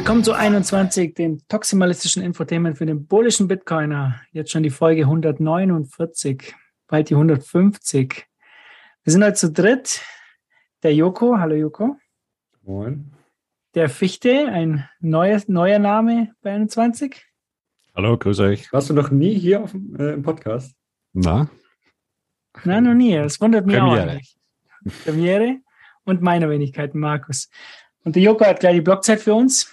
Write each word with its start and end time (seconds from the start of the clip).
Willkommen 0.00 0.24
zu 0.24 0.32
21, 0.32 1.14
dem 1.14 1.46
toximalistischen 1.46 2.22
Infotainment 2.22 2.78
für 2.78 2.86
den 2.86 3.06
bullischen 3.06 3.48
Bitcoiner. 3.48 4.18
Jetzt 4.32 4.50
schon 4.50 4.62
die 4.62 4.70
Folge 4.70 5.02
149, 5.02 6.54
bald 6.88 7.10
die 7.10 7.14
150. 7.14 8.26
Wir 9.04 9.12
sind 9.12 9.22
heute 9.22 9.34
zu 9.34 9.52
dritt. 9.52 10.00
Der 10.82 10.94
Joko, 10.94 11.36
hallo 11.36 11.54
Joko. 11.54 11.98
Moin. 12.62 13.12
Der 13.74 13.90
Fichte, 13.90 14.48
ein 14.48 14.88
neues, 15.00 15.48
neuer 15.48 15.78
Name 15.78 16.32
bei 16.40 16.52
21. 16.52 17.22
Hallo, 17.94 18.16
grüß 18.16 18.40
euch. 18.40 18.72
Warst 18.72 18.88
du 18.88 18.94
noch 18.94 19.10
nie 19.10 19.38
hier 19.38 19.62
auf, 19.62 19.72
dem, 19.72 19.96
äh, 20.00 20.14
im 20.14 20.22
Podcast? 20.22 20.74
Na? 21.12 21.50
Nein, 22.64 22.84
noch 22.84 22.94
nie. 22.94 23.16
Das 23.16 23.38
wundert 23.38 23.66
mich 23.66 23.76
Premiere. 23.76 24.02
auch 24.02 24.08
eigentlich. 24.08 24.38
Premiere 25.04 25.56
und 26.04 26.22
meine 26.22 26.48
Wenigkeit, 26.48 26.94
Markus. 26.94 27.50
Und 28.02 28.16
der 28.16 28.22
Joko 28.22 28.46
hat 28.46 28.60
gleich 28.60 28.76
die 28.76 28.80
Blockzeit 28.80 29.20
für 29.20 29.34
uns. 29.34 29.70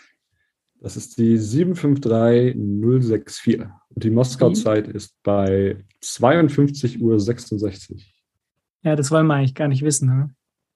Das 0.80 0.96
ist 0.96 1.18
die 1.18 1.38
753064. 1.38 3.60
Und 3.62 4.04
die 4.04 4.10
Moskau-Zeit 4.12 4.88
ist 4.88 5.16
bei 5.24 5.84
52.66 6.04 7.02
Uhr. 7.02 7.18
Ja, 8.84 8.96
das 8.96 9.10
wollen 9.12 9.26
wir 9.28 9.34
eigentlich 9.36 9.56
gar 9.56 9.68
nicht 9.68 9.84
wissen. 9.84 10.08
Ne? 10.08 10.30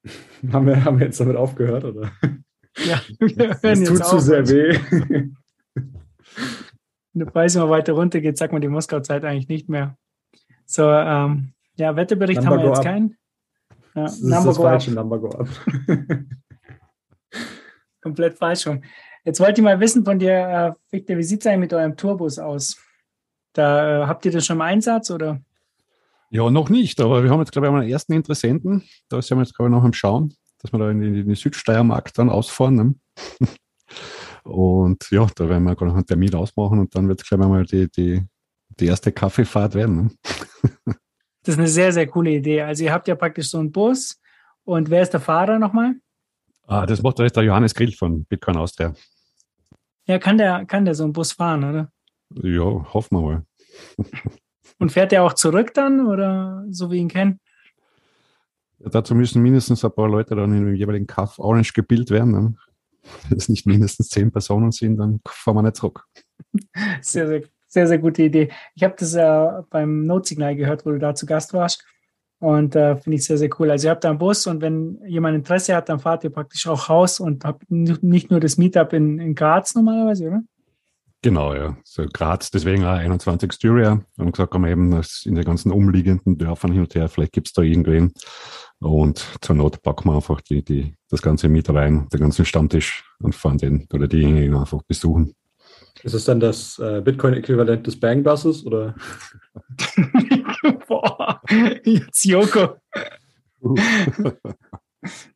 Haben 0.52 0.66
wir, 0.66 0.84
haben 0.84 0.98
wir 1.00 1.06
jetzt 1.06 1.20
damit 1.20 1.36
aufgehört, 1.36 1.84
oder? 1.86 2.12
Ja, 2.86 3.00
wir 3.20 3.38
hören 3.38 3.58
Das 3.62 3.80
jetzt 3.80 3.88
tut 3.90 4.06
zu 4.06 4.20
sehr 4.20 4.48
weh. 4.50 4.80
Wenn 5.76 5.94
der 7.14 7.26
Preis 7.28 7.56
immer 7.56 7.70
weiter 7.70 7.94
runter 7.94 8.22
geht, 8.22 8.38
sagt 8.38 8.54
man 8.54 8.62
die 8.62 8.68
Moskau-Zeit 8.70 9.24
eigentlich 9.24 9.48
nicht 9.50 9.70
mehr. 9.70 9.98
So, 10.66 10.90
ähm, 10.90 11.54
ja, 11.76 11.96
Wettebericht 11.96 12.42
Number 12.42 12.56
haben 12.56 12.62
wir 12.64 12.70
jetzt 12.70 12.80
up. 12.80 12.86
keinen. 12.86 13.18
Ja, 13.94 14.04
Das 14.04 14.14
ist 14.16 14.24
Number 14.24 14.46
das 14.46 14.58
go 14.58 14.64
up. 14.64 14.70
falsche 14.72 14.92
Number 14.94 15.20
Go 15.20 15.30
Up. 15.30 15.48
Komplett 18.02 18.38
falsch 18.38 18.66
rum. 18.68 18.82
Jetzt 19.24 19.40
wollte 19.40 19.62
ich 19.62 19.64
mal 19.64 19.80
wissen 19.80 20.04
von 20.04 20.20
dir, 20.20 20.32
äh, 20.32 20.74
Victor, 20.92 21.18
wie 21.18 21.24
sieht 21.24 21.42
es 21.42 21.48
eigentlich 21.48 21.60
mit 21.60 21.74
eurem 21.74 21.96
Tourbus 21.96 22.40
aus? 22.40 22.78
Da 23.54 24.04
äh, 24.04 24.08
habt 24.08 24.26
ihr 24.26 24.32
das 24.32 24.46
schon 24.46 24.58
im 24.58 24.62
Einsatz 24.62 25.12
oder? 25.12 25.42
Ja, 26.30 26.50
noch 26.50 26.70
nicht, 26.70 27.00
aber 27.02 27.24
wir 27.24 27.30
haben 27.30 27.40
jetzt, 27.40 27.52
glaube 27.52 27.68
ich, 27.68 27.74
einen 27.74 27.90
ersten 27.90 28.14
Interessenten. 28.14 28.84
Da 29.10 29.22
sind 29.22 29.38
wir 29.38 29.44
jetzt, 29.44 29.56
glaube 29.56 29.70
ich, 29.70 29.76
noch 29.76 29.84
am 29.84 29.94
Schauen, 29.94 30.34
dass 30.60 30.72
wir 30.72 30.80
da 30.80 30.90
in 30.90 31.02
in 31.02 31.28
die 31.28 31.36
Südsteiermark 31.36 32.14
dann 32.14 32.30
ausfahren. 32.30 32.76
Ne? 32.76 32.96
Und 34.44 35.10
ja, 35.12 35.28
da 35.36 35.50
werden 35.50 35.64
wir 35.64 35.76
gerade 35.76 35.90
noch 35.90 35.98
einen 35.98 36.06
Termin 36.06 36.34
ausmachen 36.34 36.80
und 36.80 36.96
dann 36.96 37.08
wird 37.08 37.22
es, 37.22 37.28
glaube 37.28 37.44
ich, 37.44 37.50
mal 37.50 37.66
die, 37.66 37.92
die, 37.92 38.26
die 38.80 38.86
erste 38.88 39.12
Kaffeefahrt 39.12 39.76
werden. 39.76 39.96
Ne? 39.96 40.96
Das 41.44 41.56
ist 41.56 41.60
eine 41.60 41.68
sehr, 41.68 41.92
sehr 41.92 42.06
coole 42.06 42.30
Idee. 42.30 42.62
Also 42.62 42.84
ihr 42.84 42.94
habt 42.94 43.08
ja 43.08 43.16
praktisch 43.16 43.50
so 43.50 43.58
einen 43.58 43.72
Bus 43.72 44.22
und 44.64 44.92
wer 44.92 45.02
ist 45.02 45.10
der 45.10 45.20
Fahrer 45.20 45.58
nochmal? 45.58 45.96
Ah, 46.68 46.86
das 46.86 47.02
macht 47.02 47.18
jetzt 47.18 47.36
der 47.36 47.42
Johannes 47.42 47.74
Grill 47.74 47.92
von 47.94 48.26
Bitcoin 48.26 48.58
Austria. 48.58 48.94
Ja, 50.06 50.20
kann 50.20 50.38
der, 50.38 50.66
kann 50.66 50.86
der 50.86 50.96
so 50.96 51.04
einen 51.04 51.14
Bus 51.14 51.34
fahren, 51.34 51.64
oder? 51.64 51.92
Ja, 52.44 52.94
hoffen 52.94 53.18
wir 53.18 53.22
mal. 53.22 53.46
Und 54.80 54.92
fährt 54.92 55.12
der 55.12 55.24
auch 55.24 55.34
zurück 55.34 55.74
dann 55.74 56.08
oder 56.08 56.66
so 56.70 56.92
wie 56.92 56.98
ihn 56.98 57.08
kennen? 57.08 57.40
Dazu 58.80 59.14
müssen 59.14 59.42
mindestens 59.42 59.86
ein 59.86 59.94
paar 59.94 60.10
Leute 60.10 60.36
dann 60.36 60.54
in 60.54 60.66
dem 60.66 60.76
jeweiligen 60.76 61.08
Kaff 61.08 61.38
Orange 61.38 61.74
gebildet 61.74 62.10
werden. 62.10 62.32
Ne? 62.32 62.56
Wenn 63.30 63.38
es 63.38 63.48
nicht 63.48 63.66
mindestens 63.68 64.10
zehn 64.10 64.32
Personen 64.32 64.72
sind, 64.72 64.98
dann 64.98 65.22
fahren 65.28 65.56
wir 65.56 65.62
nicht 65.64 65.76
zurück. 65.76 66.06
Sehr, 67.02 67.28
sehr, 67.28 67.44
sehr, 67.68 67.88
sehr 67.88 68.00
gute 68.00 68.24
Idee. 68.24 68.50
Ich 68.76 68.84
habe 68.84 68.96
das 68.98 69.14
äh, 69.14 69.64
beim 69.70 70.06
Notsignal 70.06 70.56
gehört, 70.56 70.86
wo 70.86 70.92
du 70.92 71.00
da 71.00 71.14
zu 71.14 71.26
Gast 71.26 71.54
warst. 71.54 71.86
Und 72.42 72.76
äh, 72.76 72.98
finde 72.98 73.18
ich 73.18 73.24
sehr, 73.24 73.38
sehr 73.38 73.52
cool. 73.60 73.70
Also 73.70 73.88
ihr 73.88 73.92
habt 73.92 74.04
da 74.04 74.10
einen 74.10 74.18
Bus 74.18 74.48
und 74.48 74.62
wenn 74.62 75.00
jemand 75.06 75.36
Interesse 75.36 75.76
hat, 75.76 75.90
dann 75.90 76.00
fahrt 76.00 76.24
ihr 76.24 76.32
praktisch 76.32 76.66
auch 76.66 76.90
raus 76.90 77.20
und 77.20 77.46
habt 77.46 77.70
nicht 77.70 78.32
nur 78.32 78.40
das 78.40 78.58
Meetup 78.58 78.94
in, 78.94 79.20
in 79.20 79.36
Graz 79.36 79.76
normalerweise, 79.76 80.28
oder? 80.28 80.42
Genau, 81.22 81.54
ja. 81.54 81.78
So 81.84 82.04
Graz, 82.12 82.50
deswegen 82.50 82.84
auch 82.84 82.94
21 82.94 83.54
Styria. 83.54 84.02
Wir 84.16 84.26
haben 84.26 84.32
gesagt, 84.32 84.56
haben 84.56 84.64
wir 84.64 84.72
eben 84.72 84.90
dass 84.90 85.24
in 85.28 85.36
den 85.36 85.46
ganzen 85.46 85.72
umliegenden 85.72 86.40
Dörfern 86.40 86.72
hin 86.72 86.82
und 86.82 86.96
her, 86.96 87.10
vielleicht 87.10 87.34
gibt's 87.34 87.54
da 87.54 87.62
irgendwen. 87.62 88.12
Und 88.80 89.24
zur 89.42 89.56
Not 89.56 89.84
packen 89.84 90.10
wir 90.10 90.16
einfach 90.16 90.42
die, 90.42 90.64
die, 90.64 90.96
das 91.12 91.22
ganze 91.22 91.48
Miet 91.48 91.70
rein, 91.70 92.10
den 92.12 92.22
ganzen 92.22 92.44
Stammtisch 92.44 93.04
und 93.20 93.36
fahren 93.36 93.60
den 93.60 93.88
oder 93.94 94.08
diejenigen 94.08 94.56
einfach 94.56 94.82
besuchen. 94.82 95.36
Ist 96.02 96.16
es 96.16 96.26
dann 96.26 96.40
das 96.40 96.80
äh, 96.80 97.02
Bitcoin-Äquivalent 97.02 97.86
des 97.86 98.00
Bang-Buses? 98.00 98.66
Oder? 98.66 98.96
Jetzt 101.84 102.26
Joko. 102.26 102.76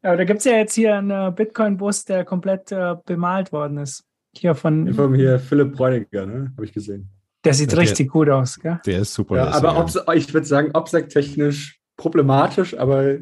Aber 0.03 0.17
da 0.17 0.23
gibt 0.23 0.39
es 0.39 0.45
ja 0.45 0.53
jetzt 0.57 0.75
hier 0.75 0.95
einen 0.95 1.09
äh, 1.11 1.31
Bitcoin-Bus, 1.35 2.05
der 2.05 2.23
komplett 2.23 2.71
äh, 2.71 2.95
bemalt 3.05 3.51
worden 3.51 3.77
ist. 3.79 4.03
Hier 4.35 4.53
von, 4.53 4.93
Von 4.93 5.15
hier 5.15 5.39
Philipp 5.39 5.73
Bräuniger, 5.75 6.25
ne? 6.25 6.51
Habe 6.55 6.65
ich 6.65 6.73
gesehen. 6.73 7.09
der 7.43 7.53
sieht 7.53 7.71
Ja, 7.71 7.77
der- 7.77 7.83
richtig 7.83 8.09
gut 8.11 8.29
aus, 8.29 8.59
gell? 8.59 8.79
Der 8.85 8.99
ist 8.99 9.13
super. 9.13 9.37
Ja, 9.37 9.45
lässig, 9.45 9.57
aber 9.63 9.73
ja. 9.73 9.79
ob's, 9.81 9.97
ich 10.15 10.33
würde 10.33 10.45
sagen, 10.45 10.69
obsec-technisch 10.73 11.79
problematisch, 11.97 12.77
aber 12.77 13.17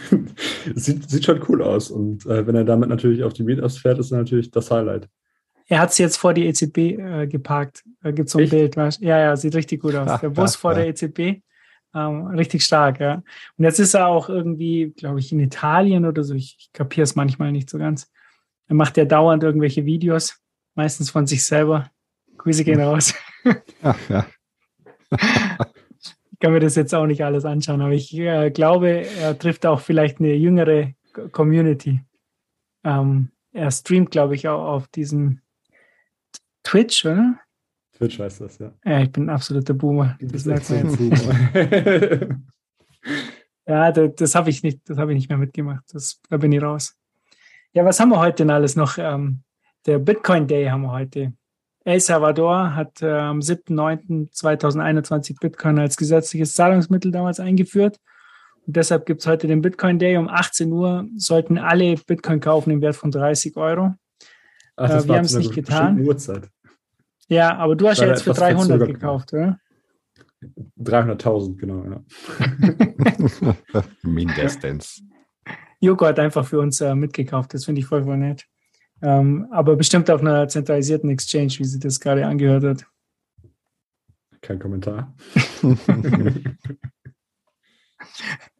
sieht, 0.74 1.08
sieht 1.10 1.24
schon 1.24 1.40
cool 1.48 1.62
aus. 1.62 1.90
Und 1.90 2.26
äh, 2.26 2.46
wenn 2.46 2.56
er 2.56 2.64
damit 2.64 2.88
natürlich 2.88 3.22
auf 3.22 3.32
die 3.32 3.44
Meetups 3.44 3.78
fährt, 3.78 3.98
ist 3.98 4.10
er 4.10 4.18
natürlich 4.18 4.50
das 4.50 4.70
Highlight. 4.70 5.08
Er 5.68 5.80
hat 5.80 5.90
es 5.90 5.98
jetzt 5.98 6.16
vor 6.16 6.32
die 6.34 6.46
EZB 6.46 6.78
äh, 6.78 7.26
geparkt. 7.26 7.84
Da 8.02 8.10
gibt 8.12 8.26
es 8.28 8.32
so 8.32 8.38
ein 8.38 8.44
Echt? 8.44 8.52
Bild. 8.52 8.76
Weißt? 8.76 9.00
Ja, 9.02 9.18
ja, 9.18 9.36
sieht 9.36 9.54
richtig 9.54 9.82
gut 9.82 9.94
aus. 9.96 10.20
Der 10.20 10.30
Bus 10.30 10.56
vor 10.56 10.72
Ja. 10.72 10.78
der 10.78 10.88
EZB. 10.88 11.42
Ähm, 11.96 12.26
richtig 12.26 12.62
stark, 12.62 13.00
ja. 13.00 13.22
Und 13.56 13.64
jetzt 13.64 13.78
ist 13.78 13.94
er 13.94 14.08
auch 14.08 14.28
irgendwie, 14.28 14.92
glaube 14.98 15.18
ich, 15.18 15.32
in 15.32 15.40
Italien 15.40 16.04
oder 16.04 16.22
so. 16.24 16.34
Ich, 16.34 16.56
ich 16.58 16.72
kapiere 16.74 17.04
es 17.04 17.16
manchmal 17.16 17.52
nicht 17.52 17.70
so 17.70 17.78
ganz. 17.78 18.12
Er 18.68 18.74
macht 18.74 18.98
ja 18.98 19.06
dauernd 19.06 19.42
irgendwelche 19.42 19.86
Videos, 19.86 20.38
meistens 20.74 21.08
von 21.08 21.26
sich 21.26 21.44
selber. 21.44 21.90
Grüße 22.36 22.64
gehen 22.64 22.80
raus. 22.80 23.14
Ja, 23.80 23.94
ja. 24.08 24.26
Ich 26.32 26.40
kann 26.40 26.52
mir 26.52 26.58
das 26.58 26.74
jetzt 26.74 26.92
auch 26.96 27.06
nicht 27.06 27.22
alles 27.22 27.44
anschauen, 27.44 27.80
aber 27.80 27.92
ich 27.92 28.12
äh, 28.18 28.50
glaube, 28.50 29.06
er 29.06 29.38
trifft 29.38 29.64
auch 29.64 29.78
vielleicht 29.78 30.18
eine 30.18 30.34
jüngere 30.34 30.94
Community. 31.30 32.00
Ähm, 32.82 33.30
er 33.52 33.70
streamt, 33.70 34.10
glaube 34.10 34.34
ich, 34.34 34.48
auch 34.48 34.66
auf 34.66 34.88
diesem 34.88 35.42
Twitch, 36.64 37.06
oder? 37.06 37.38
Twitch 37.96 38.18
heißt 38.18 38.40
das, 38.42 38.58
ja. 38.58 38.72
Ja, 38.84 39.00
ich 39.00 39.10
bin 39.10 39.24
ein 39.24 39.30
absoluter 39.30 39.74
Boomer. 39.74 40.16
Das 40.20 40.44
merkt 40.44 40.68
man 40.70 40.90
jetzt. 40.90 40.98
Boomer. 40.98 42.40
Ja, 43.68 43.90
das, 43.90 44.14
das 44.14 44.34
habe 44.36 44.48
ich 44.50 44.62
nicht, 44.62 44.88
das 44.88 44.96
habe 44.96 45.10
ich 45.12 45.16
nicht 45.16 45.28
mehr 45.28 45.38
mitgemacht. 45.38 45.82
Das, 45.92 46.20
da 46.30 46.36
bin 46.36 46.52
ich 46.52 46.62
raus. 46.62 46.94
Ja, 47.72 47.84
was 47.84 47.98
haben 47.98 48.10
wir 48.10 48.20
heute 48.20 48.44
denn 48.44 48.50
alles 48.50 48.76
noch? 48.76 48.96
Ähm, 48.96 49.40
der 49.86 49.98
Bitcoin 49.98 50.46
Day 50.46 50.66
haben 50.66 50.82
wir 50.82 50.92
heute. 50.92 51.32
El 51.84 52.00
Salvador 52.00 52.74
hat 52.74 53.02
äh, 53.02 53.10
am 53.10 53.40
7.9.2021 53.40 55.38
Bitcoin 55.40 55.78
als 55.78 55.96
gesetzliches 55.96 56.54
Zahlungsmittel 56.54 57.10
damals 57.10 57.40
eingeführt. 57.40 57.98
Und 58.66 58.76
deshalb 58.76 59.06
gibt 59.06 59.20
es 59.22 59.26
heute 59.26 59.46
den 59.46 59.62
Bitcoin 59.62 59.98
Day. 59.98 60.16
Um 60.16 60.28
18 60.28 60.72
Uhr 60.72 61.06
sollten 61.16 61.58
alle 61.58 61.96
Bitcoin 61.96 62.40
kaufen 62.40 62.70
im 62.70 62.80
Wert 62.82 62.96
von 62.96 63.10
30 63.10 63.56
Euro. 63.56 63.94
Ach, 64.76 64.90
Äh, 64.90 65.02
wir 65.02 65.08
war 65.08 65.16
haben's 65.16 65.32
zu 65.32 65.38
einer 65.38 65.46
nicht 65.46 65.54
getan. 65.54 66.00
Uhrzeit. 66.00 66.48
Ja, 67.28 67.56
aber 67.56 67.76
du 67.76 67.88
hast 67.88 68.00
ja 68.00 68.06
jetzt 68.06 68.22
für 68.22 68.30
etwas 68.30 68.48
300 68.48 68.66
verzögert 68.66 68.94
gekauft, 68.94 69.32
oder? 69.32 69.58
300.000, 70.78 71.56
genau. 71.56 71.84
Ja. 71.84 73.84
Mindestens. 74.02 75.02
Joko 75.80 76.06
hat 76.06 76.18
einfach 76.18 76.46
für 76.46 76.60
uns 76.60 76.80
äh, 76.80 76.94
mitgekauft. 76.94 77.54
Das 77.54 77.64
finde 77.64 77.80
ich 77.80 77.86
voll, 77.86 78.04
voll 78.04 78.16
nett. 78.16 78.46
Ähm, 79.02 79.46
aber 79.50 79.76
bestimmt 79.76 80.10
auf 80.10 80.20
einer 80.20 80.48
zentralisierten 80.48 81.10
Exchange, 81.10 81.54
wie 81.58 81.64
sie 81.64 81.78
das 81.78 82.00
gerade 82.00 82.26
angehört 82.26 82.64
hat. 82.64 82.86
Kein 84.40 84.58
Kommentar. 84.58 85.14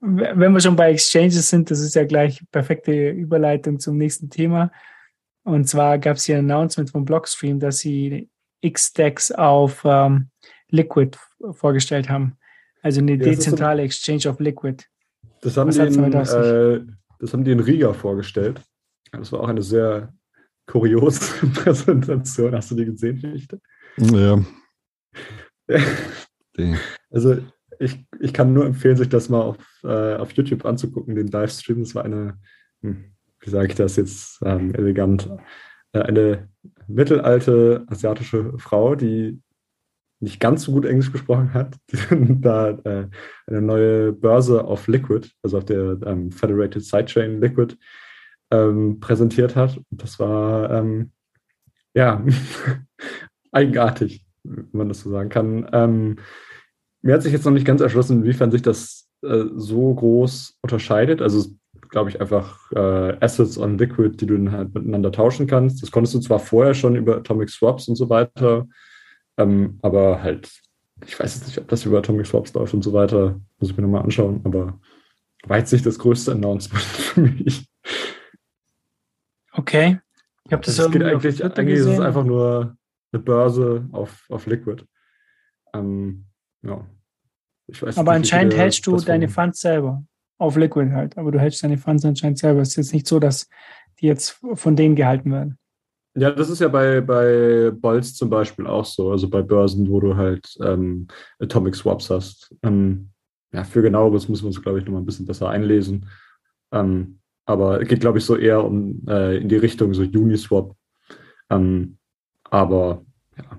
Wenn 0.01 0.53
wir 0.53 0.61
schon 0.61 0.77
bei 0.77 0.93
Exchanges 0.93 1.49
sind, 1.49 1.71
das 1.71 1.81
ist 1.81 1.95
ja 1.95 2.05
gleich 2.05 2.43
perfekte 2.51 3.11
Überleitung 3.11 3.79
zum 3.79 3.97
nächsten 3.97 4.29
Thema. 4.29 4.71
Und 5.45 5.69
zwar 5.69 5.99
gab 5.99 6.17
es 6.17 6.25
hier 6.25 6.39
ein 6.39 6.51
Announcement 6.51 6.91
vom 6.91 7.05
Blockstream, 7.05 7.61
dass 7.61 7.79
sie 7.79 8.29
X-Stacks 8.67 9.31
auf 9.33 9.83
ähm, 9.85 10.31
Liquid 10.71 11.17
vorgestellt 11.53 12.09
haben. 12.09 12.37
Also 12.83 13.01
eine 13.01 13.13
Ja, 13.13 13.19
dezentrale 13.19 13.83
Exchange 13.83 14.31
auf 14.31 14.41
Liquid. 14.41 14.85
Das 15.43 15.57
haben, 15.57 15.69
Was 15.69 15.77
die 15.77 15.83
in, 15.83 16.13
äh, 16.13 16.81
das 17.19 17.33
haben 17.33 17.45
die 17.45 17.53
in 17.53 17.61
Riga 17.61 17.93
vorgestellt. 17.93 18.61
Das 19.13 19.33
war 19.33 19.41
auch 19.41 19.49
eine 19.49 19.63
sehr 19.63 20.13
kuriose 20.67 21.47
Präsentation. 21.55 22.55
Hast 22.55 22.71
du 22.71 22.75
die 22.75 22.87
gesehen, 22.87 23.19
Fichte? 23.19 23.61
Ja. 23.99 24.41
Also 27.11 27.39
ich, 27.79 28.05
ich 28.21 28.33
kann 28.33 28.53
nur 28.53 28.67
empfehlen, 28.67 28.97
sich 28.97 29.09
das 29.09 29.29
mal 29.29 29.43
auf, 29.43 29.59
äh, 29.85 30.15
auf 30.17 30.33
YouTube 30.33 30.65
anzugucken, 30.65 31.15
den 31.15 31.29
Livestream. 31.29 31.81
Das 31.81 31.95
war 31.95 32.05
eine, 32.05 32.39
hm, 32.83 33.13
wie 33.41 33.51
sage 33.51 33.69
ich 33.69 33.75
das 33.75 33.97
jetzt 33.97 34.41
ähm, 34.45 34.75
elegant, 34.75 35.29
äh, 35.93 36.01
eine 36.01 36.49
mittelalte 36.89 37.85
asiatische 37.89 38.53
Frau, 38.59 38.95
die 38.95 39.41
nicht 40.21 40.41
ganz 40.41 40.63
so 40.63 40.73
gut 40.73 40.87
Englisch 40.87 41.13
gesprochen 41.13 41.53
hat, 41.53 41.77
da 42.11 42.71
äh, 42.71 43.09
eine 43.47 43.63
neue 43.63 44.13
Börse 44.13 44.65
auf 44.65 44.89
Liquid, 44.89 45.29
also 45.43 45.59
auf 45.59 45.65
der 45.65 45.99
ähm, 46.07 46.31
Federated 46.33 46.83
Sidechain 46.83 47.41
Liquid, 47.41 47.77
ähm, 48.51 49.01
präsentiert 49.01 49.57
hat. 49.57 49.77
Und 49.77 50.03
das 50.03 50.19
war 50.19 50.71
ähm, 50.71 51.13
ja 51.95 52.25
eigenartig, 53.53 54.25
wenn 54.45 54.69
man 54.73 54.89
das 54.89 55.01
so 55.01 55.11
sagen 55.11 55.29
kann. 55.29 55.69
Ähm, 55.73 56.17
mir 57.03 57.15
hat 57.15 57.23
sich 57.23 57.33
jetzt 57.33 57.45
noch 57.45 57.53
nicht 57.53 57.67
ganz 57.67 57.81
erschlossen, 57.81 58.23
inwiefern 58.23 58.51
sich 58.51 58.63
das 58.63 59.09
äh, 59.23 59.45
so 59.55 59.95
groß 59.95 60.59
unterscheidet. 60.63 61.21
Also 61.21 61.51
glaube 61.89 62.11
ich, 62.11 62.21
einfach 62.21 62.71
äh, 62.73 63.17
Assets 63.21 63.59
on 63.59 63.79
Liquid, 63.79 64.17
die 64.17 64.27
du 64.27 64.37
dann 64.37 64.53
halt 64.53 64.75
miteinander 64.75 65.13
tauschen 65.13 65.47
kannst. 65.47 65.83
Das 65.83 65.91
konntest 65.91 66.15
du 66.15 66.21
zwar 66.21 66.39
vorher 66.39 66.75
schon 66.75 66.97
über 66.97 67.17
Atomic 67.17 67.51
Swaps 67.51 67.89
und 67.89 67.97
so 67.97 68.09
weiter, 68.09 68.67
ähm, 69.37 69.79
aber 69.83 70.23
halt, 70.23 70.51
ich 71.05 71.19
weiß 71.19 71.37
jetzt 71.37 71.47
nicht, 71.47 71.59
ob 71.59 71.69
das 71.69 71.85
über 71.85 71.99
Atomic 71.99 72.27
Swaps 72.27 72.53
läuft 72.55 72.75
und 72.75 72.83
so 72.83 72.93
weiter. 72.93 73.41
Muss 73.59 73.71
ich 73.71 73.77
mir 73.77 73.83
nochmal 73.83 74.03
anschauen, 74.03 74.41
aber 74.45 74.79
war 75.47 75.59
jetzt 75.59 75.73
nicht 75.73 75.87
das 75.87 75.99
größte 75.99 76.33
Announcement 76.33 76.85
für 76.85 77.21
mich. 77.21 77.69
Okay. 79.53 80.01
Ich 80.45 80.53
habe 80.53 80.65
das, 80.65 80.77
das 80.77 80.91
geht 80.91 81.03
eigentlich, 81.03 81.45
eigentlich 81.45 81.79
ist 81.79 81.87
es 81.87 82.01
einfach 82.01 82.25
nur 82.25 82.77
eine 83.13 83.23
Börse 83.23 83.89
auf, 83.93 84.25
auf 84.29 84.47
Liquid. 84.47 84.85
Ähm, 85.75 86.27
ja. 86.63 86.87
aber 87.97 88.13
anscheinend 88.13 88.55
hältst 88.55 88.87
du 88.87 88.97
deine 88.99 89.29
Funds 89.29 89.61
selber 89.61 90.05
auf 90.39 90.57
Liquid 90.57 90.93
halt. 90.93 91.17
Aber 91.19 91.33
du 91.33 91.41
hältst 91.41 91.63
deine 91.63 91.79
Funds 91.79 92.05
anscheinend 92.05 92.39
selber. 92.39 92.61
Es 92.61 92.71
ist 92.71 92.77
jetzt 92.77 92.93
nicht 92.93 93.07
so, 93.07 93.19
dass 93.19 93.49
die 94.01 94.07
jetzt 94.07 94.41
von 94.55 94.77
denen 94.77 94.97
gehalten 94.97 95.33
werden. 95.33 95.59
Ja, 96.15 96.31
das 96.31 96.49
ist 96.49 96.61
ja 96.61 96.69
bei, 96.69 97.03
bei 97.03 97.71
Bolz 97.71 98.15
zum 98.15 98.31
Beispiel 98.31 98.67
auch 98.67 98.87
so. 98.87 99.11
Also 99.11 99.29
bei 99.29 99.43
Börsen, 99.43 99.89
wo 99.91 100.01
du 100.01 100.17
halt 100.17 100.57
ähm, 100.63 101.09
Atomic 101.39 101.75
Swaps 101.75 102.09
hast. 102.09 102.55
Ähm, 102.63 103.11
ja, 103.53 103.65
für 103.65 103.83
genaueres 103.83 104.29
müssen 104.29 104.45
wir 104.45 104.49
uns, 104.49 104.63
glaube 104.63 104.79
ich, 104.79 104.85
nochmal 104.85 105.03
ein 105.03 105.07
bisschen 105.07 105.27
besser 105.27 105.51
einlesen. 105.51 106.09
Ähm, 106.73 107.21
aber 107.45 107.85
geht, 107.85 108.01
glaube 108.01 108.19
ich, 108.19 108.25
so 108.25 108.37
eher 108.37 108.65
um 108.65 109.03
äh, 109.09 109.37
in 109.37 109.49
die 109.49 109.57
Richtung 109.57 109.95
so 109.95 110.03
Uniswap. 110.03 110.75
Ähm, 111.51 111.99
aber 112.45 113.05
ja, 113.37 113.59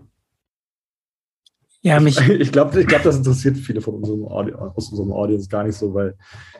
ja, 1.87 1.99
mich. 1.99 2.19
Ich 2.29 2.51
glaube, 2.51 2.79
ich 2.79 2.87
glaub, 2.87 3.03
das 3.03 3.17
interessiert 3.17 3.57
viele 3.57 3.81
von 3.81 3.95
unserem 3.95 4.25
Audi 4.25 4.53
aus 4.53 4.89
unserem 4.89 5.11
Audience 5.11 5.47
gar 5.47 5.63
nicht 5.63 5.75
so, 5.75 5.93
weil 5.93 6.15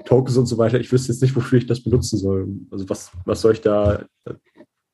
Tokens 0.06 0.38
und 0.38 0.46
so 0.46 0.58
weiter, 0.58 0.80
ich 0.80 0.92
wüsste 0.92 1.12
jetzt 1.12 1.22
nicht, 1.22 1.36
wofür 1.36 1.60
ich 1.60 1.68
das 1.68 1.84
benutzen 1.84 2.18
soll. 2.18 2.48
Also 2.72 2.90
was, 2.90 3.12
was 3.26 3.42
soll 3.42 3.54
ich 3.54 3.62
da, 3.62 4.06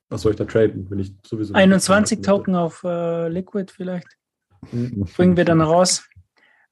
was 0.10 0.22
soll 0.22 0.32
ich 0.32 0.38
da 0.38 0.46
traden, 0.46 0.90
wenn 0.90 1.00
ich 1.00 1.14
sowieso. 1.26 1.54
21 1.54 2.22
Token 2.22 2.56
auf 2.56 2.84
äh, 2.84 3.30
Liquid 3.30 3.72
vielleicht. 3.72 4.08
Mhm. 4.72 5.08
Bringen 5.16 5.38
wir 5.38 5.46
dann 5.46 5.62
raus. 5.62 6.04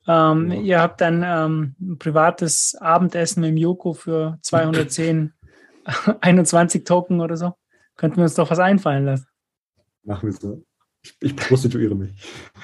Ähm, 0.08 0.52
ja. 0.52 0.62
Ihr 0.62 0.82
habt 0.82 1.02
dann 1.02 1.24
ähm, 1.24 1.76
ein 1.80 1.98
privates 2.00 2.76
Abendessen 2.80 3.42
mit 3.42 3.58
Joko 3.58 3.94
für 3.94 4.40
210, 4.42 5.34
21 6.22 6.84
Token 6.86 7.22
oder 7.22 7.38
so. 7.38 7.54
Könnten 7.96 8.18
wir 8.18 8.24
uns 8.24 8.36
doch 8.36 8.50
was 8.50 8.60
einfallen 8.60 9.06
lassen. 9.06 9.28
Machen 10.04 10.30
wir 10.30 10.34
so. 10.34 10.64
Ich, 11.04 11.16
ich 11.20 11.36
prostituiere 11.36 11.96
mich. 11.96 12.12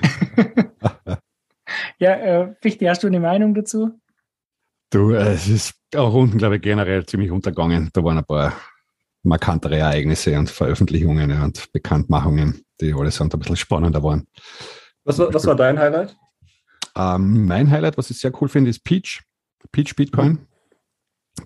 ja, 2.00 2.12
äh, 2.12 2.56
Fichte, 2.62 2.90
hast 2.90 3.04
du 3.04 3.08
eine 3.08 3.20
Meinung 3.20 3.54
dazu? 3.54 4.00
Du, 4.90 5.12
äh, 5.12 5.34
es 5.34 5.48
ist 5.48 5.76
auch 5.96 6.14
unten, 6.14 6.38
glaube 6.38 6.58
ich, 6.58 6.62
generell 6.62 7.06
ziemlich 7.06 7.32
untergangen. 7.32 7.90
Da 7.94 8.04
waren 8.04 8.18
ein 8.18 8.26
paar 8.26 8.54
markantere 9.24 9.78
Ereignisse 9.78 10.38
und 10.38 10.50
Veröffentlichungen 10.50 11.42
und 11.42 11.72
Bekanntmachungen, 11.72 12.64
die 12.80 12.94
allesamt 12.94 13.34
ein 13.34 13.40
bisschen 13.40 13.58
spannender 13.58 14.02
waren. 14.04 14.28
Was, 15.04 15.20
was 15.20 15.46
war 15.46 15.56
dein 15.56 15.80
Highlight? 15.80 16.16
Ähm, 16.96 17.46
mein 17.46 17.70
Highlight, 17.70 17.98
was 17.98 18.10
ich 18.10 18.20
sehr 18.20 18.32
cool 18.42 18.50
finde, 18.50 18.70
ist 18.70 18.84
Peach. 18.84 19.22
Peach 19.72 19.96
Bitcoin. 19.96 20.40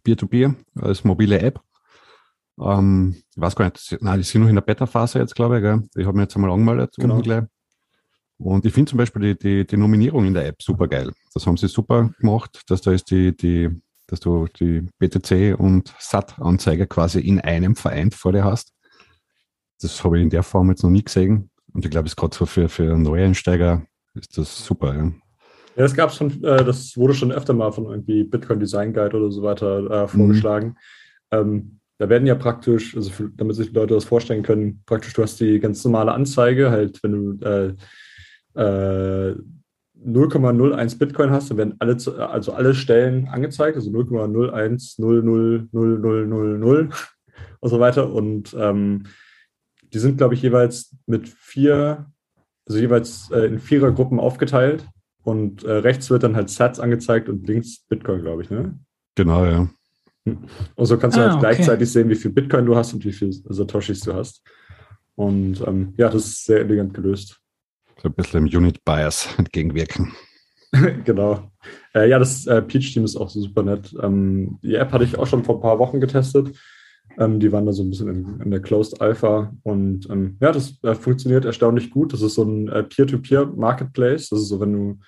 Peer-to-Peer 0.03 0.55
als 0.79 1.03
mobile 1.03 1.39
App. 1.39 1.61
Ähm, 2.61 3.15
ich 3.35 3.41
weiß 3.41 3.55
gar 3.55 3.65
nicht, 3.65 3.97
nein, 4.01 4.19
die 4.19 4.23
sind 4.23 4.41
noch 4.41 4.49
in 4.49 4.55
der 4.55 4.61
Beta-Phase 4.61 5.19
jetzt, 5.19 5.35
glaube 5.35 5.57
ich. 5.57 5.63
Gell? 5.63 5.81
Ich 5.95 6.05
habe 6.05 6.15
mir 6.15 6.23
jetzt 6.23 6.35
einmal 6.35 6.51
angemeldet. 6.51 6.93
Genau. 6.97 7.21
Und 8.37 8.65
ich 8.65 8.73
finde 8.73 8.89
zum 8.89 8.97
Beispiel 8.97 9.21
die, 9.21 9.37
die, 9.37 9.67
die, 9.67 9.77
Nominierung 9.77 10.25
in 10.25 10.33
der 10.33 10.47
App 10.47 10.61
super 10.61 10.87
geil. 10.87 11.11
Das 11.33 11.45
haben 11.45 11.57
sie 11.57 11.67
super 11.67 12.09
gemacht, 12.19 12.63
dass 12.67 12.81
da 12.81 12.91
ist 12.91 13.11
die, 13.11 13.35
die, 13.35 13.69
dass 14.07 14.19
du 14.19 14.47
die 14.59 14.87
BTC 14.97 15.59
und 15.59 15.93
SAT-Anzeige 15.99 16.87
quasi 16.87 17.19
in 17.19 17.39
einem 17.39 17.75
vereint 17.75 18.15
vor 18.15 18.31
dir 18.31 18.43
hast. 18.43 18.73
Das 19.79 20.03
habe 20.03 20.17
ich 20.17 20.23
in 20.23 20.29
der 20.31 20.43
Form 20.43 20.69
jetzt 20.69 20.83
noch 20.83 20.89
nie 20.89 21.03
gesehen. 21.03 21.51
Und 21.73 21.85
ich 21.85 21.91
glaube, 21.91 22.07
es 22.07 22.13
ist 22.13 22.17
gerade 22.17 22.35
so 22.35 22.45
für, 22.45 22.67
für 22.67 22.97
Neueinsteiger 22.97 23.85
ist 24.15 24.37
das 24.37 24.65
super. 24.65 24.95
Ja. 24.95 25.11
Ja, 25.75 25.83
das 25.83 25.93
gab 25.93 26.11
schon, 26.11 26.43
äh, 26.43 26.65
das 26.65 26.97
wurde 26.97 27.13
schon 27.13 27.31
öfter 27.31 27.53
mal 27.53 27.71
von 27.71 27.85
irgendwie 27.85 28.23
Bitcoin 28.23 28.59
Design 28.59 28.93
Guide 28.93 29.15
oder 29.15 29.31
so 29.31 29.41
weiter 29.41 30.03
äh, 30.03 30.07
vorgeschlagen. 30.07 30.75
Mhm. 31.31 31.37
Ähm, 31.37 31.80
da 32.01 32.09
werden 32.09 32.25
ja 32.25 32.33
praktisch, 32.33 32.95
also 32.95 33.11
für, 33.11 33.29
damit 33.29 33.55
sich 33.55 33.67
die 33.67 33.75
Leute 33.75 33.93
das 33.93 34.05
vorstellen 34.05 34.41
können, 34.41 34.81
praktisch 34.87 35.13
du 35.13 35.21
hast 35.21 35.39
die 35.39 35.59
ganz 35.59 35.85
normale 35.85 36.13
Anzeige, 36.13 36.71
halt 36.71 36.99
wenn 37.03 37.11
du 37.11 37.37
äh, 37.45 37.75
äh, 38.59 39.35
0,01 40.03 40.97
Bitcoin 40.97 41.29
hast, 41.29 41.51
dann 41.51 41.57
werden 41.57 41.75
alle, 41.77 41.95
also 42.27 42.53
alle 42.53 42.73
Stellen 42.73 43.27
angezeigt, 43.27 43.75
also 43.75 43.91
0,01000000 43.91 46.91
und 47.59 47.69
so 47.69 47.79
weiter. 47.79 48.11
Und 48.11 48.55
ähm, 48.57 49.03
die 49.93 49.99
sind, 49.99 50.17
glaube 50.17 50.33
ich, 50.33 50.41
jeweils 50.41 50.95
mit 51.05 51.29
vier, 51.29 52.07
also 52.65 52.79
jeweils 52.79 53.29
äh, 53.29 53.45
in 53.45 53.59
vierer 53.59 53.91
Gruppen 53.91 54.19
aufgeteilt. 54.19 54.87
Und 55.21 55.63
äh, 55.65 55.73
rechts 55.73 56.09
wird 56.09 56.23
dann 56.23 56.35
halt 56.35 56.49
Sats 56.49 56.79
angezeigt 56.79 57.29
und 57.29 57.47
links 57.47 57.85
Bitcoin, 57.87 58.23
glaube 58.23 58.41
ich, 58.41 58.49
ne? 58.49 58.79
Genau, 59.13 59.45
ja. 59.45 59.69
Und 60.25 60.85
so 60.85 60.97
kannst 60.97 61.17
du 61.17 61.21
ah, 61.21 61.23
halt 61.23 61.33
okay. 61.33 61.41
gleichzeitig 61.41 61.91
sehen, 61.91 62.09
wie 62.09 62.15
viel 62.15 62.31
Bitcoin 62.31 62.65
du 62.65 62.75
hast 62.75 62.93
und 62.93 63.03
wie 63.05 63.11
viel 63.11 63.31
Satoshis 63.31 64.01
du 64.01 64.13
hast. 64.13 64.43
Und 65.15 65.61
ähm, 65.67 65.93
ja, 65.97 66.09
das 66.09 66.25
ist 66.25 66.45
sehr 66.45 66.59
elegant 66.59 66.93
gelöst. 66.93 67.39
So 68.01 68.09
ein 68.09 68.13
bisschen 68.13 68.47
im 68.47 68.57
Unit 68.57 68.83
Bias 68.83 69.29
entgegenwirken. 69.37 70.13
genau. 71.05 71.51
Äh, 71.93 72.09
ja, 72.09 72.19
das 72.19 72.47
äh, 72.47 72.61
Peach-Team 72.61 73.03
ist 73.03 73.17
auch 73.17 73.29
super 73.29 73.63
nett. 73.63 73.93
Ähm, 74.01 74.59
die 74.63 74.75
App 74.75 74.91
hatte 74.91 75.03
ich 75.03 75.17
auch 75.17 75.27
schon 75.27 75.43
vor 75.43 75.55
ein 75.55 75.61
paar 75.61 75.79
Wochen 75.79 75.99
getestet. 75.99 76.55
Ähm, 77.17 77.39
die 77.39 77.51
waren 77.51 77.65
da 77.65 77.73
so 77.73 77.83
ein 77.83 77.89
bisschen 77.89 78.07
in, 78.07 78.41
in 78.41 78.51
der 78.51 78.61
Closed 78.61 79.01
Alpha. 79.01 79.53
Und 79.63 80.09
ähm, 80.09 80.37
ja, 80.39 80.51
das 80.51 80.81
äh, 80.83 80.95
funktioniert 80.95 81.45
erstaunlich 81.45 81.89
gut. 81.89 82.13
Das 82.13 82.21
ist 82.21 82.35
so 82.35 82.43
ein 82.43 82.69
äh, 82.69 82.83
Peer-to-Peer-Marketplace. 82.83 84.29
Das 84.29 84.39
ist 84.39 84.47
so, 84.47 84.59
wenn 84.59 84.73
du, 84.73 84.99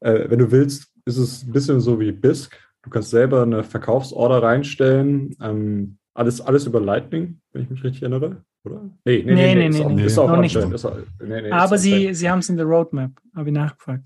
äh, 0.00 0.30
wenn 0.30 0.38
du 0.38 0.50
willst, 0.52 0.92
ist 1.04 1.16
es 1.16 1.42
ein 1.42 1.52
bisschen 1.52 1.80
so 1.80 1.98
wie 1.98 2.12
BISC. 2.12 2.56
Du 2.82 2.90
kannst 2.90 3.10
selber 3.10 3.42
eine 3.42 3.62
Verkaufsorder 3.62 4.42
reinstellen. 4.42 5.36
Ähm, 5.40 5.98
alles, 6.14 6.40
alles 6.40 6.66
über 6.66 6.80
Lightning, 6.80 7.40
wenn 7.52 7.62
ich 7.62 7.70
mich 7.70 7.84
richtig 7.84 8.02
erinnere, 8.02 8.44
oder? 8.64 8.90
Nee, 9.04 9.22
nee, 9.24 9.34
nee, 9.34 9.54
nee, 9.54 9.68
nee, 9.68 9.84
nee, 9.94 10.04
ist 10.04 10.18
auch, 10.18 10.36
nee. 10.36 10.46
Ist 10.46 10.56
auch 10.56 10.68
nicht. 10.68 10.74
Ist 10.74 10.84
auch, 10.84 10.96
nee, 11.20 11.42
nee, 11.42 11.50
Aber 11.50 11.78
sie, 11.78 12.12
sie 12.12 12.30
haben 12.30 12.40
es 12.40 12.48
in 12.48 12.56
der 12.56 12.66
Roadmap, 12.66 13.12
habe 13.34 13.48
ich 13.48 13.54
nachgefragt. 13.54 14.04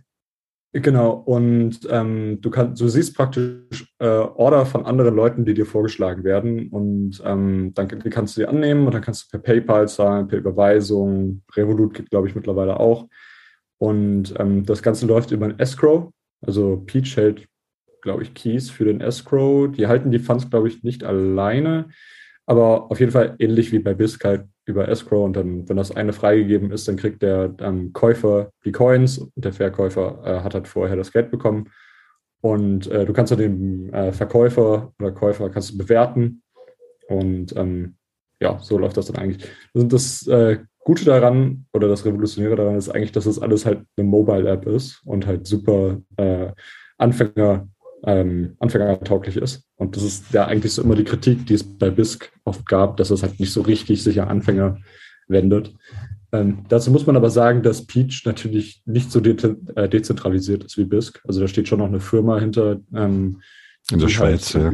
Genau, 0.73 1.13
und 1.13 1.89
ähm, 1.91 2.39
du, 2.43 2.51
kannst, 2.51 2.83
du 2.83 2.89
siehst 2.89 3.17
praktisch 3.17 3.87
äh, 3.99 4.07
Order 4.07 4.67
von 4.67 4.85
anderen 4.85 5.15
Leuten, 5.15 5.47
die 5.47 5.55
dir 5.55 5.65
vorgeschlagen 5.65 6.23
werden. 6.23 6.69
Und 6.69 7.23
ähm, 7.25 7.73
dann 7.75 7.89
die 7.89 8.11
kannst 8.11 8.37
du 8.37 8.43
die 8.43 8.47
annehmen 8.47 8.87
und 8.87 8.93
dann 8.93 9.01
kannst 9.01 9.25
du 9.25 9.31
per 9.31 9.41
PayPal 9.41 9.89
zahlen, 9.89 10.29
per 10.29 10.39
Überweisung. 10.39 11.43
Revolut 11.55 11.95
geht, 11.95 12.11
glaube 12.11 12.29
ich, 12.29 12.35
mittlerweile 12.35 12.79
auch. 12.79 13.09
Und 13.79 14.35
ähm, 14.39 14.67
das 14.67 14.83
Ganze 14.83 15.07
läuft 15.07 15.31
über 15.31 15.47
ein 15.47 15.59
Escrow. 15.59 16.11
Also 16.47 16.83
Peach 16.85 17.17
hält 17.17 17.47
glaube 18.07 18.23
ich, 18.23 18.35
Keys 18.35 18.71
für 18.71 18.85
den 18.85 19.01
Escrow. 19.01 19.71
Die 19.71 19.89
halten 19.89 20.13
die 20.13 20.21
Funds, 20.21 20.49
glaube 20.49 20.69
ich, 20.69 20.85
nicht 20.85 21.03
alleine, 21.03 21.89
aber 22.47 22.91
auf 22.91 23.01
jeden 23.01 23.11
Fall 23.11 23.35
ähnlich 23.41 23.73
wie 23.73 23.81
bei 23.81 23.95
BISC 23.95 24.25
halt 24.25 24.45
über 24.65 24.89
Escrow. 24.89 25.25
Und 25.25 25.35
dann, 25.35 25.69
wenn 25.69 25.77
das 25.77 25.91
eine 25.91 26.13
freigegeben 26.13 26.71
ist, 26.71 26.87
dann 26.87 26.97
kriegt 26.97 27.23
der 27.23 27.55
ähm, 27.59 27.93
Käufer 27.93 28.51
die 28.65 28.71
Coins 28.71 29.19
und 29.19 29.45
der 29.45 29.53
Verkäufer 29.53 30.23
äh, 30.25 30.41
hat 30.41 30.55
halt 30.55 30.69
vorher 30.69 30.97
das 30.97 31.11
Geld 31.11 31.33
bekommen. 31.33 31.69
Und 32.41 32.87
äh, 32.93 33.05
du 33.05 33.13
kannst 33.13 33.33
dann 33.33 33.41
den 33.41 33.93
äh, 33.93 34.13
Verkäufer 34.13 34.93
oder 35.01 35.11
Käufer 35.11 35.51
kannst 35.51 35.73
du 35.73 35.79
bewerten. 35.79 36.43
Und 37.09 37.57
ähm, 37.57 37.97
ja, 38.41 38.61
so 38.61 38.79
läuft 38.79 38.97
das 38.97 39.07
dann 39.07 39.21
eigentlich. 39.21 39.51
Und 39.73 39.93
das 39.93 40.29
äh, 40.29 40.59
Gute 40.85 41.05
daran 41.05 41.67
oder 41.73 41.89
das 41.89 42.05
Revolutionäre 42.05 42.55
daran 42.55 42.77
ist 42.77 42.89
eigentlich, 42.89 43.11
dass 43.11 43.25
das 43.25 43.41
alles 43.41 43.67
halt 43.67 43.85
eine 43.97 44.07
Mobile-App 44.07 44.67
ist 44.67 45.03
und 45.05 45.27
halt 45.27 45.45
super 45.45 46.01
äh, 46.17 46.53
Anfänger 46.99 47.69
ähm, 48.05 48.57
anfängertauglich 48.59 49.37
ist. 49.37 49.65
Und 49.77 49.97
das 49.97 50.03
ist 50.03 50.33
ja 50.33 50.47
eigentlich 50.47 50.73
so 50.73 50.83
immer 50.83 50.95
die 50.95 51.05
Kritik, 51.05 51.47
die 51.47 51.55
es 51.55 51.65
bei 51.65 51.91
BISC 51.91 52.31
oft 52.45 52.67
gab, 52.67 52.97
dass 52.97 53.11
es 53.11 53.23
halt 53.23 53.41
nicht 53.41 53.53
so 53.53 53.63
richtig 53.63 54.03
sich 54.03 54.21
an 54.21 54.29
Anfänger 54.29 54.79
wendet. 55.29 55.75
Ähm, 56.33 56.65
dazu 56.69 56.91
muss 56.91 57.07
man 57.07 57.17
aber 57.17 57.31
sagen, 57.31 57.63
dass 57.63 57.87
Peach 57.87 58.23
natürlich 58.25 58.83
nicht 58.85 59.11
so 59.11 59.21
de 59.21 59.37
äh, 59.75 59.89
dezentralisiert 59.89 60.65
ist 60.65 60.77
wie 60.77 60.85
BISC. 60.85 61.21
Also 61.27 61.41
da 61.41 61.49
steht 61.49 61.69
schon 61.69 61.79
noch 61.79 61.87
eine 61.87 62.01
Firma 62.01 62.39
hinter. 62.39 62.81
Ähm, 62.95 63.41
In 63.91 63.99
der 63.99 64.09
Schweiz, 64.09 64.53
ja. 64.53 64.73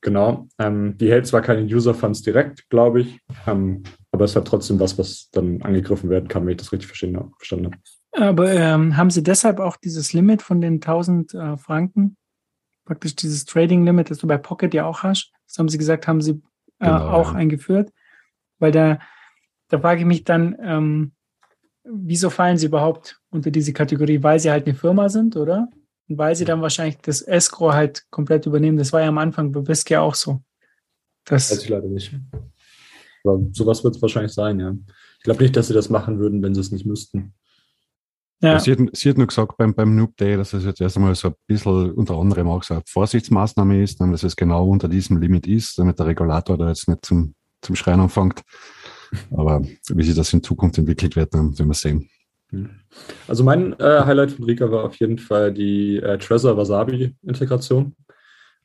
Genau. 0.00 0.48
Ähm, 0.58 0.98
die 0.98 1.10
hält 1.10 1.26
zwar 1.26 1.40
keine 1.40 1.62
User-Funds 1.62 2.20
direkt, 2.20 2.68
glaube 2.68 3.00
ich, 3.00 3.20
ähm, 3.46 3.84
aber 4.12 4.26
es 4.26 4.36
hat 4.36 4.46
trotzdem 4.46 4.78
was, 4.78 4.98
was 4.98 5.30
dann 5.30 5.62
angegriffen 5.62 6.10
werden 6.10 6.28
kann, 6.28 6.44
wenn 6.44 6.52
ich 6.52 6.58
das 6.58 6.72
richtig 6.72 6.88
verstanden 6.88 7.16
habe. 7.66 7.76
Aber 8.16 8.52
ähm, 8.52 8.96
haben 8.96 9.10
Sie 9.10 9.22
deshalb 9.22 9.58
auch 9.58 9.76
dieses 9.76 10.12
Limit 10.12 10.42
von 10.42 10.60
den 10.60 10.74
1000 10.74 11.34
äh, 11.34 11.56
Franken, 11.56 12.16
praktisch 12.84 13.16
dieses 13.16 13.44
Trading-Limit, 13.44 14.10
das 14.10 14.18
du 14.18 14.26
bei 14.26 14.38
Pocket 14.38 14.72
ja 14.72 14.86
auch 14.86 15.02
hast? 15.02 15.32
Das 15.48 15.58
haben 15.58 15.68
Sie 15.68 15.78
gesagt, 15.78 16.06
haben 16.06 16.20
Sie 16.20 16.32
äh, 16.78 16.86
Genau, 16.86 17.08
auch 17.10 17.32
ja. 17.32 17.38
eingeführt? 17.38 17.90
Weil 18.58 18.72
da, 18.72 18.98
da 19.68 19.80
frage 19.80 20.00
ich 20.00 20.06
mich 20.06 20.24
dann, 20.24 20.56
ähm, 20.62 21.12
wieso 21.84 22.30
fallen 22.30 22.56
Sie 22.56 22.66
überhaupt 22.66 23.20
unter 23.30 23.50
diese 23.50 23.72
Kategorie? 23.72 24.22
Weil 24.22 24.38
Sie 24.38 24.50
halt 24.50 24.66
eine 24.66 24.74
Firma 24.76 25.08
sind, 25.08 25.36
oder? 25.36 25.68
Und 26.08 26.18
weil 26.18 26.36
Sie 26.36 26.44
dann 26.44 26.62
wahrscheinlich 26.62 26.98
das 26.98 27.22
Escrow 27.22 27.72
halt 27.72 28.04
komplett 28.10 28.46
übernehmen. 28.46 28.76
Das 28.78 28.92
war 28.92 29.00
ja 29.00 29.08
am 29.08 29.18
Anfang 29.18 29.52
bei 29.52 29.66
Whiskey 29.66 29.96
auch 29.96 30.14
so. 30.14 30.42
Weiß 31.26 31.48
Das, 31.48 31.62
ich 31.62 31.68
leider 31.68 31.88
nicht. 31.88 32.14
Aber 33.24 33.40
sowas 33.52 33.82
wird 33.82 33.96
es 33.96 34.02
wahrscheinlich 34.02 34.32
sein, 34.32 34.60
ja. 34.60 34.74
Ich 35.18 35.24
glaube 35.24 35.42
nicht, 35.42 35.56
dass 35.56 35.68
sie 35.68 35.74
das 35.74 35.88
machen 35.88 36.18
würden, 36.18 36.42
wenn 36.42 36.54
sie 36.54 36.60
es 36.60 36.70
nicht 36.70 36.84
müssten. 36.84 37.34
Ja, 38.44 38.58
Sie, 38.58 38.72
hat, 38.72 38.78
sie 38.92 39.10
hat 39.10 39.18
nur 39.18 39.26
gesagt 39.26 39.56
beim, 39.56 39.74
beim 39.74 39.96
Noob 39.96 40.16
Day, 40.16 40.36
dass 40.36 40.52
es 40.52 40.64
jetzt 40.64 40.80
erst 40.80 40.96
einmal 40.96 41.14
so 41.14 41.28
ein 41.28 41.34
bisschen 41.46 41.92
unter 41.92 42.14
anderem 42.16 42.48
auch 42.48 42.62
so 42.62 42.74
eine 42.74 42.82
Vorsichtsmaßnahme 42.86 43.82
ist, 43.82 44.00
nämlich 44.00 44.20
dass 44.20 44.32
es 44.32 44.36
genau 44.36 44.68
unter 44.68 44.88
diesem 44.88 45.18
Limit 45.18 45.46
ist, 45.46 45.78
damit 45.78 45.98
der 45.98 46.06
Regulator 46.06 46.56
da 46.56 46.68
jetzt 46.68 46.88
nicht 46.88 47.04
zum, 47.04 47.34
zum 47.62 47.76
Schreien 47.76 48.00
anfängt. 48.00 48.42
Aber 49.30 49.62
wie 49.88 50.02
sich 50.02 50.14
das 50.14 50.32
in 50.32 50.42
Zukunft 50.42 50.78
entwickelt 50.78 51.16
wird, 51.16 51.34
dann 51.34 51.56
werden 51.58 51.68
wir 51.68 51.74
sehen. 51.74 52.08
Also 53.26 53.44
mein 53.44 53.72
äh, 53.80 54.02
Highlight 54.04 54.32
von 54.32 54.44
Rika 54.44 54.70
war 54.70 54.84
auf 54.84 54.96
jeden 54.96 55.18
Fall 55.18 55.52
die 55.52 55.96
äh, 55.96 56.18
Trezor 56.18 56.56
Wasabi 56.56 57.14
Integration. 57.22 57.94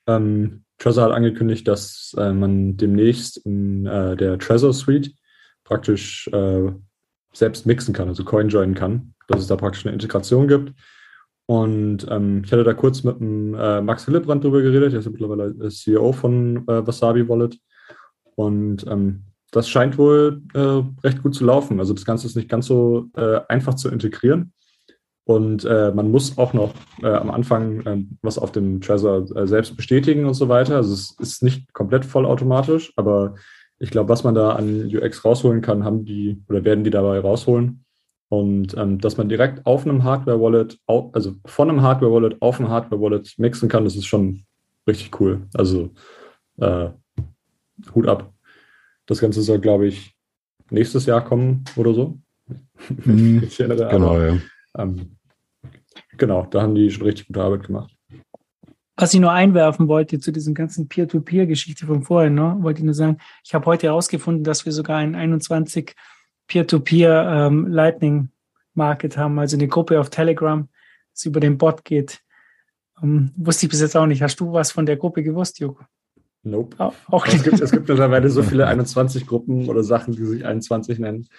Ähm, 0.07 0.63
Trezor 0.77 1.05
hat 1.05 1.11
angekündigt, 1.11 1.67
dass 1.67 2.15
äh, 2.17 2.31
man 2.31 2.77
demnächst 2.77 3.37
in 3.37 3.85
äh, 3.85 4.15
der 4.15 4.37
Trezor 4.39 4.73
Suite 4.73 5.11
praktisch 5.63 6.27
äh, 6.33 6.71
selbst 7.33 7.65
mixen 7.65 7.93
kann, 7.93 8.07
also 8.07 8.23
Coin 8.23 8.49
joinen 8.49 8.75
kann, 8.75 9.13
dass 9.27 9.41
es 9.41 9.47
da 9.47 9.55
praktisch 9.55 9.85
eine 9.85 9.93
Integration 9.93 10.47
gibt. 10.47 10.73
Und 11.45 12.05
ähm, 12.09 12.43
ich 12.45 12.51
hatte 12.51 12.63
da 12.63 12.73
kurz 12.73 13.03
mit 13.03 13.19
dem 13.19 13.55
äh, 13.55 13.81
Max 13.81 14.05
Hillebrand 14.05 14.43
drüber 14.43 14.61
geredet, 14.61 14.91
der 14.91 14.99
ist 14.99 15.05
ja 15.05 15.11
mittlerweile 15.11 15.69
CEO 15.69 16.11
von 16.11 16.57
äh, 16.67 16.85
Wasabi 16.85 17.27
Wallet. 17.27 17.57
Und 18.35 18.85
ähm, 18.87 19.23
das 19.51 19.67
scheint 19.67 19.97
wohl 19.97 20.43
äh, 20.53 20.83
recht 21.03 21.23
gut 21.23 21.33
zu 21.33 21.45
laufen. 21.45 21.79
Also 21.79 21.93
das 21.93 22.05
Ganze 22.05 22.27
ist 22.27 22.35
nicht 22.35 22.49
ganz 22.49 22.67
so 22.67 23.07
äh, 23.15 23.39
einfach 23.47 23.73
zu 23.73 23.89
integrieren. 23.89 24.53
Und 25.23 25.65
äh, 25.65 25.91
man 25.91 26.11
muss 26.11 26.37
auch 26.37 26.53
noch 26.53 26.73
äh, 27.01 27.07
am 27.07 27.29
Anfang 27.29 27.81
äh, 27.81 28.03
was 28.21 28.37
auf 28.37 28.51
dem 28.51 28.81
Trezor 28.81 29.27
selbst 29.47 29.75
bestätigen 29.75 30.25
und 30.25 30.33
so 30.33 30.49
weiter. 30.49 30.75
Also 30.75 30.93
es 30.93 31.15
ist 31.19 31.43
nicht 31.43 31.73
komplett 31.73 32.05
vollautomatisch, 32.05 32.93
aber 32.95 33.35
ich 33.79 33.89
glaube, 33.91 34.09
was 34.09 34.23
man 34.23 34.35
da 34.35 34.51
an 34.51 34.85
UX 34.93 35.23
rausholen 35.25 35.61
kann, 35.61 35.83
haben 35.83 36.05
die 36.05 36.41
oder 36.49 36.63
werden 36.65 36.83
die 36.83 36.89
dabei 36.89 37.19
rausholen. 37.19 37.83
Und 38.27 38.77
ähm, 38.77 38.99
dass 38.99 39.17
man 39.17 39.27
direkt 39.29 39.65
auf 39.65 39.85
einem 39.85 40.03
Hardware-Wallet, 40.03 40.77
also 40.85 41.35
von 41.45 41.69
einem 41.69 41.81
Hardware-Wallet 41.81 42.41
auf 42.41 42.59
ein 42.59 42.69
Hardware-Wallet 42.69 43.35
mixen 43.39 43.69
kann, 43.69 43.85
das 43.85 43.95
ist 43.95 44.05
schon 44.05 44.43
richtig 44.87 45.19
cool. 45.19 45.47
Also 45.55 45.89
äh, 46.57 46.89
Hut 47.95 48.07
ab. 48.07 48.31
Das 49.07 49.19
Ganze 49.19 49.41
soll, 49.41 49.59
glaube 49.59 49.87
ich, 49.87 50.15
nächstes 50.69 51.05
Jahr 51.07 51.23
kommen 51.23 51.63
oder 51.75 51.93
so. 51.93 52.19
Mhm, 53.05 53.43
Ich 53.43 53.59
erinnere, 53.59 53.89
Genau, 53.89 54.15
aber, 54.15 54.27
ja. 54.27 54.37
ähm, 54.77 55.15
genau, 56.17 56.47
da 56.49 56.61
haben 56.61 56.75
die 56.75 56.89
schon 56.89 57.03
richtig 57.03 57.27
gute 57.27 57.41
Arbeit 57.43 57.67
gemacht. 57.67 57.93
Was 59.01 59.13
ich 59.13 59.21
nur 59.21 59.31
einwerfen 59.31 59.87
wollte 59.87 60.19
zu 60.19 60.33
diesem 60.33 60.53
ganzen 60.53 60.89
Peer-to-Peer-Geschichte 60.89 61.85
von 61.85 62.03
vorhin, 62.03 62.33
ne, 62.35 62.57
wollte 62.59 62.79
ich 62.79 62.83
nur 62.83 62.93
sagen, 62.93 63.17
ich 63.45 63.53
habe 63.53 63.65
heute 63.65 63.87
herausgefunden, 63.87 64.43
dass 64.43 64.65
wir 64.65 64.73
sogar 64.73 64.97
ein 64.97 65.15
21 65.15 65.95
Peer-to-Peer 66.47 67.47
ähm, 67.47 67.67
Lightning 67.67 68.27
Market 68.73 69.15
haben, 69.15 69.39
also 69.39 69.55
eine 69.55 69.69
Gruppe 69.69 70.01
auf 70.01 70.09
Telegram, 70.09 70.67
das 71.13 71.23
über 71.23 71.39
den 71.39 71.57
Bot 71.57 71.85
geht. 71.85 72.19
Ähm, 73.01 73.31
wusste 73.37 73.67
ich 73.67 73.69
bis 73.69 73.79
jetzt 73.79 73.95
auch 73.95 74.05
nicht. 74.05 74.21
Hast 74.21 74.37
du 74.41 74.51
was 74.51 74.73
von 74.73 74.85
der 74.85 74.97
Gruppe 74.97 75.23
gewusst, 75.23 75.59
Joko? 75.59 75.85
Nope. 76.43 76.77
Auch, 76.77 76.93
auch 77.07 77.25
Es 77.25 77.41
gibt, 77.41 77.61
es 77.61 77.71
gibt 77.71 77.87
mittlerweile 77.87 78.29
so 78.29 78.43
viele 78.43 78.67
21-Gruppen 78.67 79.69
oder 79.69 79.81
Sachen, 79.81 80.13
die 80.13 80.25
sich 80.25 80.45
21 80.45 80.99
nennen. 80.99 81.29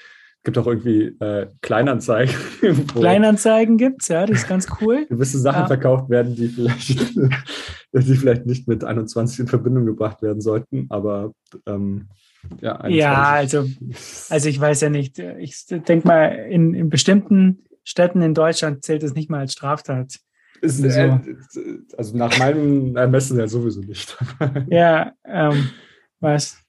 Es 0.41 0.45
gibt 0.45 0.57
auch 0.57 0.67
irgendwie 0.67 1.15
äh, 1.21 1.49
Kleinanzeigen, 1.61 2.35
Kleinanzeigen 2.87 3.77
gibt's, 3.77 4.09
ja, 4.09 4.25
das 4.25 4.39
ist 4.39 4.49
ganz 4.49 4.67
cool. 4.81 5.05
gewisse 5.07 5.39
Sachen 5.39 5.61
Ja. 5.63 5.67
verkauft 5.67 6.09
werden, 6.09 6.35
die 6.35 6.49
vielleicht, 6.49 6.99
die 7.93 8.15
vielleicht 8.17 8.47
nicht 8.47 8.67
mit 8.67 8.83
21 8.83 9.41
in 9.41 9.49
Verbindung 9.49 9.85
gebracht 9.85 10.23
werden 10.23 10.41
sollten. 10.41 10.87
Aber 10.89 11.33
ähm, 11.67 12.09
ja, 12.63 12.77
21. 12.77 12.99
Ja, 12.99 13.23
also, 13.33 13.67
also 14.31 14.49
ich 14.49 14.59
weiß 14.59 14.81
ja 14.81 14.89
nicht. 14.89 15.19
Ich 15.19 15.67
denke 15.67 16.09
mal, 16.09 16.29
in, 16.51 16.73
in 16.73 16.89
bestimmten 16.89 17.65
Städten 17.85 18.23
in 18.23 18.33
Deutschland 18.33 18.83
zählt 18.83 19.03
es 19.03 19.13
nicht 19.15 19.29
mal 19.29 19.41
als 19.41 19.53
Straftat. 19.53 20.21
Ist, 20.63 20.79
so. 20.79 20.89
äh, 20.89 21.19
also 21.99 22.17
nach 22.17 22.39
meinem 22.39 22.97
Ermessen 22.97 23.39
ja 23.39 23.47
sowieso 23.47 23.83
nicht. 23.83 24.17
Ja, 24.71 25.13
ähm, 25.27 25.69
was, 26.21 26.60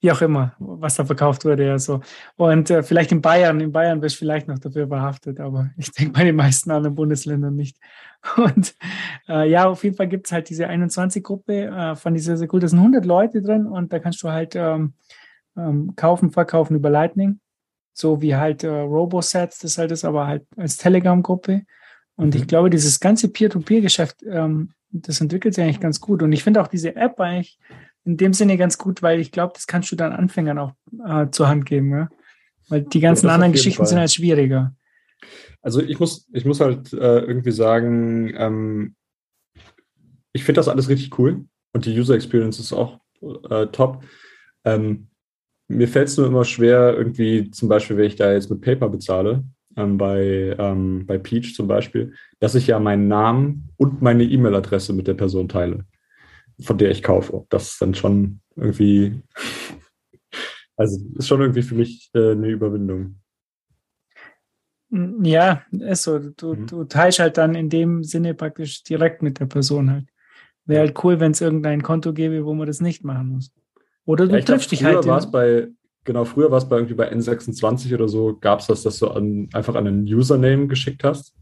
wie 0.00 0.10
auch 0.10 0.22
immer, 0.22 0.54
was 0.58 0.96
da 0.96 1.04
verkauft 1.04 1.44
wurde, 1.44 1.66
ja 1.66 1.78
so. 1.78 2.00
Und 2.36 2.70
äh, 2.70 2.82
vielleicht 2.82 3.12
in 3.12 3.20
Bayern, 3.20 3.60
in 3.60 3.70
Bayern 3.72 4.00
wirst 4.00 4.16
du 4.16 4.20
vielleicht 4.20 4.48
noch 4.48 4.58
dafür 4.58 4.88
verhaftet, 4.88 5.40
aber 5.40 5.70
ich 5.76 5.92
denke 5.92 6.12
bei 6.12 6.24
den 6.24 6.36
meisten 6.36 6.70
anderen 6.70 6.94
Bundesländern 6.94 7.54
nicht. 7.54 7.76
Und 8.36 8.74
äh, 9.28 9.48
ja, 9.50 9.68
auf 9.68 9.84
jeden 9.84 9.96
Fall 9.96 10.08
gibt 10.08 10.26
es 10.26 10.32
halt 10.32 10.48
diese 10.50 10.68
21-Gruppe, 10.68 11.66
äh, 11.66 11.96
fand 11.96 12.16
ich 12.16 12.24
sehr, 12.24 12.36
sehr 12.36 12.52
cool. 12.52 12.60
Da 12.60 12.68
sind 12.68 12.78
100 12.78 13.04
Leute 13.04 13.40
drin 13.40 13.66
und 13.66 13.92
da 13.92 13.98
kannst 13.98 14.22
du 14.22 14.28
halt 14.28 14.54
ähm, 14.56 14.92
ähm, 15.56 15.94
kaufen, 15.96 16.30
verkaufen 16.30 16.76
über 16.76 16.90
Lightning. 16.90 17.40
So 17.92 18.20
wie 18.22 18.36
halt 18.36 18.62
äh, 18.62 18.68
Robosets, 18.68 19.58
das 19.58 19.78
halt 19.78 19.90
ist, 19.90 20.04
aber 20.04 20.26
halt 20.26 20.46
als 20.56 20.76
Telegram-Gruppe. 20.76 21.62
Und 22.16 22.34
ich 22.34 22.42
Mhm. 22.42 22.46
glaube, 22.46 22.70
dieses 22.70 23.00
ganze 23.00 23.28
Peer-to-Peer-Geschäft, 23.28 24.22
ähm, 24.22 24.72
das 24.90 25.20
entwickelt 25.20 25.54
sich 25.54 25.64
eigentlich 25.64 25.80
ganz 25.80 26.00
gut. 26.00 26.22
Und 26.22 26.32
ich 26.32 26.44
finde 26.44 26.60
auch 26.60 26.68
diese 26.68 26.94
App 26.96 27.18
eigentlich 27.20 27.58
in 28.10 28.16
dem 28.16 28.32
Sinne 28.32 28.56
ganz 28.56 28.76
gut, 28.76 29.02
weil 29.02 29.20
ich 29.20 29.30
glaube, 29.30 29.52
das 29.54 29.68
kannst 29.68 29.92
du 29.92 29.96
dann 29.96 30.12
Anfängern 30.12 30.58
auch 30.58 30.72
äh, 31.06 31.30
zur 31.30 31.48
Hand 31.48 31.64
geben. 31.64 31.92
Ja? 31.92 32.08
Weil 32.68 32.82
die 32.82 32.98
ganzen 32.98 33.28
auf 33.28 33.34
anderen 33.34 33.52
Geschichten 33.52 33.78
Fall. 33.78 33.86
sind 33.86 33.98
halt 33.98 34.12
schwieriger. 34.12 34.74
Also 35.62 35.80
ich 35.80 36.00
muss, 36.00 36.28
ich 36.32 36.44
muss 36.44 36.60
halt 36.60 36.92
äh, 36.92 37.20
irgendwie 37.20 37.52
sagen, 37.52 38.32
ähm, 38.36 38.96
ich 40.32 40.42
finde 40.42 40.58
das 40.58 40.68
alles 40.68 40.88
richtig 40.88 41.16
cool 41.18 41.44
und 41.72 41.86
die 41.86 41.96
User 41.96 42.14
Experience 42.14 42.58
ist 42.58 42.72
auch 42.72 42.98
äh, 43.48 43.66
top. 43.66 44.02
Ähm, 44.64 45.08
mir 45.68 45.86
fällt 45.86 46.08
es 46.08 46.16
nur 46.16 46.26
immer 46.26 46.44
schwer, 46.44 46.96
irgendwie 46.96 47.50
zum 47.52 47.68
Beispiel, 47.68 47.96
wenn 47.96 48.06
ich 48.06 48.16
da 48.16 48.32
jetzt 48.32 48.50
mit 48.50 48.60
Paper 48.60 48.88
bezahle, 48.88 49.44
ähm, 49.76 49.98
bei, 49.98 50.56
ähm, 50.58 51.06
bei 51.06 51.18
Peach 51.18 51.54
zum 51.54 51.68
Beispiel, 51.68 52.14
dass 52.40 52.56
ich 52.56 52.66
ja 52.66 52.80
meinen 52.80 53.06
Namen 53.06 53.68
und 53.76 54.02
meine 54.02 54.24
E-Mail-Adresse 54.24 54.94
mit 54.94 55.06
der 55.06 55.14
Person 55.14 55.48
teile, 55.48 55.84
von 56.62 56.78
der 56.78 56.90
ich 56.90 57.02
kaufe. 57.02 57.44
Das 57.48 57.72
ist 57.72 57.82
dann 57.82 57.94
schon 57.94 58.40
irgendwie, 58.56 59.20
also 60.76 60.98
ist 61.16 61.28
schon 61.28 61.40
irgendwie 61.40 61.62
für 61.62 61.74
mich 61.74 62.10
äh, 62.14 62.32
eine 62.32 62.48
Überwindung. 62.48 63.16
Ja, 65.22 65.62
ist 65.70 66.02
so. 66.02 66.18
Du, 66.18 66.54
Mhm. 66.54 66.66
du 66.66 66.84
teilst 66.84 67.20
halt 67.20 67.38
dann 67.38 67.54
in 67.54 67.68
dem 67.68 68.02
Sinne 68.02 68.34
praktisch 68.34 68.82
direkt 68.82 69.22
mit 69.22 69.38
der 69.38 69.46
Person 69.46 69.90
halt. 69.90 70.06
Wäre 70.64 70.80
halt 70.86 71.04
cool, 71.04 71.20
wenn 71.20 71.32
es 71.32 71.40
irgendein 71.40 71.82
Konto 71.82 72.12
gäbe, 72.12 72.44
wo 72.44 72.54
man 72.54 72.66
das 72.66 72.80
nicht 72.80 73.04
machen 73.04 73.28
muss. 73.28 73.52
Oder 74.04 74.26
du 74.26 74.36
Ja, 74.36 74.40
triffst 74.44 74.72
dich 74.72 74.80
früher 74.80 74.96
halt. 74.96 75.06
war 75.06 75.18
es 75.18 75.30
bei, 75.30 75.68
genau, 76.04 76.24
früher 76.24 76.50
war 76.50 76.58
es 76.58 76.68
bei 76.68 76.76
irgendwie 76.76 76.94
bei 76.94 77.12
N26 77.12 77.94
oder 77.94 78.08
so, 78.08 78.36
gab 78.40 78.60
es 78.60 78.66
das, 78.66 78.82
dass 78.82 78.98
du 78.98 79.08
an, 79.08 79.48
einfach 79.52 79.74
an 79.76 79.86
einen 79.86 80.04
Username 80.04 80.66
geschickt 80.66 81.04
hast. 81.04 81.34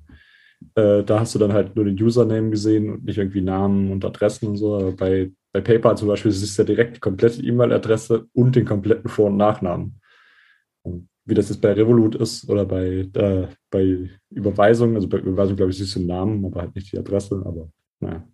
Äh, 0.75 1.05
da 1.05 1.21
hast 1.21 1.35
du 1.35 1.39
dann 1.39 1.53
halt 1.53 1.77
nur 1.77 1.85
den 1.85 2.01
Username 2.03 2.51
gesehen 2.51 2.91
und 2.91 3.05
nicht 3.05 3.19
irgendwie 3.19 3.41
Namen 3.41 3.91
und 3.91 4.05
Adressen 4.05 4.49
und 4.49 4.57
so. 4.57 4.77
Aber 4.77 4.93
bei, 4.93 5.31
bei 5.53 5.61
PayPal 5.61 5.97
zum 5.97 6.09
Beispiel 6.09 6.33
siehst 6.33 6.59
du 6.59 6.63
ja 6.63 6.67
direkt 6.67 6.97
die 6.97 7.01
komplette 7.01 7.43
E-Mail-Adresse 7.43 8.27
und 8.33 8.57
den 8.57 8.65
kompletten 8.65 9.09
Vor- 9.09 9.29
und 9.29 9.37
Nachnamen. 9.37 10.01
Und 10.83 11.09
wie 11.25 11.35
das 11.35 11.49
jetzt 11.49 11.61
bei 11.61 11.73
Revolut 11.73 12.15
ist 12.15 12.49
oder 12.49 12.65
bei, 12.65 13.09
äh, 13.13 13.49
bei 13.71 14.11
Überweisung, 14.31 14.95
also 14.95 15.09
bei 15.09 15.19
Überweisung, 15.19 15.57
glaube 15.57 15.71
ich, 15.71 15.79
siehst 15.79 15.95
du 15.95 16.01
den 16.01 16.09
Namen, 16.09 16.45
aber 16.45 16.63
halt 16.63 16.75
nicht 16.75 16.93
die 16.93 16.99
Adresse, 16.99 17.43
aber 17.45 17.71
naja. 18.01 18.27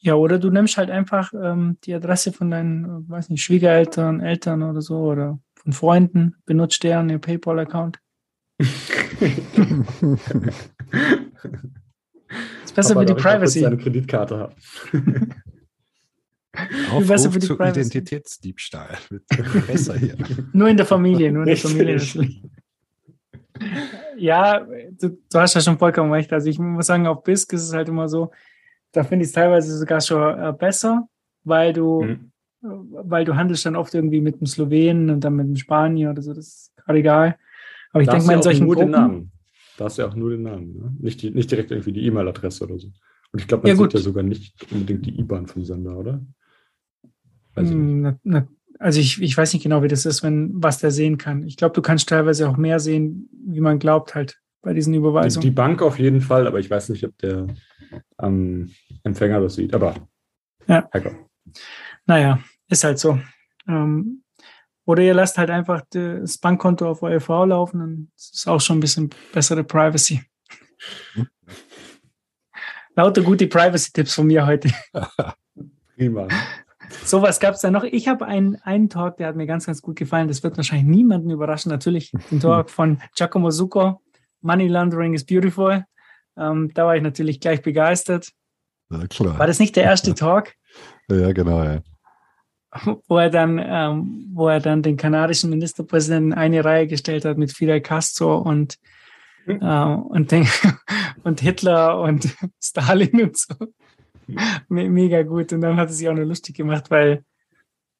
Ja, 0.00 0.14
oder 0.14 0.38
du 0.38 0.50
nimmst 0.50 0.76
halt 0.76 0.90
einfach 0.90 1.32
ähm, 1.32 1.78
die 1.84 1.94
Adresse 1.94 2.32
von 2.32 2.50
deinen, 2.50 3.08
weiß 3.08 3.30
nicht, 3.30 3.42
Schwiegereltern, 3.42 4.20
Eltern 4.20 4.62
oder 4.62 4.80
so 4.80 4.98
oder 4.98 5.38
von 5.54 5.72
Freunden, 5.72 6.36
benutzt 6.44 6.82
deren 6.82 7.08
ihr 7.08 7.18
PayPal-Account. 7.18 7.98
Ist 8.58 8.90
besser 12.74 12.94
für 12.94 13.00
die 13.04 13.12
darf 13.12 13.18
ich 13.18 13.24
Privacy. 13.24 13.60
Deine 13.62 13.76
Kreditkarte 13.76 14.38
haben. 14.38 14.54
besser 16.52 16.90
für 17.04 17.04
Aufruf 17.14 17.32
die 17.34 17.40
zu 17.40 17.56
Privacy. 17.56 17.80
Identitätsdiebstahl. 17.80 18.96
Wird 19.10 19.24
besser 19.66 19.98
hier. 19.98 20.16
Nur 20.52 20.68
in 20.68 20.76
der 20.76 20.86
Familie, 20.86 21.32
nur 21.32 21.42
in 21.42 21.48
der. 21.48 21.56
Familie. 21.56 22.00
Ja, 24.18 24.66
du, 25.00 25.18
du 25.30 25.38
hast 25.38 25.54
ja 25.54 25.60
schon 25.60 25.78
vollkommen 25.78 26.12
recht. 26.12 26.32
Also 26.32 26.48
ich 26.48 26.58
muss 26.58 26.86
sagen, 26.86 27.06
auf 27.06 27.22
BISC 27.22 27.52
ist 27.54 27.62
es 27.64 27.72
halt 27.72 27.88
immer 27.88 28.08
so, 28.08 28.30
da 28.92 29.04
finde 29.04 29.24
ich 29.24 29.28
es 29.28 29.34
teilweise 29.34 29.76
sogar 29.76 30.00
schon 30.00 30.38
äh, 30.38 30.52
besser, 30.52 31.08
weil 31.44 31.72
du, 31.72 32.02
Mhm. 32.02 32.30
weil 32.62 33.24
du 33.24 33.36
handelst 33.36 33.64
dann 33.66 33.76
oft 33.76 33.94
irgendwie 33.94 34.20
mit 34.20 34.40
dem 34.40 34.46
Slowenen 34.46 35.10
und 35.10 35.20
dann 35.20 35.36
mit 35.36 35.46
dem 35.46 35.56
Spanier 35.56 36.10
oder 36.10 36.22
so, 36.22 36.32
das 36.34 36.46
ist 36.48 36.72
gerade 36.76 36.98
egal. 36.98 37.38
Aber 37.96 38.02
ich 38.02 38.08
denke 38.08 38.26
mal 38.26 38.32
in 38.34 38.38
auch 38.38 38.42
solchen 38.44 38.66
nur 38.66 38.76
den 38.76 38.90
Gruppen, 38.90 38.90
Namen. 38.92 39.32
Da 39.78 39.86
du 39.88 40.02
ja 40.02 40.08
auch 40.08 40.14
nur 40.14 40.30
den 40.30 40.42
Namen, 40.42 40.72
ne? 40.74 40.94
nicht, 41.00 41.22
die, 41.22 41.30
nicht 41.30 41.50
direkt 41.50 41.70
irgendwie 41.70 41.92
die 41.92 42.06
E-Mail-Adresse 42.06 42.64
oder 42.64 42.78
so. 42.78 42.88
Und 43.32 43.40
ich 43.40 43.48
glaube, 43.48 43.68
man 43.68 43.76
Ja, 43.76 43.82
sieht 43.82 43.92
ja 43.94 44.00
sogar 44.00 44.22
nicht 44.22 44.54
unbedingt 44.72 45.04
die 45.06 45.18
IBAN 45.18 45.46
vom 45.46 45.64
Sender, 45.64 45.96
oder? 45.98 46.24
Weiß 47.54 47.68
ich. 47.68 47.74
Hm, 47.74 48.00
na, 48.02 48.18
na, 48.22 48.48
also 48.78 49.00
ich, 49.00 49.20
ich 49.20 49.36
weiß 49.36 49.52
nicht 49.52 49.62
genau, 49.62 49.82
wie 49.82 49.88
das 49.88 50.06
ist, 50.06 50.22
wenn 50.22 50.50
was 50.54 50.78
der 50.78 50.90
sehen 50.90 51.18
kann. 51.18 51.42
Ich 51.42 51.56
glaube, 51.56 51.74
du 51.74 51.82
kannst 51.82 52.08
teilweise 52.08 52.48
auch 52.48 52.56
mehr 52.56 52.80
sehen, 52.80 53.28
wie 53.46 53.60
man 53.60 53.78
glaubt, 53.78 54.14
halt 54.14 54.40
bei 54.62 54.72
diesen 54.74 54.92
Die, 54.92 54.98
Überweisungen. 54.98 55.42
die 55.42 55.50
Bank 55.50 55.82
auf 55.82 55.98
jeden 55.98 56.20
Fall, 56.20 56.46
aber 56.46 56.58
ich 56.58 56.70
weiß 56.70 56.88
nicht, 56.90 57.04
ob 57.04 57.16
der 57.18 57.46
ähm, 58.20 58.70
Empfänger 59.02 59.40
das 59.40 59.54
sieht. 59.54 59.74
Aber 59.74 59.94
Ja. 60.66 60.88
Hacker. 60.92 61.12
Naja, 62.06 62.40
ist 62.68 62.84
halt 62.84 62.98
so. 62.98 63.18
Ähm, 63.68 64.22
oder 64.86 65.02
ihr 65.02 65.14
lasst 65.14 65.36
halt 65.36 65.50
einfach 65.50 65.82
das 65.90 66.38
Bankkonto 66.38 66.88
auf 66.88 67.02
eure 67.02 67.20
Frau 67.20 67.44
laufen, 67.44 67.80
dann 67.80 68.10
ist 68.16 68.48
auch 68.48 68.60
schon 68.60 68.78
ein 68.78 68.80
bisschen 68.80 69.10
bessere 69.32 69.64
Privacy. 69.64 70.22
Lauter 72.94 73.22
gute 73.22 73.46
Privacy-Tipps 73.46 74.14
von 74.14 74.26
mir 74.26 74.46
heute. 74.46 74.70
Prima. 75.96 76.28
Sowas 77.04 77.40
gab 77.40 77.54
es 77.54 77.60
da 77.60 77.70
noch. 77.70 77.84
Ich 77.84 78.08
habe 78.08 78.26
einen, 78.26 78.56
einen 78.62 78.88
Talk, 78.88 79.18
der 79.18 79.26
hat 79.26 79.36
mir 79.36 79.46
ganz, 79.46 79.66
ganz 79.66 79.82
gut 79.82 79.96
gefallen. 79.96 80.28
Das 80.28 80.42
wird 80.42 80.56
wahrscheinlich 80.56 80.86
niemanden 80.86 81.30
überraschen. 81.30 81.70
Natürlich 81.70 82.12
den 82.30 82.40
Talk 82.40 82.70
von 82.70 83.02
Giacomo 83.14 83.50
Zucco. 83.50 84.00
Money 84.40 84.68
Laundering 84.68 85.14
is 85.14 85.26
Beautiful. 85.26 85.84
Ähm, 86.38 86.70
da 86.74 86.86
war 86.86 86.96
ich 86.96 87.02
natürlich 87.02 87.40
gleich 87.40 87.60
begeistert. 87.60 88.30
Ja, 88.90 89.06
klar. 89.08 89.38
War 89.38 89.46
das 89.46 89.58
nicht 89.58 89.74
der 89.74 89.84
erste 89.84 90.14
Talk? 90.14 90.54
Ja, 91.10 91.32
genau, 91.32 91.64
ja. 91.64 91.80
Wo 93.08 93.18
er 93.18 93.30
dann, 93.30 93.60
ähm, 93.64 94.30
wo 94.32 94.48
er 94.48 94.60
dann 94.60 94.82
den 94.82 94.96
kanadischen 94.96 95.50
Ministerpräsidenten 95.50 96.32
in 96.32 96.38
eine 96.38 96.64
Reihe 96.64 96.86
gestellt 96.86 97.24
hat 97.24 97.38
mit 97.38 97.52
Fidel 97.52 97.80
Castro 97.80 98.38
und 98.38 98.78
äh, 99.46 99.54
und, 99.54 100.32
den, 100.32 100.46
und 101.22 101.40
Hitler 101.40 102.00
und 102.00 102.36
Stalin 102.62 103.22
und 103.22 103.36
so. 103.36 103.54
Me 104.68 104.88
mega 104.88 105.22
gut. 105.22 105.52
Und 105.52 105.60
dann 105.60 105.76
hat 105.76 105.88
er 105.88 105.92
sich 105.92 106.08
auch 106.08 106.14
nur 106.14 106.24
lustig 106.24 106.56
gemacht, 106.56 106.90
weil 106.90 107.24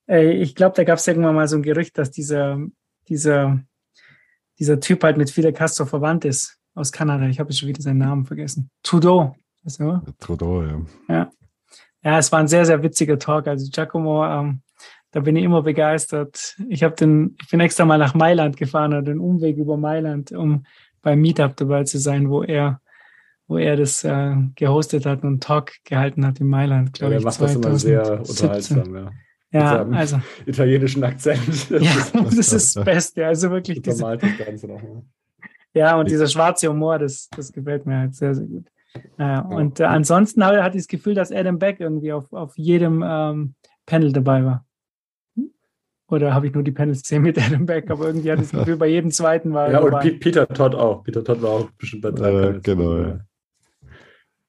äh, 0.09 0.33
ich 0.33 0.55
glaube, 0.55 0.75
da 0.77 0.85
gab 0.85 0.99
es 0.99 1.07
irgendwann 1.07 1.35
mal 1.35 1.49
so 1.49 1.57
ein 1.57 1.63
Gerücht, 1.63 1.97
dass 1.99 2.11
dieser, 2.11 2.59
dieser, 3.09 3.61
dieser 4.59 4.81
Typ 4.81 5.05
halt 5.05 5.17
mit 5.17 5.31
Fidel 5.31 5.53
Castro 5.53 5.87
verwandt 5.87 6.25
ist 6.25 6.59
aus 6.75 6.93
Kanada. 6.93 7.27
Ich 7.27 7.39
habe 7.39 7.53
schon 7.53 7.69
wieder 7.69 7.83
seinen 7.83 7.99
Namen 7.99 8.27
vergessen. 8.27 8.71
Trudeau. 8.83 9.37
Weißt 9.63 9.81
du? 9.81 10.01
Trudeau, 10.19 10.85
ja. 11.09 11.31
Ja, 12.03 12.19
es 12.19 12.31
war 12.31 12.39
ein 12.39 12.49
sehr, 12.49 12.65
sehr 12.65 12.83
witziger 12.83 13.19
Talk. 13.19 13.49
Also 13.49 13.69
Giacomo, 13.71 14.25
ähm, 14.25 14.63
da 15.17 15.23
bin 15.23 15.35
ich 15.35 15.45
immer 15.45 15.63
begeistert. 15.63 16.59
Ich 16.69 16.83
habe 16.83 16.95
den, 16.95 17.39
ich 17.41 17.49
bin 17.49 17.61
extra 17.61 17.87
mal 17.87 17.97
nach 17.97 18.13
Mailand 18.13 18.59
gefahren 18.59 18.93
oder 18.93 19.01
den 19.01 19.19
Umweg 19.19 19.57
über 19.57 19.79
Mailand, 19.79 20.31
um 20.31 20.67
beim 21.01 21.23
Meetup 21.23 21.57
dabei 21.57 21.85
zu 21.85 21.97
sein, 21.97 22.29
wo 22.29 22.43
er, 22.43 22.83
wo 23.49 23.57
er 23.57 23.77
das 23.77 24.05
äh, 24.05 24.35
gehostet 24.57 25.07
hat 25.07 25.23
und 25.23 25.29
einen 25.29 25.41
Talk 25.41 25.73
gehalten 25.85 26.27
hat 26.27 26.39
in 26.39 26.49
Mailand, 26.49 26.93
glaube 26.93 27.15
er 27.15 27.21
ich. 27.21 27.25
macht 27.25 27.41
das 27.41 27.55
immer 27.55 27.79
sehr 27.79 28.05
2017. 28.05 28.79
unterhaltsam, 28.79 28.95
ja. 28.95 29.11
Ja, 29.53 29.87
also 29.89 30.21
Italienischen 30.45 31.03
Akzent. 31.03 31.71
ja, 31.71 31.93
das 32.13 32.53
ist 32.53 32.77
das 32.77 32.85
Beste. 32.85 33.27
Also 33.27 33.51
wirklich 33.51 33.81
diese, 33.81 34.19
das 34.19 34.37
Ganze 34.37 34.67
nochmal. 34.67 35.03
ja, 35.73 35.99
und 35.99 36.11
dieser 36.11 36.27
schwarze 36.27 36.69
Humor, 36.69 36.99
das, 36.99 37.31
das 37.35 37.51
gefällt 37.53 37.87
mir 37.87 38.01
halt 38.01 38.15
sehr, 38.15 38.35
sehr 38.35 38.47
gut. 38.47 38.67
Äh, 39.17 39.41
und 39.41 39.81
äh, 39.81 39.85
ansonsten 39.85 40.45
hatte 40.45 40.77
ich 40.77 40.83
das 40.83 40.89
Gefühl, 40.89 41.15
dass 41.15 41.33
Adam 41.33 41.59
Beck 41.59 41.81
irgendwie 41.81 42.13
auf, 42.13 42.31
auf 42.35 42.53
jedem 42.59 43.03
ähm, 43.03 43.55
Panel 43.87 44.13
dabei 44.13 44.45
war. 44.45 44.66
Oder 46.09 46.35
habe 46.35 46.47
ich 46.47 46.55
nur 46.55 46.63
die 46.63 46.71
Panels 46.73 47.03
gesehen 47.03 47.23
mit 47.23 47.37
Adam 47.37 47.67
Beck, 47.67 47.91
aber 47.91 48.07
irgendwie 48.07 48.31
hatte 48.31 48.43
ich 48.43 48.51
das 48.51 48.61
Gefühl, 48.61 48.77
bei 48.77 48.87
jedem 48.87 49.11
zweiten 49.11 49.53
war 49.53 49.71
Ja, 49.71 49.81
und 49.81 49.91
dabei. 49.91 50.11
Pe- 50.11 50.17
Peter 50.19 50.47
Todd 50.49 50.75
auch. 50.75 51.03
Peter 51.03 51.25
Todd 51.25 51.43
war 51.43 51.51
auch 51.51 51.71
bestimmt 51.79 52.03
bei 52.03 52.11
drei 52.13 52.31
Äh, 52.31 52.61
genau, 52.63 52.97
ja. 52.99 53.21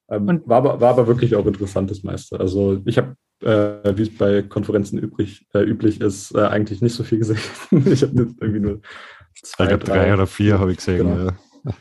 Ähm, 0.10 0.28
Und- 0.28 0.48
war, 0.48 0.58
aber, 0.58 0.80
war 0.80 0.90
aber 0.92 1.08
wirklich 1.08 1.36
auch 1.36 1.46
interessantes 1.46 2.04
Meister. 2.04 2.40
Also 2.40 2.80
ich 2.86 2.98
habe, 2.98 3.16
äh, 3.44 3.98
wie 3.98 4.04
es 4.04 4.16
bei 4.18 4.42
Konferenzen 4.44 5.00
übrig, 5.00 5.48
äh, 5.54 5.60
üblich 5.64 6.00
ist, 6.00 6.34
äh, 6.36 6.42
eigentlich 6.46 6.82
nicht 6.82 6.94
so 6.94 7.04
viel 7.04 7.18
gesehen. 7.18 7.40
ich 7.86 8.04
habe 8.04 8.14
irgendwie 8.40 8.60
nur 8.60 8.82
zwei, 9.42 9.64
Ich 9.66 9.70
glaube, 9.70 9.84
drei 9.84 10.14
oder 10.14 10.28
vier 10.28 10.60
habe 10.60 10.72
ich 10.72 10.78
gesehen. 10.78 10.98
Genau. 11.10 11.32
Ja. 11.66 11.74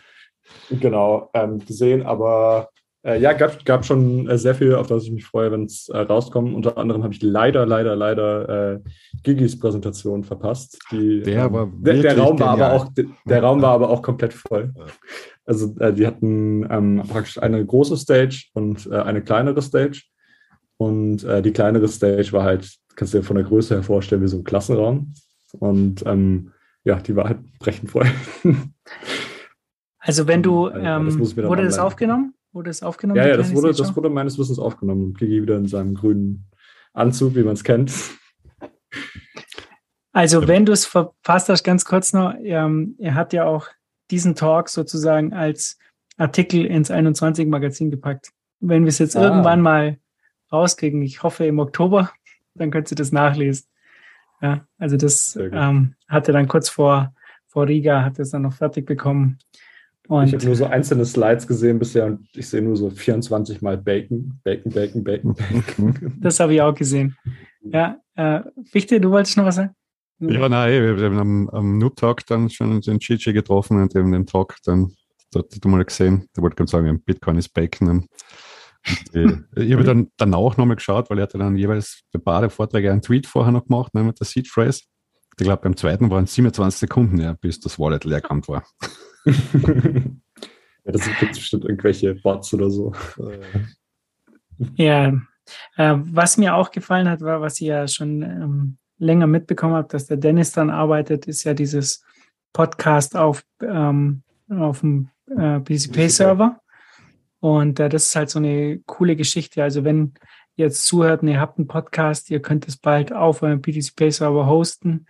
genau 0.81 1.31
ähm, 1.35 1.59
gesehen, 1.65 2.03
aber 2.05 2.71
äh, 3.07 3.21
ja, 3.21 3.33
gab, 3.33 3.65
gab 3.65 3.85
schon 3.85 4.29
äh, 4.29 4.37
sehr 4.37 4.55
viel, 4.55 4.75
auf 4.75 4.89
das 4.89 5.05
ich 5.05 5.13
mich 5.13 5.25
freue, 5.25 5.53
wenn 5.53 5.65
es 5.65 5.89
äh, 5.89 5.99
rauskommt. 5.99 6.55
Unter 6.55 6.77
anderem 6.77 7.05
habe 7.05 7.15
ich 7.15 7.23
leider, 7.23 7.65
leider, 7.65 7.95
leider 7.95 8.75
äh, 8.75 8.81
Gigis 9.23 9.59
Präsentation 9.59 10.25
verpasst. 10.25 10.79
Die, 10.91 11.23
Der 11.23 11.45
ähm, 11.45 11.53
war 11.53 11.73
der, 11.73 11.95
der 12.03 12.19
Raum 12.19 12.39
war 12.41 12.49
aber 12.49 12.57
genial. 12.57 12.77
auch 12.77 12.89
der, 12.93 13.05
der 13.25 13.43
Raum 13.43 13.63
war 13.63 13.71
aber 13.71 13.91
auch 13.91 14.03
komplett 14.03 14.35
voll. 14.35 14.75
Also 15.45 15.75
äh, 15.79 15.93
die 15.93 16.07
hatten 16.07 16.67
ähm, 16.69 17.03
praktisch 17.09 17.41
eine 17.41 17.65
große 17.65 17.97
Stage 17.97 18.47
und 18.55 18.87
äh, 18.87 18.97
eine 18.97 19.23
kleinere 19.23 19.63
Stage. 19.63 20.03
Und 20.77 21.23
äh, 21.23 21.41
die 21.43 21.53
kleinere 21.53 21.87
Stage 21.87 22.33
war 22.33 22.43
halt, 22.43 22.69
kannst 22.97 23.15
du 23.15 23.19
dir 23.19 23.25
von 23.25 23.37
der 23.37 23.45
Größe 23.45 23.75
her 23.75 23.83
vorstellen, 23.85 24.23
wie 24.23 24.29
so 24.29 24.39
ein 24.39 24.45
Klassenraum. 24.45 25.15
Und 25.61 26.05
ähm, 26.07 26.51
ja, 26.83 26.97
die 26.97 27.15
war 27.15 27.29
halt 27.29 27.39
brechend 27.61 27.91
voll. 27.91 28.07
Also 29.99 30.29
wenn 30.29 30.41
du, 30.41 30.69
das 30.69 30.77
ähm, 30.77 31.35
dann 31.35 31.49
wurde 31.49 31.65
das 31.65 31.81
aufgenommen? 31.81 32.36
Wurde 32.57 32.71
das 32.71 32.83
aufgenommen? 32.83 33.19
Ja, 33.19 33.29
ja, 33.29 33.37
das 33.37 33.55
wurde, 33.55 33.75
das 33.75 33.95
wurde 33.95 34.09
meines 34.09 34.39
Wissens 34.39 34.59
aufgenommen. 34.59 35.13
Gigi 35.13 35.43
wieder 35.43 35.59
in 35.59 35.69
seinem 35.69 35.95
grünen 35.95 36.47
Anzug, 36.95 37.35
wie 37.35 37.43
man 37.43 37.53
es 37.53 37.65
kennt. 37.65 37.93
Also, 40.15 40.49
wenn 40.49 40.65
du 40.65 40.73
es 40.73 40.87
verpasst 40.87 41.51
hast, 41.51 41.65
ganz 41.65 41.85
kurz 41.85 42.15
noch, 42.15 42.33
ähm, 42.43 42.97
er 42.99 43.15
hat 43.15 43.35
ja 43.35 43.45
auch 43.45 43.69
diesen 44.11 44.35
Talk 44.37 44.71
sozusagen 44.71 45.35
als 45.35 45.77
Artikel 46.17 46.65
ins 46.65 46.91
21-Magazin 46.91 47.91
gepackt. 47.91 48.31
Wenn 48.61 48.85
wir 48.85 48.89
es 48.89 49.01
jetzt 49.01 49.19
Ah. 49.19 49.25
irgendwann 49.25 49.61
mal 49.61 49.99
rauskriegen, 50.51 51.03
ich 51.03 51.23
hoffe 51.23 51.45
im 51.45 51.59
Oktober, 51.59 52.11
dann 52.55 52.71
könnt 52.71 52.91
ihr 52.91 52.97
das 52.97 53.13
nachlesen. 53.13 53.67
Ja, 54.41 54.67
also 54.79 54.97
das 54.97 55.37
ähm, 55.37 55.95
hat 56.09 56.27
er 56.29 56.33
dann 56.33 56.49
kurz 56.49 56.71
vor, 56.71 57.13
vor 57.49 57.69
Riga, 57.69 58.03
hat 58.03 58.19
er 58.19 58.23
es 58.23 58.31
dann 58.31 58.43
noch 58.43 58.55
fertig 58.55 58.87
bekommen. 58.87 59.41
Ich 60.07 60.11
Und 60.11 60.33
habe 60.33 60.47
nur 60.47 60.57
so 60.57 60.67
einzelne 60.67 61.05
Slides 61.05 61.47
gesehen 61.47 61.79
bisher 61.79 62.07
und 62.07 62.29
ich 62.35 62.49
sehe 62.49 62.63
nur 62.63 62.77
so 62.77 62.91
24 62.91 63.61
Mal 63.63 63.77
Bacon, 63.77 64.41
Bacon, 64.45 64.73
Bacon, 64.73 65.05
Bacon, 65.05 65.35
Bacon. 65.35 66.19
das 66.21 66.39
habe 66.41 66.55
ich 66.55 66.63
auch 66.63 66.75
gesehen. 66.75 67.17
Ja, 67.63 67.99
äh, 68.15 68.41
Fichte, 68.65 69.01
du 69.01 69.11
wolltest 69.11 69.37
noch 69.37 69.45
was 69.45 69.57
sagen? 69.57 69.75
Ja, 70.19 70.49
nein, 70.49 70.97
wir 70.97 71.05
haben 71.05 71.19
am, 71.19 71.51
am 71.51 71.79
Noob 71.79 71.97
Talk 71.97 72.25
dann 72.27 72.49
schon 72.49 72.81
den 72.81 73.01
Chichi 73.01 73.33
getroffen 73.33 73.83
und 73.83 73.95
eben 73.95 74.13
den 74.13 74.27
Talk 74.27 74.57
dann 74.65 74.93
dort 75.31 75.65
mal 75.65 75.85
gesehen. 75.85 76.29
Der 76.35 76.43
wollte 76.43 76.57
gerade 76.57 76.71
sagen, 76.71 77.03
Bitcoin 77.05 77.37
ist 77.37 77.51
Bacon. 77.51 77.89
Und 77.89 78.07
die, 79.15 79.39
ich 79.57 79.73
habe 79.73 79.85
dann 79.85 80.09
danach 80.17 80.57
nochmal 80.57 80.77
geschaut, 80.77 81.11
weil 81.11 81.19
er 81.19 81.25
hatte 81.25 81.39
dann 81.39 81.57
jeweils 81.57 82.03
bei 82.13 82.21
beide 82.23 82.49
Vorträge 82.49 82.91
einen 82.91 83.03
Tweet 83.03 83.27
vorher 83.27 83.53
noch 83.53 83.67
gemacht, 83.67 83.95
ne, 83.95 84.05
mit 84.05 84.19
der 84.19 84.27
Seed 84.27 84.49
Phrase. 84.49 84.83
Ich 85.39 85.45
glaube, 85.45 85.63
beim 85.63 85.77
zweiten 85.77 86.09
waren 86.11 86.25
es 86.25 86.35
27 86.35 86.81
Sekunden, 86.81 87.19
ja, 87.19 87.35
bis 87.35 87.61
das 87.61 87.79
Wallet 87.79 88.05
leer 88.05 88.23
war. 88.23 88.65
ja, 90.85 90.93
das 90.93 91.05
gibt 91.19 91.33
bestimmt 91.33 91.65
irgendwelche 91.65 92.15
Bots 92.15 92.55
oder 92.55 92.71
so. 92.71 92.95
Ja, 94.77 95.09
äh, 95.77 95.95
was 95.97 96.37
mir 96.37 96.55
auch 96.55 96.71
gefallen 96.71 97.09
hat, 97.09 97.21
war, 97.21 97.41
was 97.41 97.61
ich 97.61 97.67
ja 97.69 97.87
schon 97.89 98.23
ähm, 98.23 98.79
länger 98.99 99.27
mitbekommen 99.27 99.75
habe, 99.75 99.89
dass 99.89 100.07
der 100.07 100.17
Dennis 100.17 100.53
dran 100.53 100.71
arbeitet, 100.71 101.27
ist 101.27 101.45
ja 101.45 101.55
dieses 101.55 102.05
Podcast 102.53 103.17
auf, 103.17 103.45
ähm, 103.61 104.23
auf 104.49 104.81
dem 104.81 105.11
äh, 105.37 105.61
PCP-Server. 105.61 106.61
Und 107.41 107.81
äh, 107.81 107.89
das 107.89 108.07
ist 108.07 108.17
halt 108.17 108.31
so 108.31 108.39
eine 108.39 108.81
coole 108.87 109.17
Geschichte. 109.17 109.63
Also 109.63 109.85
wenn 109.85 110.15
ihr 110.57 110.67
jetzt 110.67 110.87
zuhört 110.87 111.23
und 111.23 111.29
ihr 111.29 111.41
habt 111.41 111.59
einen 111.59 111.69
Podcast, 111.69 112.31
ihr 112.31 112.41
könnt 112.41 112.67
es 112.67 112.77
bald 112.77 113.13
auf 113.13 113.43
eurem 113.43 113.61
PTCP-Server 113.61 114.47
hosten. 114.47 115.07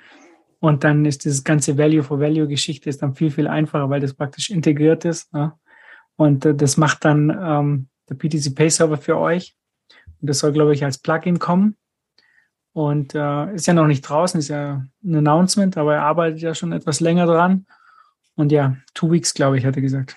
Und 0.58 0.84
dann 0.84 1.04
ist 1.04 1.24
dieses 1.24 1.44
ganze 1.44 1.76
Value-for-Value-Geschichte 1.76 2.88
ist 2.88 3.02
dann 3.02 3.14
viel, 3.14 3.30
viel 3.30 3.46
einfacher, 3.46 3.90
weil 3.90 4.00
das 4.00 4.14
praktisch 4.14 4.50
integriert 4.50 5.04
ist. 5.04 5.32
Ne? 5.32 5.52
Und 6.16 6.44
äh, 6.44 6.54
das 6.54 6.76
macht 6.76 7.04
dann 7.04 7.30
ähm, 7.30 7.88
der 8.08 8.14
PTCP-Server 8.14 8.96
für 8.96 9.18
euch. 9.18 9.56
Und 10.20 10.30
das 10.30 10.38
soll, 10.38 10.52
glaube 10.52 10.74
ich, 10.74 10.84
als 10.84 10.98
Plugin 10.98 11.38
kommen. 11.38 11.76
Und 12.72 13.14
äh, 13.14 13.54
ist 13.54 13.66
ja 13.66 13.74
noch 13.74 13.86
nicht 13.86 14.02
draußen, 14.02 14.38
ist 14.38 14.48
ja 14.48 14.84
ein 15.02 15.14
Announcement, 15.14 15.76
aber 15.76 15.94
er 15.94 16.02
arbeitet 16.02 16.40
ja 16.40 16.54
schon 16.54 16.72
etwas 16.72 17.00
länger 17.00 17.26
dran. 17.26 17.66
Und 18.34 18.52
ja, 18.52 18.76
two 18.92 19.10
weeks, 19.10 19.32
glaube 19.32 19.58
ich, 19.58 19.64
hat 19.64 19.76
er 19.76 19.82
gesagt. 19.82 20.14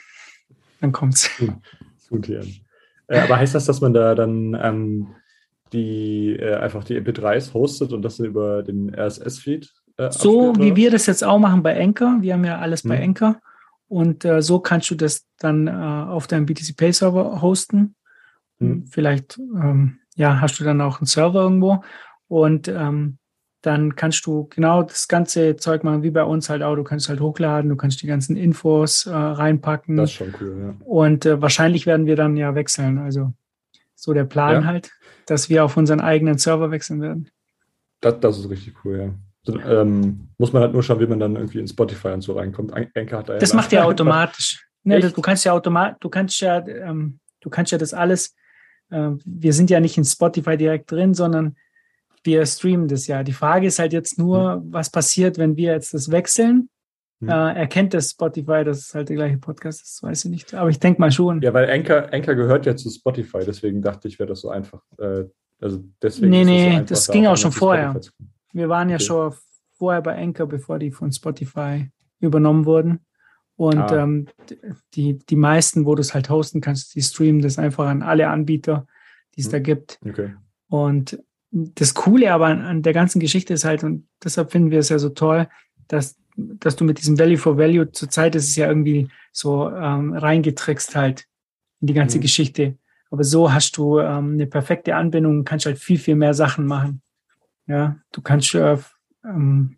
Dann 0.82 0.92
kommt's. 0.92 1.30
Gut, 2.10 2.28
ja. 2.28 2.42
Äh, 3.08 3.20
aber 3.20 3.38
heißt 3.38 3.56
das, 3.56 3.66
dass 3.66 3.82
man 3.82 3.94
da 3.94 4.16
dann 4.16 4.58
ähm, 4.62 5.08
die 5.74 6.36
äh, 6.36 6.56
einfach 6.56 6.84
die 6.84 7.00
MP3s 7.00 7.54
hostet 7.54 7.94
und 7.94 8.02
das 8.02 8.20
über 8.20 8.64
den 8.64 8.94
RSS-Feed? 8.94 9.72
Äh, 10.00 10.12
So 10.12 10.56
wie 10.58 10.76
wir 10.76 10.92
das 10.92 11.06
jetzt 11.06 11.24
auch 11.24 11.40
machen 11.40 11.62
bei 11.62 11.80
Anchor. 11.80 12.18
Wir 12.22 12.34
haben 12.34 12.46
ja 12.46 12.58
alles 12.60 12.84
bei 12.84 12.98
Mhm. 12.98 13.04
Anchor. 13.04 13.36
Und 13.88 14.24
äh, 14.24 14.42
so 14.42 14.60
kannst 14.60 14.90
du 14.92 14.96
das 14.96 15.26
dann 15.40 15.68
äh, 15.68 15.72
auf 15.72 16.28
deinem 16.28 16.46
BTC-Pay-Server 16.46 17.42
hosten. 17.42 17.96
Mhm. 18.60 18.86
Vielleicht 18.88 19.38
ähm, 19.38 20.00
ja, 20.16 20.40
hast 20.42 20.60
du 20.60 20.64
dann 20.64 20.80
auch 20.82 21.00
einen 21.00 21.08
Server 21.08 21.42
irgendwo. 21.42 21.84
Und 22.28 22.68
ähm, 22.68 23.18
dann 23.62 23.96
kannst 23.98 24.26
du 24.26 24.48
genau 24.50 24.84
das 24.84 25.08
ganze 25.10 25.58
Zeug 25.58 25.84
machen, 25.84 26.02
wie 26.04 26.12
bei 26.12 26.24
uns 26.24 26.50
halt 26.50 26.62
auch. 26.64 26.76
Du 26.76 26.84
kannst 26.84 27.10
halt 27.10 27.20
hochladen, 27.20 27.70
du 27.70 27.76
kannst 27.76 28.02
die 28.02 28.08
ganzen 28.08 28.38
Infos 28.38 29.06
äh, 29.06 29.12
reinpacken. 29.14 29.98
Das 29.98 30.12
ist 30.12 30.16
schon 30.16 30.34
cool, 30.40 30.58
ja. 30.80 30.86
Und 30.86 31.26
äh, 31.26 31.42
wahrscheinlich 31.42 31.86
werden 31.86 32.06
wir 32.06 32.16
dann 32.16 32.38
ja 32.38 32.56
wechseln. 32.56 33.00
Also 33.00 33.34
so 33.96 34.14
der 34.14 34.24
Plan 34.24 34.62
Ja. 34.62 34.68
halt, 34.68 34.92
dass 35.26 35.50
wir 35.50 35.66
auf 35.66 35.76
unseren 35.76 36.00
eigenen 36.00 36.38
Server 36.38 36.72
wechseln 36.72 37.02
werden. 37.02 37.30
Das, 38.00 38.20
das 38.22 38.38
ist 38.40 38.50
richtig 38.50 38.76
cool, 38.86 38.98
ja. 38.98 39.10
Ähm, 39.48 40.30
muss 40.38 40.54
man 40.54 40.62
halt 40.62 40.74
nur 40.74 40.84
schauen, 40.84 41.00
wie 41.00 41.08
man 41.08 41.20
dann 41.20 41.36
irgendwie 41.36 41.60
in 41.60 41.68
Spotify 41.68 42.10
und 42.10 42.22
so 42.22 42.34
reinkommt. 42.34 42.74
An- 42.74 42.88
Anchor 42.96 43.20
hat 43.20 43.30
da 43.30 43.34
ja 43.34 43.40
Das 43.40 43.52
eine- 43.52 43.62
macht 43.62 43.72
ja 43.72 43.84
automatisch. 43.84 44.66
Ne, 44.84 45.00
das, 45.00 45.14
du 45.14 45.22
kannst 45.22 45.46
ja 45.46 45.54
automatisch, 45.54 45.98
du 46.00 46.10
kannst 46.10 46.40
ja, 46.42 46.66
ähm, 46.68 47.20
du 47.42 47.50
kannst 47.50 47.72
ja 47.72 47.78
das 47.78 47.94
alles, 47.94 48.36
ähm, 48.92 49.20
wir 49.26 49.54
sind 49.54 49.70
ja 49.70 49.80
nicht 49.80 49.98
in 49.98 50.06
Spotify 50.06 50.58
direkt 50.58 50.92
drin, 50.92 51.14
sondern 51.14 51.56
wir 52.24 52.46
streamen 52.46 52.88
das 52.88 53.08
ja. 53.08 53.24
Die 53.24 53.34
Frage 53.34 53.68
ist 53.68 53.80
halt 53.80 53.94
jetzt 53.94 54.18
nur, 54.18 54.62
was 54.66 54.90
passiert, 54.90 55.38
wenn 55.38 55.56
wir 55.56 55.72
jetzt 55.74 55.94
das 55.94 56.12
wechseln? 56.12 56.70
Hm. 57.22 57.30
Äh, 57.30 57.54
erkennt 57.56 57.94
das 57.94 58.12
Spotify, 58.12 58.64
dass 58.64 58.80
es 58.80 58.94
halt 58.96 59.10
der 59.10 59.16
gleiche 59.18 59.38
Podcast 59.38 59.82
ist? 59.84 60.04
Weiß 60.04 60.26
ich 60.26 60.32
nicht. 60.32 60.54
Aber 60.54 60.70
ich 60.70 60.80
denke 60.80 61.00
mal 61.02 61.12
schon. 61.12 61.42
Ja, 61.42 61.54
weil 61.54 61.70
Anchor, 61.70 62.08
Anchor 62.14 62.36
gehört 62.36 62.66
ja 62.66 62.76
zu 62.76 62.90
Spotify, 62.90 63.40
deswegen 63.46 63.82
dachte 63.82 64.08
ich, 64.08 64.20
wäre 64.20 64.30
das 64.30 64.42
so 64.42 64.50
einfach. 64.50 64.82
Äh, 64.98 65.26
also 65.62 65.84
deswegen 66.02 66.30
Nee, 66.30 66.46
nee, 66.46 66.78
so 66.80 66.84
das 66.86 67.08
da 67.08 67.14
ging 67.14 67.28
auch 67.28 67.36
schon 67.38 67.52
vorher. 67.52 68.00
Wir 68.54 68.70
waren 68.70 68.90
ja 68.90 68.96
Okay. 68.96 69.06
schon 69.06 69.34
vorher 69.78 70.02
bei 70.02 70.18
Anchor, 70.18 70.48
bevor 70.48 70.80
die 70.80 70.92
von 70.92 71.12
Spotify 71.12 71.90
übernommen 72.20 72.66
wurden. 72.66 73.00
Und 73.56 73.78
Ah. 73.78 74.04
ähm, 74.04 74.28
die, 74.94 75.20
die 75.20 75.36
meisten, 75.36 75.86
wo 75.86 75.96
du 75.96 76.02
es 76.02 76.14
halt 76.14 76.30
hosten 76.30 76.62
kannst, 76.62 76.96
die 76.96 77.02
streamen 77.02 77.42
das 77.42 77.60
einfach 77.60 77.88
an 77.88 78.02
alle 78.04 78.30
Anbieter, 78.30 78.88
die 79.36 79.42
es 79.42 79.48
Hm. 79.48 79.52
da 79.52 79.60
gibt. 79.60 80.00
Okay. 80.08 80.34
Und 80.70 81.22
das 81.52 81.94
Coole 81.94 82.32
aber 82.32 82.48
an, 82.48 82.62
an 82.62 82.82
der 82.84 82.94
ganzen 82.94 83.20
Geschichte 83.20 83.54
ist 83.54 83.66
halt, 83.66 83.84
und 83.84 84.08
deshalb 84.24 84.52
finden 84.52 84.72
wir 84.72 84.80
es 84.80 84.90
ja 84.90 85.00
so 85.00 85.10
toll, 85.10 85.48
dass, 85.88 86.18
dass 86.38 86.76
du 86.76 86.84
mit 86.86 87.00
diesem 87.00 87.18
Value 87.20 87.38
for 87.38 87.58
Value, 87.58 87.92
zurzeit 87.92 88.36
ist 88.36 88.48
es 88.50 88.56
ja 88.56 88.68
irgendwie 88.68 89.10
so 89.32 89.70
ähm, 89.70 90.14
reingetrickst 90.14 90.96
halt 90.96 91.26
in 91.82 91.88
die 91.88 91.94
ganze 91.94 92.18
Mhm. 92.18 92.22
Geschichte. 92.22 92.78
Aber 93.12 93.24
so 93.24 93.52
hast 93.52 93.76
du 93.78 94.00
ähm, 94.00 94.34
eine 94.34 94.46
perfekte 94.48 94.96
Anbindung 94.96 95.40
und 95.40 95.44
kannst 95.46 95.66
halt 95.66 95.80
viel, 95.80 95.98
viel 95.98 96.16
mehr 96.16 96.34
Sachen 96.34 96.66
machen. 96.66 97.02
Ja, 97.70 98.00
du 98.12 98.22
kannst, 98.22 98.56
äh, 98.56 98.78
ähm, 99.24 99.78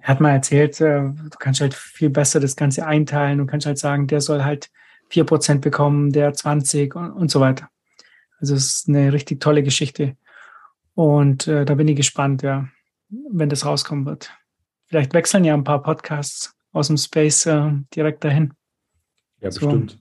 er 0.00 0.08
hat 0.08 0.20
mal 0.20 0.30
erzählt, 0.30 0.80
äh, 0.80 1.02
du 1.02 1.38
kannst 1.40 1.60
halt 1.60 1.74
viel 1.74 2.08
besser 2.08 2.38
das 2.38 2.54
Ganze 2.54 2.86
einteilen 2.86 3.40
und 3.40 3.48
kannst 3.48 3.66
halt 3.66 3.78
sagen, 3.78 4.06
der 4.06 4.20
soll 4.20 4.44
halt 4.44 4.70
4% 5.10 5.60
bekommen, 5.60 6.12
der 6.12 6.32
20 6.32 6.94
und, 6.94 7.10
und 7.10 7.30
so 7.32 7.40
weiter. 7.40 7.68
Also 8.38 8.54
es 8.54 8.74
ist 8.74 8.88
eine 8.88 9.12
richtig 9.12 9.40
tolle 9.40 9.64
Geschichte. 9.64 10.16
Und 10.94 11.48
äh, 11.48 11.64
da 11.64 11.74
bin 11.74 11.88
ich 11.88 11.96
gespannt, 11.96 12.42
ja, 12.42 12.68
wenn 13.08 13.48
das 13.48 13.66
rauskommen 13.66 14.06
wird. 14.06 14.30
Vielleicht 14.86 15.12
wechseln 15.12 15.44
ja 15.44 15.54
ein 15.54 15.64
paar 15.64 15.82
Podcasts 15.82 16.54
aus 16.70 16.86
dem 16.86 16.96
Space 16.96 17.46
äh, 17.46 17.72
direkt 17.94 18.22
dahin. 18.22 18.52
Ja, 19.40 19.50
So. 19.50 19.66
bestimmt. 19.66 19.98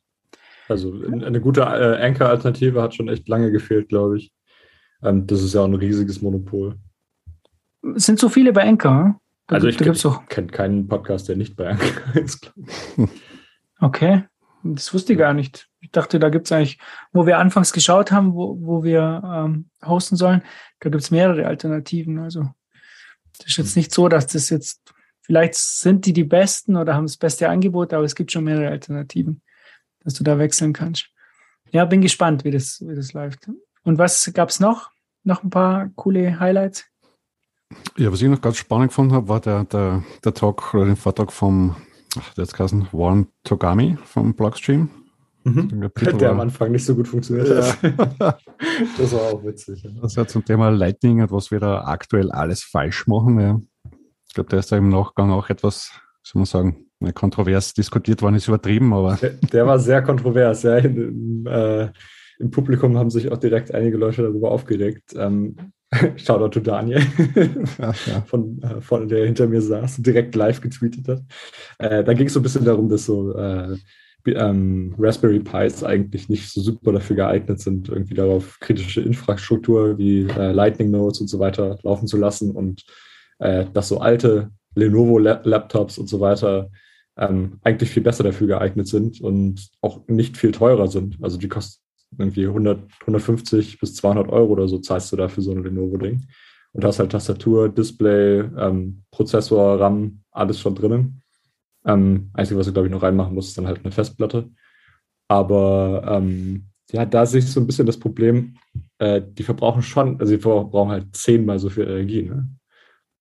Also 0.67 0.93
eine 0.93 1.41
gute 1.41 1.61
äh, 1.61 2.05
Anchor-Alternative 2.05 2.81
hat 2.81 2.93
schon 2.93 3.09
echt 3.09 3.27
lange 3.27 3.51
gefehlt, 3.51 3.89
glaube 3.89 4.19
ich. 4.19 4.31
Ähm, 5.01 5.25
das 5.25 5.41
ist 5.41 5.55
ja 5.55 5.61
auch 5.61 5.65
ein 5.65 5.73
riesiges 5.73 6.21
Monopol. 6.21 6.77
Es 7.95 8.05
sind 8.05 8.19
so 8.19 8.29
viele 8.29 8.53
bei 8.53 8.63
Anchor. 8.67 9.03
hm? 9.05 9.15
Da, 9.47 9.55
Also 9.55 9.67
gibt- 9.67 9.81
ich 9.97 10.05
auch. 10.05 10.25
kenne 10.27 10.47
keinen 10.47 10.87
Podcast, 10.87 11.27
der 11.27 11.35
nicht 11.35 11.55
bei 11.55 11.69
Anchor 11.71 12.15
ist. 12.21 12.51
ich. 12.97 13.09
Okay, 13.79 14.23
das 14.63 14.93
wusste 14.93 15.13
ich 15.13 15.19
gar 15.19 15.33
nicht. 15.33 15.67
Ich 15.79 15.91
dachte, 15.91 16.19
da 16.19 16.29
gibt's 16.29 16.51
eigentlich, 16.51 16.79
wo 17.11 17.25
wir 17.25 17.39
anfangs 17.39 17.73
geschaut 17.73 18.11
haben, 18.11 18.33
wo, 18.35 18.57
wo 18.61 18.83
wir 18.83 19.21
ähm, 19.25 19.69
hosten 19.83 20.15
sollen, 20.15 20.43
da 20.79 20.89
gibt's 20.89 21.11
mehrere 21.11 21.47
Alternativen. 21.47 22.19
Also 22.19 22.49
das 23.39 23.47
ist 23.47 23.57
jetzt 23.57 23.75
nicht 23.75 23.91
so, 23.93 24.07
dass 24.07 24.27
das 24.27 24.49
jetzt, 24.51 24.93
vielleicht 25.21 25.55
sind 25.55 26.05
die 26.05 26.13
die 26.13 26.23
besten 26.23 26.77
oder 26.77 26.93
haben 26.93 27.07
das 27.07 27.17
beste 27.17 27.49
Angebot, 27.49 27.93
aber 27.93 28.03
es 28.03 28.15
gibt 28.15 28.31
schon 28.31 28.43
mehrere 28.43 28.69
Alternativen, 28.69 29.41
dass 30.03 30.13
du 30.13 30.23
da 30.23 30.37
wechseln 30.37 30.73
kannst. 30.73 31.09
Ja, 31.71 31.85
bin 31.85 32.01
gespannt, 32.01 32.43
wie 32.43 32.51
das, 32.51 32.83
wie 32.85 32.95
das 32.95 33.13
läuft. 33.13 33.49
Und 33.83 33.97
was 33.97 34.29
gab's 34.33 34.59
noch? 34.59 34.91
Noch 35.23 35.43
ein 35.43 35.49
paar 35.49 35.89
coole 35.95 36.39
Highlights? 36.39 36.85
Ja, 37.97 38.11
was 38.11 38.21
ich 38.21 38.29
noch 38.29 38.41
ganz 38.41 38.57
spannend 38.57 38.89
gefunden 38.89 39.13
habe, 39.13 39.27
war 39.27 39.39
der, 39.39 39.63
der, 39.65 40.03
der 40.23 40.33
Talk 40.33 40.73
oder 40.73 40.85
den 40.85 40.95
Vortrag 40.95 41.31
vom, 41.31 41.75
ach, 42.17 42.33
der 42.33 42.45
geheißen, 42.45 42.87
Warren 42.91 43.27
Togami 43.43 43.97
vom 44.03 44.33
Blogstream. 44.33 44.89
Der 45.43 45.91
Titel 45.93 46.17
Der 46.17 46.29
am 46.31 46.37
war- 46.37 46.43
Anfang 46.43 46.71
nicht 46.71 46.85
so 46.85 46.93
gut 46.95 47.07
funktioniert 47.07 47.49
hat. 47.49 47.77
das 48.99 49.11
war 49.11 49.21
auch 49.33 49.43
witzig. 49.43 49.81
Ja. 49.83 49.89
Das 50.01 50.15
ja 50.15 50.27
zum 50.27 50.45
Thema 50.45 50.69
Lightning 50.69 51.21
und 51.21 51.31
was 51.31 51.49
wir 51.49 51.59
da 51.59 51.85
aktuell 51.85 52.31
alles 52.31 52.61
falsch 52.63 53.07
machen. 53.07 53.39
Ja. 53.39 53.59
Ich 54.27 54.35
glaube, 54.35 54.49
da 54.51 54.57
ist 54.59 54.71
da 54.71 54.77
im 54.77 54.89
Nachgang 54.89 55.31
auch 55.31 55.49
etwas, 55.49 55.91
soll 56.21 56.41
man 56.41 56.45
sagen, 56.45 56.85
ja, 56.99 57.11
kontrovers 57.11 57.73
diskutiert 57.73 58.21
worden, 58.21 58.35
ist 58.35 58.47
übertrieben, 58.47 58.93
aber 58.93 59.15
Der, 59.15 59.31
der 59.31 59.65
war 59.65 59.79
sehr 59.79 60.03
kontrovers. 60.03 60.61
Ja. 60.61 60.77
Im, 60.77 61.47
äh, 61.47 61.89
Im 62.37 62.51
Publikum 62.51 62.95
haben 62.97 63.09
sich 63.09 63.31
auch 63.31 63.37
direkt 63.37 63.73
einige 63.73 63.97
Leute 63.97 64.21
darüber 64.21 64.51
aufgeregt. 64.51 65.13
Ähm, 65.15 65.55
Shoutout 66.15 66.49
to 66.49 66.59
Daniel, 66.61 67.01
ja, 67.77 67.93
ja. 68.07 68.21
von, 68.25 68.61
äh, 68.63 68.79
von 68.81 69.09
der 69.09 69.25
hinter 69.25 69.47
mir 69.47 69.61
saß 69.61 69.97
direkt 69.97 70.35
live 70.35 70.61
getweetet 70.61 71.07
hat. 71.07 71.21
Äh, 71.79 72.03
da 72.03 72.13
ging 72.13 72.27
es 72.27 72.33
so 72.33 72.39
ein 72.39 72.43
bisschen 72.43 72.63
darum, 72.63 72.87
dass 72.87 73.05
so 73.05 73.35
äh, 73.35 73.75
ähm, 74.27 74.95
Raspberry 74.97 75.39
Pis 75.39 75.83
eigentlich 75.83 76.29
nicht 76.29 76.49
so 76.49 76.61
super 76.61 76.93
dafür 76.93 77.15
geeignet 77.15 77.59
sind, 77.59 77.89
irgendwie 77.89 78.13
darauf 78.13 78.59
kritische 78.59 79.01
Infrastruktur 79.01 79.97
wie 79.97 80.23
äh, 80.23 80.51
Lightning 80.51 80.91
Nodes 80.91 81.19
und 81.21 81.27
so 81.27 81.39
weiter 81.39 81.77
laufen 81.83 82.07
zu 82.07 82.17
lassen 82.17 82.51
und 82.51 82.85
äh, 83.39 83.65
dass 83.73 83.89
so 83.89 83.99
alte 83.99 84.51
Lenovo-Laptops 84.75 85.97
und 85.97 86.07
so 86.07 86.19
weiter 86.19 86.69
ähm, 87.17 87.59
eigentlich 87.63 87.89
viel 87.89 88.03
besser 88.03 88.23
dafür 88.23 88.47
geeignet 88.47 88.87
sind 88.87 89.19
und 89.19 89.69
auch 89.81 90.07
nicht 90.07 90.37
viel 90.37 90.51
teurer 90.51 90.87
sind. 90.87 91.17
Also 91.21 91.37
die 91.37 91.49
kosten 91.49 91.80
irgendwie 92.17 92.47
100, 92.47 92.79
150 93.01 93.79
bis 93.79 93.95
200 93.95 94.29
Euro 94.29 94.51
oder 94.51 94.67
so 94.67 94.79
zahlst 94.79 95.11
du 95.11 95.15
dafür 95.15 95.43
so 95.43 95.51
ein 95.51 95.63
Lenovo-Ding. 95.63 96.25
Und 96.73 96.85
hast 96.85 96.99
halt 96.99 97.11
Tastatur, 97.11 97.67
Display, 97.69 98.39
ähm, 98.57 99.03
Prozessor, 99.11 99.79
RAM, 99.79 100.21
alles 100.31 100.59
schon 100.59 100.75
drinnen. 100.75 101.21
Ähm, 101.85 102.29
Einzige, 102.33 102.59
was 102.59 102.67
du, 102.67 102.73
glaube 102.73 102.87
ich, 102.87 102.93
noch 102.93 103.03
reinmachen 103.03 103.33
musst, 103.33 103.49
ist 103.49 103.57
dann 103.57 103.67
halt 103.67 103.83
eine 103.83 103.91
Festplatte. 103.91 104.49
Aber 105.27 106.03
ähm, 106.07 106.67
ja, 106.91 107.05
da 107.05 107.25
sehe 107.25 107.39
ich 107.39 107.51
so 107.51 107.59
ein 107.59 107.67
bisschen 107.67 107.85
das 107.85 107.97
Problem, 107.97 108.57
äh, 108.99 109.21
die 109.21 109.43
verbrauchen 109.43 109.81
schon, 109.81 110.19
also 110.19 110.33
die 110.33 110.41
verbrauchen 110.41 110.91
halt 110.91 111.15
zehnmal 111.15 111.59
so 111.59 111.69
viel 111.69 111.83
Energie. 111.83 112.23
Ne? 112.23 112.47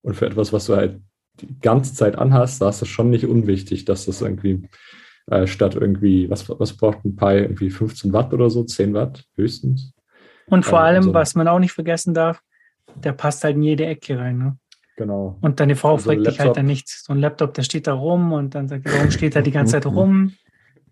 Und 0.01 0.15
für 0.15 0.25
etwas, 0.25 0.51
was 0.53 0.65
du 0.65 0.75
halt 0.75 1.01
die 1.39 1.59
ganze 1.59 1.93
Zeit 1.93 2.17
anhast, 2.17 2.61
da 2.61 2.69
ist 2.69 2.81
das 2.81 2.87
schon 2.87 3.09
nicht 3.09 3.25
unwichtig, 3.25 3.85
dass 3.85 4.05
das 4.05 4.21
irgendwie 4.21 4.67
äh, 5.27 5.45
statt 5.47 5.75
irgendwie, 5.75 6.29
was, 6.29 6.47
was 6.49 6.73
braucht 6.75 7.03
ein 7.05 7.15
Pi? 7.15 7.37
Irgendwie 7.39 7.69
15 7.69 8.13
Watt 8.13 8.33
oder 8.33 8.49
so, 8.49 8.63
10 8.63 8.93
Watt 8.93 9.25
höchstens. 9.35 9.93
Und 10.47 10.65
vor 10.65 10.79
Ja, 10.79 10.85
allem, 10.85 10.97
also- 10.97 11.13
was 11.13 11.35
man 11.35 11.47
auch 11.47 11.59
nicht 11.59 11.73
vergessen 11.73 12.13
darf, 12.13 12.41
der 12.95 13.13
passt 13.13 13.43
halt 13.43 13.55
in 13.55 13.63
jede 13.63 13.85
Ecke 13.85 14.17
rein. 14.19 14.37
Ne? 14.37 14.57
Genau. 14.97 15.37
Und 15.41 15.59
deine 15.59 15.75
Frau 15.75 15.93
Also 15.93 16.09
fragt 16.09 16.27
dich 16.27 16.39
halt 16.39 16.57
dann 16.57 16.65
nicht, 16.65 16.89
so 16.89 17.13
ein 17.13 17.19
Laptop, 17.19 17.53
der 17.53 17.63
steht 17.63 17.87
da 17.87 17.93
rum 17.93 18.33
und 18.33 18.53
dann 18.55 18.67
sagt, 18.67 18.85
er, 18.85 18.93
warum 18.93 19.11
steht 19.11 19.35
er 19.35 19.41
die 19.41 19.51
ganze 19.51 19.73
Zeit 19.73 19.85
rum? 19.85 20.33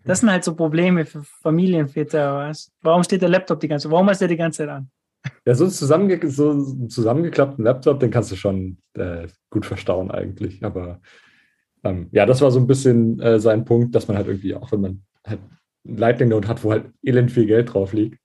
Das 0.04 0.20
sind 0.20 0.30
halt 0.30 0.44
so 0.44 0.54
Probleme 0.56 1.04
für 1.04 1.22
Familienväter. 1.70 2.34
Was? 2.48 2.72
Warum 2.80 3.02
steht 3.04 3.20
der 3.22 3.28
Laptop 3.28 3.60
die 3.60 3.68
ganze 3.68 3.84
Zeit? 3.84 3.92
Warum 3.92 4.08
ist 4.08 4.20
der 4.20 4.28
die 4.28 4.36
ganze 4.36 4.58
Zeit 4.58 4.68
an? 4.70 4.90
Ja, 5.46 5.54
so, 5.54 5.68
zusammenge 5.68 6.30
so 6.30 6.50
einen 6.52 6.88
zusammengeklappten 6.88 7.62
Laptop, 7.64 8.00
den 8.00 8.10
kannst 8.10 8.32
du 8.32 8.36
schon 8.36 8.78
äh, 8.94 9.28
gut 9.50 9.66
verstauen 9.66 10.10
eigentlich. 10.10 10.64
Aber 10.64 11.00
ähm, 11.84 12.08
ja, 12.12 12.26
das 12.26 12.40
war 12.40 12.50
so 12.50 12.60
ein 12.60 12.66
bisschen 12.66 13.20
äh, 13.20 13.40
sein 13.40 13.64
Punkt, 13.64 13.94
dass 13.94 14.08
man 14.08 14.16
halt 14.16 14.26
irgendwie, 14.26 14.54
auch 14.54 14.70
wenn 14.72 14.80
man 14.80 15.02
halt 15.26 15.40
ein 15.86 15.96
Lightning 15.96 16.28
Node 16.28 16.48
hat, 16.48 16.62
wo 16.64 16.72
halt 16.72 16.86
elend 17.02 17.32
viel 17.32 17.46
Geld 17.46 17.72
drauf 17.72 17.92
liegt, 17.92 18.18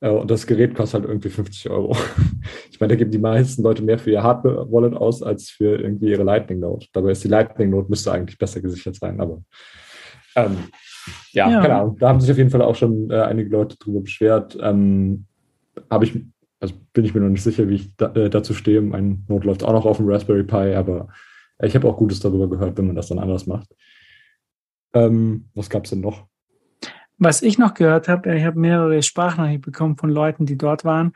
äh, 0.00 0.10
und 0.10 0.30
das 0.30 0.46
Gerät 0.46 0.74
kostet 0.74 1.00
halt 1.00 1.10
irgendwie 1.10 1.30
50 1.30 1.70
Euro. 1.70 1.96
Ich 2.70 2.80
meine, 2.80 2.92
da 2.92 2.96
geben 2.96 3.10
die 3.10 3.18
meisten 3.18 3.64
Leute 3.64 3.82
mehr 3.82 3.98
für 3.98 4.12
ihr 4.12 4.22
Hardware-Wallet 4.22 4.94
aus, 4.94 5.20
als 5.20 5.50
für 5.50 5.80
irgendwie 5.80 6.10
ihre 6.10 6.22
Lightning 6.22 6.60
Node. 6.60 6.86
Dabei 6.92 7.10
ist 7.10 7.24
die 7.24 7.28
Lightning 7.28 7.70
Node 7.70 7.88
müsste 7.88 8.12
eigentlich 8.12 8.38
besser 8.38 8.60
gesichert 8.60 8.94
sein, 8.94 9.20
aber 9.20 9.42
ähm, 10.36 10.56
ja, 11.32 11.50
Ja. 11.50 11.60
keine 11.60 11.74
Ahnung. 11.74 11.96
Da 11.98 12.08
haben 12.08 12.20
sich 12.20 12.30
auf 12.30 12.38
jeden 12.38 12.50
Fall 12.50 12.62
auch 12.62 12.76
schon 12.76 13.10
äh, 13.10 13.16
einige 13.20 13.50
Leute 13.50 13.76
drüber 13.78 14.00
beschwert. 14.00 14.56
Ähm, 14.62 15.24
Habe 15.90 16.04
ich, 16.04 16.20
also 16.60 16.74
bin 16.92 17.04
ich 17.04 17.14
mir 17.14 17.20
noch 17.20 17.30
nicht 17.30 17.42
sicher, 17.42 17.68
wie 17.68 17.74
ich 17.74 17.96
da, 17.96 18.12
äh, 18.12 18.30
dazu 18.30 18.54
stehe. 18.54 18.80
Mein 18.80 19.24
Node 19.26 19.48
läuft 19.48 19.64
auch 19.64 19.72
noch 19.72 19.84
auf 19.84 19.96
dem 19.96 20.08
Raspberry 20.08 20.44
Pi, 20.44 20.74
aber 20.76 21.08
ich 21.62 21.74
habe 21.74 21.88
auch 21.88 21.96
Gutes 21.96 22.20
darüber 22.20 22.48
gehört, 22.48 22.78
wenn 22.78 22.86
man 22.86 22.96
das 22.96 23.08
dann 23.08 23.18
anders 23.18 23.46
macht. 23.46 23.68
Ähm, 24.94 25.48
was 25.54 25.68
gab 25.70 25.84
es 25.84 25.90
denn 25.90 26.00
noch? 26.00 26.26
Was 27.18 27.42
ich 27.42 27.58
noch 27.58 27.74
gehört 27.74 28.08
habe, 28.08 28.34
ich 28.36 28.44
habe 28.44 28.58
mehrere 28.58 29.02
Sprachnachrichten 29.02 29.60
bekommen 29.60 29.96
von 29.96 30.10
Leuten, 30.10 30.46
die 30.46 30.56
dort 30.56 30.84
waren. 30.84 31.12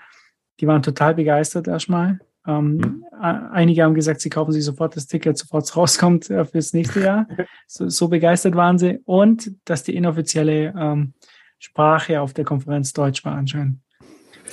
Die 0.61 0.67
waren 0.67 0.83
total 0.83 1.15
begeistert 1.15 1.69
erstmal. 1.69 2.19
Ähm, 2.47 3.05
a- 3.13 3.51
Einige 3.51 3.85
haben 3.85 3.95
gesagt, 3.95 4.21
sie 4.21 4.31
kaufen 4.31 4.51
sich 4.53 4.65
sofort 4.65 4.97
das 4.97 5.07
Ticket, 5.07 5.39
sofort 5.39 5.65
es 5.65 5.77
rauskommt 5.77 6.29
äh, 6.29 6.45
fürs 6.45 6.73
nächste 6.73 7.01
Jahr. 7.01 7.29
so, 7.69 7.89
so 7.89 8.09
begeistert 8.09 8.57
waren 8.57 8.79
sie. 8.79 8.99
Und 9.05 9.53
dass 9.65 9.85
die 9.85 9.95
inoffizielle 9.95 10.75
ähm, 10.77 11.15
Sprache 11.59 12.21
auf 12.21 12.33
der 12.35 12.45
Konferenz 12.45 12.93
Deutsch 12.93 13.25
war 13.25 13.37
anscheinend. 13.37 13.79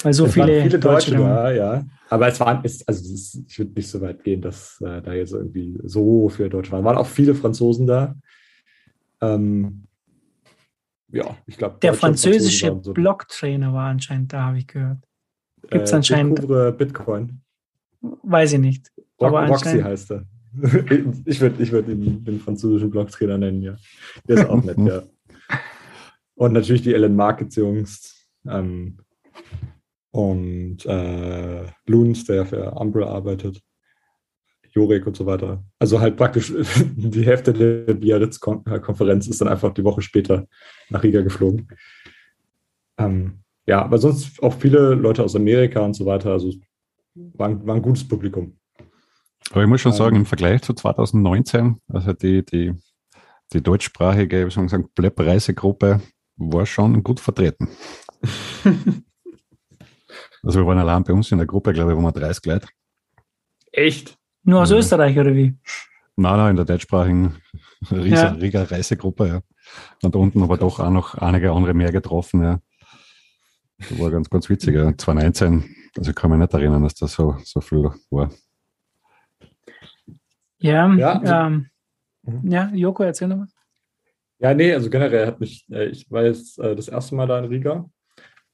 Weil 0.03 0.13
so 0.13 0.27
viele, 0.27 0.62
viele 0.62 0.79
Deutsche 0.79 1.12
Deutsche 1.12 1.23
da, 1.23 1.51
ja. 1.51 1.85
Aber 2.09 2.27
es 2.27 2.39
waren, 2.39 2.62
es, 2.63 2.88
also 2.88 3.01
es 3.01 3.12
ist, 3.12 3.43
ich 3.47 3.59
würde 3.59 3.71
nicht 3.73 3.89
so 3.89 4.01
weit 4.01 4.23
gehen, 4.23 4.41
dass 4.41 4.81
äh, 4.81 5.01
da 5.01 5.13
jetzt 5.13 5.33
irgendwie 5.33 5.77
so 5.83 6.29
viele 6.29 6.49
Deutsche 6.49 6.71
waren. 6.71 6.79
Es 6.79 6.85
waren 6.85 6.97
auch 6.97 7.07
viele 7.07 7.35
Franzosen 7.35 7.85
da. 7.85 8.15
Ähm, 9.21 9.83
ja, 11.12 11.35
ich 11.45 11.57
glaube. 11.57 11.77
Der 11.81 11.93
französische 11.93 12.73
Blocktrainer 12.73 13.73
war 13.73 13.89
anscheinend 13.89 14.31
da, 14.33 14.43
habe 14.43 14.59
ich 14.59 14.67
gehört. 14.67 14.99
Gibt 15.69 15.83
es 15.83 15.91
äh, 15.91 15.95
anscheinend. 15.95 16.47
Bitcoin. 16.77 17.41
Weiß 18.01 18.53
ich 18.53 18.59
nicht. 18.59 18.91
Rock, 19.19 19.29
aber 19.29 19.47
Roxy 19.47 19.81
heißt 19.81 20.12
er. 20.12 20.25
ich 21.25 21.41
würde 21.41 21.62
ich 21.62 21.71
würd 21.71 21.88
ihn 21.89 22.23
den 22.23 22.39
französischen 22.39 22.89
Blocktrainer 22.89 23.38
nennen, 23.38 23.62
ja. 23.62 23.75
Der 24.27 24.38
ist 24.38 24.49
auch 24.49 24.63
nett, 24.63 24.77
ja. 24.79 25.03
Und 26.35 26.53
natürlich 26.53 26.81
die 26.81 26.93
Ellen 26.93 27.15
Markets 27.15 27.55
Jungs. 27.55 28.27
Ähm, 28.47 28.97
und 30.11 30.85
äh, 30.85 31.65
Loons, 31.85 32.25
der 32.25 32.45
für 32.45 32.71
Umbra 32.71 33.07
arbeitet. 33.07 33.61
Jorik 34.71 35.07
und 35.07 35.17
so 35.17 35.25
weiter. 35.25 35.63
Also 35.79 35.99
halt 35.99 36.15
praktisch 36.15 36.53
die 36.95 37.25
Hälfte 37.25 37.53
der 37.53 37.93
Biarritz-Konferenz 37.93 39.27
ist 39.27 39.41
dann 39.41 39.47
einfach 39.47 39.73
die 39.73 39.83
Woche 39.83 40.01
später 40.01 40.47
nach 40.89 41.03
Riga 41.03 41.21
geflogen. 41.21 41.67
Ähm, 42.97 43.39
ja, 43.65 43.81
aber 43.83 43.97
sonst 43.97 44.41
auch 44.41 44.53
viele 44.53 44.93
Leute 44.93 45.23
aus 45.23 45.35
Amerika 45.35 45.81
und 45.81 45.95
so 45.95 46.05
weiter. 46.05 46.31
Also 46.31 46.53
war 47.15 47.49
ein, 47.49 47.65
war 47.65 47.75
ein 47.75 47.81
gutes 47.81 48.07
Publikum. 48.07 48.57
Aber 49.51 49.63
ich 49.63 49.67
muss 49.67 49.81
schon 49.81 49.91
ähm, 49.91 49.97
sagen, 49.97 50.15
im 50.17 50.25
Vergleich 50.25 50.61
zu 50.61 50.73
2019, 50.73 51.77
also 51.87 52.13
die, 52.13 52.45
die, 52.45 52.73
die 53.53 53.61
deutschsprachige, 53.61 54.45
wie 54.45 54.51
soll 54.51 54.63
man 54.63 54.69
sagen, 54.69 54.89
Bleib-Reisegruppe 54.93 56.01
war 56.37 56.65
schon 56.65 57.03
gut 57.03 57.19
vertreten. 57.19 57.67
also 60.43 60.60
wir 60.60 60.67
waren 60.67 60.80
allein 60.80 61.04
bei 61.04 61.13
uns 61.13 61.32
in 61.32 61.38
der 61.38 61.47
Gruppe, 61.47 61.73
glaube 61.73 61.91
ich, 61.91 61.97
wo 61.97 62.02
wir 62.02 62.12
30 62.12 62.45
Leute. 62.45 62.67
Echt? 63.71 64.17
Nur 64.43 64.62
aus 64.62 64.71
ja. 64.71 64.78
Österreich 64.78 65.17
oder 65.17 65.36
wie? 65.36 65.56
Nein, 66.15 66.38
nein, 66.38 66.49
in 66.52 66.56
der 66.56 66.65
deutschsprachigen 66.65 67.36
Riga, 67.91 68.36
ja. 68.39 68.63
Reisegruppe, 68.63 69.28
ja. 69.28 69.41
Und 70.02 70.15
unten 70.15 70.43
aber 70.43 70.58
doch 70.58 70.80
auch 70.80 70.89
noch 70.89 71.15
einige 71.15 71.52
andere 71.52 71.73
mehr 71.73 71.91
getroffen, 71.91 72.43
ja. 72.43 72.60
Das 73.78 73.97
war 73.99 74.12
ganz, 74.12 74.30
ganz 74.30 74.49
witzig, 74.49 74.75
ja. 74.75 74.95
2019, 74.97 75.75
also 75.97 76.10
ich 76.10 76.15
kann 76.15 76.32
mich 76.32 76.39
nicht 76.39 76.54
erinnern, 76.54 76.84
dass 76.84 76.95
das 76.95 77.13
so, 77.13 77.38
so 77.43 77.62
viel 77.62 77.89
war. 78.10 78.32
Ja, 80.58 80.93
ja, 80.93 81.19
also, 81.19 81.34
ähm, 81.34 81.69
mhm. 82.23 82.52
ja 82.52 82.69
Joko, 82.73 83.04
erzähl 83.04 83.30
nochmal. 83.30 83.47
Ja, 84.39 84.54
nee, 84.54 84.73
also 84.73 84.89
generell 84.89 85.28
hat 85.28 85.39
mich, 85.39 85.65
äh, 85.69 85.86
ich 85.86 86.10
war 86.12 86.23
jetzt 86.23 86.60
äh, 86.60 86.75
das 86.75 86.88
erste 86.88 87.15
Mal 87.15 87.28
da 87.28 87.39
in 87.39 87.45
Riga 87.45 87.89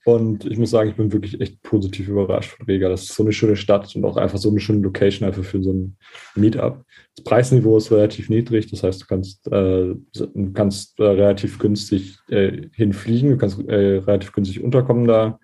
und 0.06 0.46
ich 0.46 0.60
muss 0.60 0.70
sagen, 0.70 0.92
ich 0.92 0.96
bin 0.96 1.12
wirklich 1.12 1.42
echt 1.42 1.64
positiv 1.64 2.10
überrascht 2.10 2.52
von 2.52 2.68
Riga. 2.68 2.90
Das 2.90 3.04
ist 3.04 3.16
so 3.16 3.24
eine 3.24 3.34
schöne 3.34 3.56
Stadt 3.56 3.96
und 3.96 4.06
auch 4.06 4.18
einfach 4.18 4.38
so 4.38 4.52
eine 4.52 4.60
schöne 4.60 4.82
Location 4.82 5.28
einfach 5.28 5.44
für 5.44 5.64
so 5.64 5.74
ein 5.74 5.98
Meetup. 6.36 6.86
Das 7.16 7.24
Preisniveau 7.24 7.76
ist 7.76 7.92
relativ 7.92 8.30
niedrig, 8.30 8.70
das 8.70 8.84
heißt, 8.84 9.02
du 9.02 9.08
kannst, 9.08 9.48
äh, 9.48 9.96
du 10.14 10.54
kannst 10.54 11.00
äh, 11.00 11.06
relativ 11.06 11.58
günstig 11.58 12.20
äh, 12.30 12.68
hinfliegen, 12.74 13.32
du 13.32 13.38
kannst 13.38 13.60
äh, 13.68 13.98
relativ 13.98 14.32
günstig 14.32 14.64
unterkommen 14.64 15.08
da. 15.08 15.40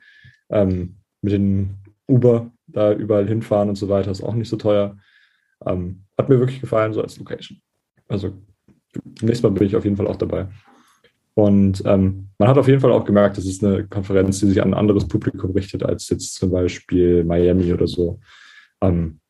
Ähm, 0.52 0.97
mit 1.24 1.34
den 1.34 1.78
Uber 2.08 2.52
da 2.67 2.93
überall 2.93 3.28
hinfahren 3.28 3.69
und 3.69 3.76
so 3.76 3.89
weiter 3.89 4.12
ist 4.12 4.21
auch 4.21 4.36
nicht 4.36 4.50
so 4.50 4.58
teuer. 4.58 4.95
Ähm, 5.65 6.04
hat 6.19 6.30
mir 6.30 6.39
wirklich 6.39 6.62
gefallen, 6.62 6.93
so 6.93 7.02
als 7.02 7.17
Location. 7.17 7.60
Also 8.08 8.34
nächstes 9.21 9.41
Mal 9.41 9.52
bin 9.54 9.65
ich 9.65 9.76
auf 9.76 9.86
jeden 9.86 9.97
Fall 9.97 10.08
auch 10.08 10.17
dabei. 10.17 10.50
Und 11.34 11.82
ähm, 11.86 12.30
man 12.38 12.50
hat 12.50 12.58
auf 12.58 12.67
jeden 12.67 12.82
Fall 12.82 12.91
auch 12.91 13.06
gemerkt, 13.06 13.38
das 13.38 13.46
ist 13.46 13.63
eine 13.63 13.88
Konferenz, 13.88 14.39
die 14.39 14.48
sich 14.48 14.62
an 14.62 14.74
ein 14.74 14.80
anderes 14.80 15.08
Publikum 15.08 15.52
richtet, 15.52 15.84
als 15.84 16.10
jetzt 16.10 16.36
zum 16.36 16.52
Beispiel 16.52 17.24
Miami 17.24 17.72
oder 17.72 17.88
so. 17.88 18.20
Ähm, 18.82 19.22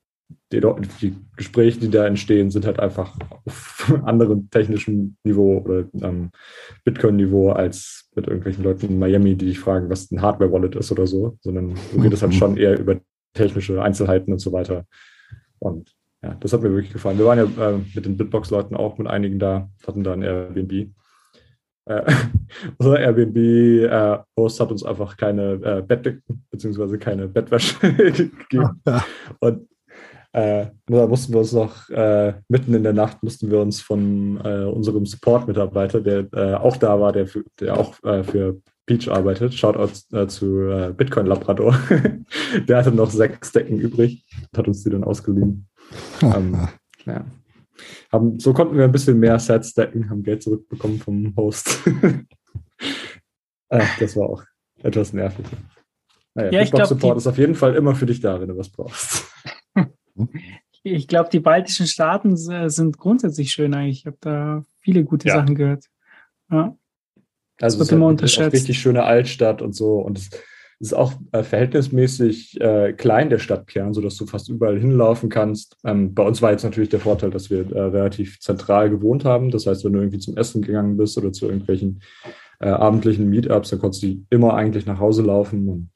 die, 0.52 0.62
die, 1.02 1.16
Gespräche, 1.36 1.80
die 1.80 1.90
da 1.90 2.06
entstehen, 2.06 2.52
sind 2.52 2.66
halt 2.66 2.80
einfach 2.80 3.16
auf 3.46 3.94
anderem 4.06 4.50
technischen 4.50 5.18
Niveau 5.24 5.60
oder 5.60 5.86
ähm, 6.02 6.32
Bitcoin-Niveau 6.84 7.52
als 7.52 8.10
mit 8.16 8.28
irgendwelchen 8.28 8.64
Leuten 8.64 8.88
in 8.88 9.00
Miami, 9.00 9.36
die 9.36 9.48
dich 9.48 9.60
fragen, 9.60 9.90
was 9.90 10.12
ein 10.12 10.22
Hardware-Wallet 10.22 10.76
ist 10.76 10.92
oder 10.92 11.08
so, 11.08 11.38
sondern 11.42 11.76
du 11.94 12.02
redest 12.02 12.22
halt 12.22 12.34
mhm. 12.34 12.38
schon 12.38 12.58
eher 12.58 12.80
über 12.80 13.00
technische 13.34 13.82
Einzelheiten 13.82 14.34
und 14.34 14.40
so 14.40 14.52
weiter. 14.52 14.86
Und 15.60 15.94
ja, 16.24 16.36
das 16.36 16.54
hat 16.54 16.62
mir 16.62 16.72
wirklich 16.72 16.94
gefallen. 16.94 17.18
Wir 17.18 17.26
waren 17.26 17.38
ja 17.38 17.70
äh, 17.70 17.80
mit 17.96 18.06
den 18.06 18.18
Bitbox-Leuten 18.18 18.76
auch 18.76 18.98
mit 18.98 19.08
einigen 19.08 19.40
da, 19.40 19.70
hatten 19.88 20.04
da 20.04 20.14
ein 20.14 20.22
Airbnb. 20.22 20.92
Äh, 21.92 22.14
unser 22.78 23.00
Airbnb-Host 23.00 24.60
äh, 24.60 24.64
hat 24.64 24.72
uns 24.72 24.84
einfach 24.84 25.18
keine 25.18 25.54
äh, 25.54 25.82
Bettdecken 25.82 26.46
bzw. 26.50 26.98
keine 26.98 27.28
Bettwäsche 27.28 27.76
gegeben. 27.94 28.82
Und 29.40 29.68
äh, 30.34 30.68
da 30.86 31.08
mussten 31.08 31.34
wir 31.34 31.40
uns 31.40 31.52
noch 31.52 31.90
äh, 31.90 32.34
mitten 32.48 32.74
in 32.74 32.84
der 32.84 32.94
Nacht 32.94 33.22
mussten 33.22 33.52
wir 33.52 33.60
uns 33.60 33.82
von 33.82 34.40
äh, 34.44 34.64
unserem 34.64 35.06
Support-Mitarbeiter, 35.06 36.00
der 36.00 36.28
äh, 36.34 36.54
auch 36.54 36.78
da 36.78 37.00
war, 37.00 37.12
der, 37.12 37.28
für, 37.28 37.44
der 37.60 37.78
auch 37.78 38.02
äh, 38.04 38.24
für 38.24 38.62
Peach 38.86 39.12
arbeitet, 39.12 39.54
Shoutout 39.54 40.28
zu 40.28 40.92
Bitcoin 40.98 41.28
Labrador. 41.28 41.78
der 42.68 42.78
hatte 42.78 42.92
noch 42.92 43.12
sechs 43.12 43.52
Decken 43.52 43.78
übrig, 43.78 44.26
hat 44.58 44.68
uns 44.68 44.84
die 44.84 44.90
dann 44.90 45.04
ausgeliehen. 45.04 45.68
ähm, 46.22 46.68
ja. 47.06 47.24
Haben, 48.12 48.40
so 48.40 48.54
konnten 48.54 48.78
wir 48.78 48.84
ein 48.84 48.92
bisschen 48.92 49.20
mehr 49.20 49.40
Sets 49.40 49.74
decken, 49.74 50.10
haben 50.10 50.24
Geld 50.24 50.44
zurückbekommen 50.44 51.00
vom 51.00 51.36
Host. 51.36 51.82
äh, 53.70 53.84
das 54.00 54.16
war 54.16 54.30
auch 54.30 54.44
etwas 54.84 55.14
nervig. 55.14 55.46
Naja, 56.34 56.64
ja, 56.64 56.86
Support 56.86 57.18
ist 57.18 57.28
auf 57.28 57.38
jeden 57.38 57.56
Fall 57.56 57.76
immer 57.76 57.94
für 57.94 58.06
dich 58.06 58.22
da, 58.22 58.40
wenn 58.40 58.48
du 58.48 58.58
was 58.58 58.70
brauchst. 58.70 59.26
ich 60.84 61.08
glaube, 61.08 61.30
die 61.30 61.42
baltischen 61.42 61.88
Staaten 61.88 62.38
sind 62.38 62.98
grundsätzlich 62.98 63.52
schön 63.52 63.74
eigentlich. 63.74 64.00
Ich 64.00 64.06
habe 64.06 64.18
da 64.22 64.64
viele 64.80 65.04
gute 65.04 65.28
ja. 65.28 65.36
Sachen 65.36 65.56
gehört. 65.56 65.86
Ja. 66.50 66.76
Das 67.58 67.74
also 67.74 67.80
wird 67.80 67.92
immer 67.92 68.08
halt 68.08 68.14
unterschätzt. 68.14 68.54
Richtig 68.54 68.80
schöne 68.80 69.04
Altstadt 69.04 69.62
und 69.62 69.74
so. 69.74 70.00
Und 70.00 70.18
es 70.18 70.30
ist 70.82 70.94
auch 70.94 71.14
äh, 71.32 71.44
verhältnismäßig 71.44 72.60
äh, 72.60 72.94
klein, 72.94 73.30
der 73.30 73.38
Stadtkern, 73.38 73.94
sodass 73.94 74.18
du 74.18 74.26
fast 74.26 74.50
überall 74.50 74.80
hinlaufen 74.80 75.30
kannst. 75.30 75.78
Ähm, 75.84 76.16
bei 76.16 76.24
uns 76.24 76.42
war 76.42 76.52
jetzt 76.52 76.64
natürlich 76.64 76.90
der 76.90 77.00
Vorteil, 77.00 77.30
dass 77.30 77.52
wir 77.52 77.72
äh, 77.72 77.82
relativ 77.82 78.40
zentral 78.40 78.90
gewohnt 78.90 79.24
haben. 79.24 79.52
Das 79.52 79.68
heißt, 79.68 79.86
wenn 79.86 79.94
du 79.94 80.00
irgendwie 80.00 80.18
zum 80.18 80.38
Essen 80.38 80.64
gegangen 80.64 80.98
bist 80.98 81.18
oder 81.20 81.32
zu 81.32 81.46
irgendwelchen 81.46 82.02
äh, 82.60 82.70
abendlichen 82.70 83.30
Meetups, 83.30 83.70
dann 83.70 83.80
konntest 83.80 84.02
du 84.04 84.26
immer 84.32 84.56
eigentlich 84.56 84.88
nach 84.88 85.00
Hause 85.00 85.22
laufen. 85.22 85.70
Und 85.70 85.92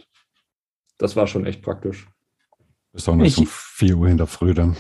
das 0.99 1.15
war 1.15 1.25
schon 1.25 1.47
echt 1.47 1.63
praktisch. 1.63 2.07
Besonders 2.93 3.29
ich, 3.29 3.39
um 3.39 3.47
4 3.47 3.97
Uhr 3.97 4.07
in 4.07 4.17
der 4.17 4.27
Früh 4.27 4.53
dann. 4.53 4.75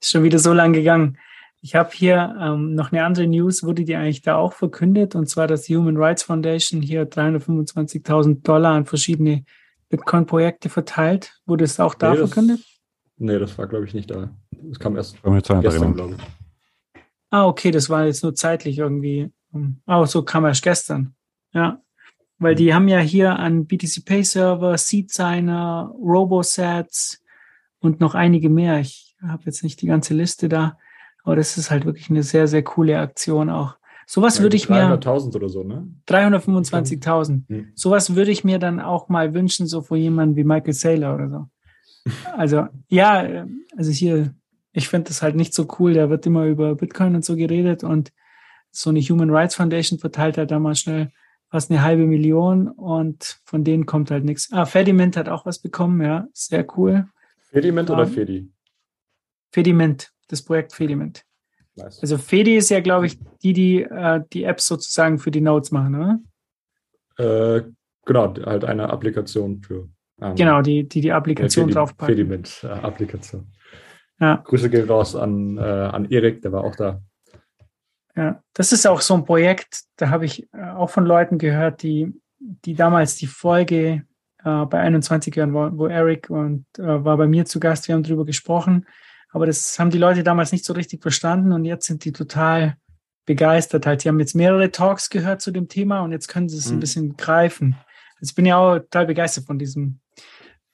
ist 0.00 0.10
schon 0.10 0.24
wieder 0.24 0.38
so 0.38 0.54
lang 0.54 0.72
gegangen. 0.72 1.18
Ich 1.64 1.76
habe 1.76 1.90
hier 1.92 2.36
ähm, 2.40 2.74
noch 2.74 2.90
eine 2.90 3.04
andere 3.04 3.26
News, 3.28 3.62
wurde 3.62 3.84
die 3.84 3.94
eigentlich 3.94 4.22
da 4.22 4.34
auch 4.34 4.52
verkündet, 4.52 5.14
und 5.14 5.28
zwar, 5.28 5.46
dass 5.46 5.62
die 5.62 5.76
Human 5.76 5.96
Rights 5.96 6.24
Foundation 6.24 6.82
hier 6.82 7.08
325.000 7.08 8.42
Dollar 8.42 8.74
an 8.74 8.84
verschiedene 8.84 9.44
Bitcoin-Projekte 9.88 10.68
verteilt. 10.68 11.40
Wurde 11.46 11.64
es 11.64 11.78
auch 11.78 11.94
da 11.94 12.10
nee, 12.10 12.16
verkündet? 12.18 12.58
Das, 12.58 12.66
nee, 13.18 13.38
das 13.38 13.56
war, 13.56 13.68
glaube 13.68 13.84
ich, 13.86 13.94
nicht 13.94 14.10
da. 14.10 14.30
Das 14.50 14.80
kam 14.80 14.96
erst 14.96 15.22
gestern, 15.22 15.94
glaube 15.94 16.16
ich. 16.16 17.02
Ah, 17.30 17.46
okay, 17.46 17.70
das 17.70 17.88
war 17.88 18.06
jetzt 18.06 18.24
nur 18.24 18.34
zeitlich 18.34 18.78
irgendwie. 18.78 19.30
Ah, 19.86 20.04
so 20.06 20.22
kam 20.22 20.44
erst 20.44 20.64
gestern. 20.64 21.14
Ja, 21.54 21.80
weil 22.38 22.56
die 22.56 22.74
haben 22.74 22.88
ja 22.88 22.98
hier 22.98 23.38
an 23.38 23.66
BTC 23.66 24.04
Pay 24.04 24.24
Server, 24.24 24.76
Seed 24.76 25.12
Signer, 25.12 25.94
Robosets 25.96 27.22
und 27.78 28.00
noch 28.00 28.16
einige 28.16 28.50
mehr. 28.50 28.80
Ich 28.80 29.14
habe 29.22 29.44
jetzt 29.44 29.62
nicht 29.62 29.80
die 29.80 29.86
ganze 29.86 30.12
Liste 30.12 30.48
da. 30.48 30.76
Aber 31.22 31.36
das 31.36 31.56
ist 31.56 31.70
halt 31.70 31.84
wirklich 31.84 32.10
eine 32.10 32.22
sehr, 32.22 32.48
sehr 32.48 32.62
coole 32.62 32.98
Aktion 32.98 33.50
auch. 33.50 33.76
Sowas 34.06 34.38
ja, 34.38 34.42
würde 34.42 34.56
ich 34.56 34.68
mir. 34.68 34.98
300.000 34.98 35.36
oder 35.36 35.48
so, 35.48 35.62
ne? 35.62 35.88
325.000. 36.08 37.48
Hm. 37.48 37.72
Sowas 37.74 38.14
würde 38.14 38.30
ich 38.30 38.44
mir 38.44 38.58
dann 38.58 38.80
auch 38.80 39.08
mal 39.08 39.32
wünschen, 39.32 39.66
so 39.66 39.82
vor 39.82 39.96
jemandem 39.96 40.36
wie 40.36 40.44
Michael 40.44 40.72
Saylor 40.72 41.14
oder 41.14 41.28
so. 41.30 41.46
Also, 42.36 42.66
ja, 42.88 43.46
also 43.76 43.90
hier, 43.92 44.34
ich 44.72 44.88
finde 44.88 45.08
das 45.08 45.22
halt 45.22 45.36
nicht 45.36 45.54
so 45.54 45.68
cool. 45.78 45.94
Da 45.94 46.10
wird 46.10 46.26
immer 46.26 46.46
über 46.46 46.74
Bitcoin 46.74 47.14
und 47.14 47.24
so 47.24 47.36
geredet 47.36 47.84
und 47.84 48.12
so 48.72 48.90
eine 48.90 49.00
Human 49.00 49.30
Rights 49.30 49.54
Foundation 49.54 49.98
verteilt 49.98 50.38
halt 50.38 50.50
da 50.50 50.58
mal 50.58 50.74
schnell 50.74 51.12
fast 51.50 51.70
eine 51.70 51.82
halbe 51.82 52.06
Million 52.06 52.68
und 52.68 53.40
von 53.44 53.62
denen 53.62 53.84
kommt 53.84 54.10
halt 54.10 54.24
nichts. 54.24 54.50
Ah, 54.52 54.64
Fediment 54.64 55.16
hat 55.16 55.28
auch 55.28 55.44
was 55.44 55.58
bekommen, 55.58 56.00
ja, 56.00 56.26
sehr 56.32 56.66
cool. 56.76 57.06
Fediment 57.50 57.90
um, 57.90 57.96
oder 57.96 58.06
Fedi? 58.06 58.50
Fediment 59.50 60.11
das 60.32 60.42
Projekt 60.42 60.72
Fediment. 60.72 61.24
Nice. 61.76 62.00
Also 62.00 62.18
Fedi 62.18 62.56
ist 62.56 62.70
ja, 62.70 62.80
glaube 62.80 63.06
ich, 63.06 63.18
die, 63.42 63.52
die 63.52 63.82
äh, 63.82 64.20
die 64.32 64.44
Apps 64.44 64.66
sozusagen 64.66 65.18
für 65.18 65.30
die 65.30 65.40
Notes 65.40 65.70
machen, 65.70 65.94
oder? 65.94 67.56
Äh, 67.56 67.62
genau, 68.04 68.34
halt 68.44 68.64
eine 68.64 68.90
Applikation 68.90 69.62
für. 69.62 69.88
Ähm, 70.20 70.34
genau, 70.34 70.60
die 70.60 70.86
die, 70.86 71.00
die 71.00 71.12
Applikation 71.12 71.66
Fedi, 71.66 71.74
draufpacken. 71.74 72.14
Fediment-Applikation. 72.14 73.46
Äh, 74.20 74.24
ja. 74.24 74.36
Grüße 74.44 74.70
gehen 74.70 74.88
raus 74.88 75.16
an, 75.16 75.56
äh, 75.56 75.60
an 75.60 76.10
Erik, 76.10 76.42
der 76.42 76.52
war 76.52 76.64
auch 76.64 76.76
da. 76.76 77.02
Ja, 78.14 78.42
das 78.52 78.72
ist 78.72 78.86
auch 78.86 79.00
so 79.00 79.14
ein 79.14 79.24
Projekt, 79.24 79.84
da 79.96 80.10
habe 80.10 80.26
ich 80.26 80.46
äh, 80.52 80.70
auch 80.70 80.90
von 80.90 81.06
Leuten 81.06 81.38
gehört, 81.38 81.82
die 81.82 82.12
die 82.38 82.74
damals 82.74 83.16
die 83.16 83.28
Folge 83.28 84.04
äh, 84.44 84.66
bei 84.66 84.80
21 84.80 85.34
Jahren, 85.34 85.54
wo, 85.54 85.70
wo 85.78 85.86
Eric 85.86 86.28
und 86.28 86.66
war 86.76 87.16
bei 87.16 87.28
mir 87.28 87.44
zu 87.44 87.60
Gast, 87.60 87.86
wir 87.86 87.94
haben 87.94 88.02
darüber 88.02 88.26
gesprochen, 88.26 88.84
aber 89.32 89.46
das 89.46 89.78
haben 89.78 89.90
die 89.90 89.98
Leute 89.98 90.22
damals 90.22 90.52
nicht 90.52 90.64
so 90.64 90.74
richtig 90.74 91.02
verstanden 91.02 91.52
und 91.52 91.64
jetzt 91.64 91.86
sind 91.86 92.04
die 92.04 92.12
total 92.12 92.76
begeistert 93.24 93.86
halt. 93.86 94.04
Die 94.04 94.08
haben 94.08 94.20
jetzt 94.20 94.34
mehrere 94.34 94.70
Talks 94.70 95.08
gehört 95.08 95.40
zu 95.40 95.50
dem 95.50 95.68
Thema 95.68 96.00
und 96.00 96.12
jetzt 96.12 96.28
können 96.28 96.48
sie 96.48 96.58
es 96.58 96.68
mhm. 96.68 96.76
ein 96.76 96.80
bisschen 96.80 97.16
greifen. 97.16 97.76
Jetzt 98.20 98.34
bin 98.34 98.46
ich 98.46 98.52
auch 98.52 98.78
total 98.78 99.06
begeistert 99.06 99.46
von 99.46 99.58
diesem. 99.58 99.98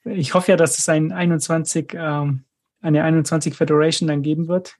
Ich 0.03 0.33
hoffe 0.33 0.51
ja, 0.51 0.57
dass 0.57 0.77
es 0.77 0.89
ein 0.89 1.11
21, 1.11 1.93
ähm, 1.93 2.43
eine 2.81 3.03
21 3.03 3.55
Federation 3.55 4.07
dann 4.07 4.21
geben 4.21 4.47
wird. 4.47 4.75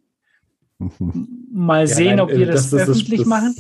Mal 1.52 1.88
sehen, 1.88 2.06
ja, 2.06 2.16
nein, 2.16 2.20
ob 2.22 2.32
wir 2.32 2.46
das, 2.46 2.70
das 2.70 2.90
öffentlich 2.90 3.22
das, 3.22 3.28
machen. 3.28 3.56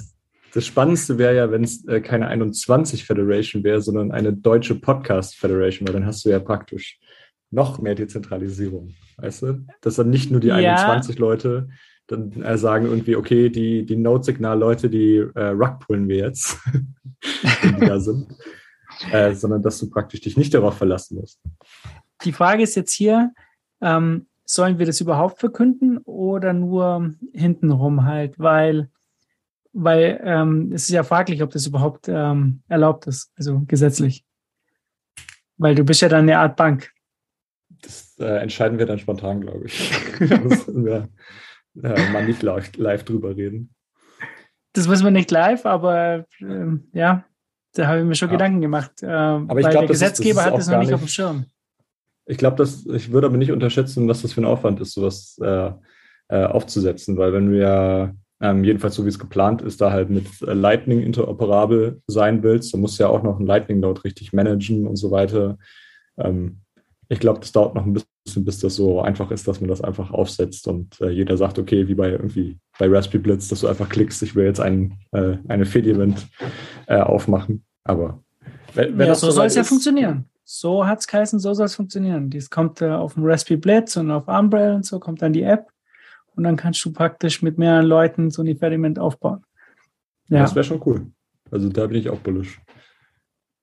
Das 0.54 0.66
Spannendste 0.66 1.18
wäre 1.18 1.36
ja, 1.36 1.52
wenn 1.52 1.64
es 1.64 1.86
äh, 1.86 2.02
keine 2.02 2.28
21 2.28 3.06
Federation 3.06 3.64
wäre, 3.64 3.82
sondern 3.82 4.12
eine 4.12 4.34
deutsche 4.34 4.76
Podcast 4.76 5.36
Federation, 5.36 5.88
weil 5.88 5.94
dann 5.94 6.06
hast 6.06 6.26
du 6.26 6.30
ja 6.30 6.40
praktisch 6.40 7.00
noch 7.52 7.80
mehr 7.80 7.96
Dezentralisierung. 7.96 8.94
Weißt 9.18 9.42
du? 9.44 9.66
Dass 9.82 9.96
dann 9.96 10.10
nicht 10.10 10.32
nur 10.32 10.40
die 10.40 10.48
ja. 10.48 10.56
21 10.56 11.20
Leute 11.20 11.70
dann 12.10 12.42
äh, 12.42 12.58
sagen 12.58 12.86
irgendwie, 12.86 13.16
okay, 13.16 13.50
die, 13.50 13.86
die 13.86 13.96
Note-Signal-Leute, 13.96 14.90
die 14.90 15.18
äh, 15.18 15.50
rugpullen 15.50 16.08
wir 16.08 16.18
jetzt, 16.18 16.58
die 17.64 17.86
da 17.86 18.00
sind, 18.00 18.36
äh, 19.12 19.34
sondern 19.34 19.62
dass 19.62 19.80
du 19.80 19.90
praktisch 19.90 20.22
dich 20.22 20.36
nicht 20.36 20.54
darauf 20.54 20.78
verlassen 20.78 21.20
musst. 21.20 21.40
Die 22.24 22.32
Frage 22.32 22.64
ist 22.64 22.76
jetzt 22.76 22.94
hier, 22.94 23.32
ähm, 23.82 24.28
sollen 24.46 24.80
wir 24.80 24.86
das 24.86 25.00
überhaupt 25.00 25.40
verkünden 25.40 26.00
oder 26.00 26.54
nur 26.54 27.14
hintenrum 27.34 28.06
halt, 28.06 28.40
weil, 28.40 28.90
weil 29.74 30.20
ähm, 30.24 30.72
es 30.74 30.84
ist 30.84 30.90
ja 30.90 31.04
fraglich, 31.04 31.44
ob 31.44 31.52
das 31.52 31.68
überhaupt 31.68 32.08
ähm, 32.08 32.64
erlaubt 32.68 33.06
ist, 33.06 33.32
also 33.38 33.62
gesetzlich. 33.68 34.26
Weil 35.58 35.76
du 35.76 35.84
bist 35.84 36.02
ja 36.02 36.10
dann 36.10 36.24
eine 36.24 36.40
Art 36.40 36.56
Bank. 36.56 36.92
Das 37.82 38.15
äh, 38.20 38.42
entscheiden 38.42 38.78
wir 38.78 38.86
dann 38.86 39.00
spontan, 39.00 39.42
glaube 39.42 39.65
ich. 39.65 39.92
das, 40.20 40.68
ja 40.68 41.08
äh, 41.84 42.12
mal 42.12 42.26
nicht 42.26 42.42
live, 42.42 42.76
live 42.78 43.04
drüber 43.04 43.36
reden. 43.36 43.74
Das 44.74 44.88
müssen 44.88 45.04
wir 45.04 45.12
nicht 45.12 45.32
live, 45.32 45.65
aber 45.65 46.26
äh, 46.39 46.65
ja, 46.94 47.26
da 47.74 47.88
habe 47.88 48.00
ich 48.00 48.06
mir 48.06 48.15
schon 48.15 48.30
ja. 48.30 48.34
Gedanken 48.34 48.62
gemacht. 48.62 48.92
Äh, 49.02 49.08
aber 49.08 49.60
ich 49.60 49.68
glaube, 49.68 49.88
der 49.88 49.88
Gesetzgeber 49.88 50.42
ist, 50.42 50.46
hat 50.46 50.58
das 50.58 50.68
noch 50.68 50.80
nicht 50.80 50.94
auf 50.94 51.02
dem 51.02 51.08
Schirm. 51.08 51.46
Ich 52.26 52.38
glaube, 52.38 52.63
ich 52.63 53.12
würde 53.12 53.28
aber 53.28 53.38
nicht 53.38 53.52
unterschätzen, 53.52 54.08
was 54.08 54.22
das 54.22 54.34
für 54.34 54.42
ein 54.42 54.46
Aufwand 54.46 54.80
ist, 54.82 54.94
sowas 54.94 55.39
äh, 55.42 55.72
äh, 56.28 56.44
aufzusetzen, 56.46 57.18
weil 57.18 57.34
wenn 57.34 57.50
du 57.50 57.60
ja 57.60 58.13
ähm, 58.42 58.63
jedenfalls 58.63 58.96
so 58.96 59.04
wie 59.04 59.10
es 59.10 59.18
geplant 59.18 59.63
ist, 59.63 59.82
da 59.82 59.92
halt 59.92 60.12
mit 60.12 60.28
äh, 60.44 60.54
Lightning 60.54 61.02
interoperabel 61.02 62.02
sein 62.06 62.44
willst, 62.44 62.74
dann 62.74 62.82
musst 62.82 63.00
du 63.00 63.04
ja 63.04 63.10
auch 63.10 63.24
noch 63.24 63.39
ein 63.39 63.48
Lightning-Node 63.48 64.04
richtig 64.04 64.32
managen 64.32 64.86
und 64.86 64.96
so 64.96 65.10
weiter. 65.10 65.58
Ähm, 66.18 66.62
ich 67.10 67.19
glaube, 67.19 67.39
das 67.39 67.52
dauert 67.52 67.74
noch 67.74 67.86
ein 67.86 67.93
bisschen, 67.93 68.45
bis 68.45 68.60
das 68.60 68.76
so 68.76 69.02
einfach 69.02 69.32
ist, 69.32 69.48
dass 69.48 69.60
man 69.60 69.67
das 69.67 69.82
einfach 69.82 70.12
aufsetzt 70.12 70.67
und 70.67 71.02
äh, 71.02 71.10
jeder 71.10 71.36
sagt, 71.38 71.58
okay, 71.58 71.88
wie 71.88 71.95
bei 71.95 72.12
irgendwie 72.12 72.60
bei 72.78 72.88
Raspberry 72.88 73.17
Blitz, 73.17 73.48
dass 73.48 73.62
du 73.62 73.67
einfach 73.67 73.89
klickst, 73.89 74.22
ich 74.22 74.36
will 74.36 74.45
jetzt 74.45 74.60
ein, 74.60 75.00
äh, 75.12 75.38
eine 75.48 75.65
Fediment 75.65 76.28
äh, 76.86 77.00
aufmachen. 77.00 77.65
Aber 77.84 78.24
wenn, 78.76 78.98
wenn 78.98 79.08
ja, 79.08 79.15
so 79.15 79.32
soll 79.32 79.48
es 79.48 79.56
ja 79.56 79.63
funktionieren. 79.63 80.26
So 80.43 80.86
hat 80.86 81.00
es 81.00 81.08
geheißen, 81.08 81.39
so 81.39 81.54
soll 81.54 81.65
es 81.65 81.76
funktionieren. 81.76 82.30
Dies 82.30 82.50
kommt 82.50 82.82
äh, 82.82 82.89
auf 82.89 83.15
dem 83.15 83.26
Raspberry 83.26 83.60
Blitz 83.60 83.98
und 83.98 84.12
auf 84.12 84.28
Umbrella 84.28 84.76
und 84.76 84.86
so 84.86 85.00
kommt 85.00 85.24
dann 85.24 85.34
die 85.34 85.43
App 85.43 85.67
und 86.36 86.43
dann 86.43 86.58
kannst 86.58 86.86
du 86.86 86.93
praktisch 86.93 87.41
mit 87.41 87.58
mehreren 87.58 87.88
Leuten 87.88 88.30
so 88.30 88.43
ein 88.43 88.48
Experiment 88.48 89.00
aufbauen. 89.00 89.43
Ja. 90.28 90.41
Das 90.41 90.54
wäre 90.54 90.63
schon 90.63 90.82
cool. 90.86 91.08
Also 91.50 91.69
da 91.69 91.88
bin 91.88 91.98
ich 91.98 92.10
auch 92.10 92.19
bullisch. 92.19 92.62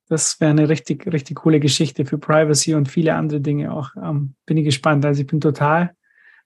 Das 0.09 0.41
wäre 0.41 0.51
eine 0.51 0.69
richtig, 0.69 1.07
richtig 1.13 1.37
coole 1.37 1.59
Geschichte 1.59 2.05
für 2.05 2.19
Privacy 2.19 2.75
und 2.75 2.89
viele 2.89 3.15
andere 3.15 3.41
Dinge 3.41 3.73
auch. 3.73 3.91
Ähm, 4.01 4.35
bin 4.47 4.57
ich 4.57 4.65
gespannt. 4.65 5.05
Also 5.05 5.21
ich 5.21 5.27
bin 5.27 5.41
total 5.41 5.95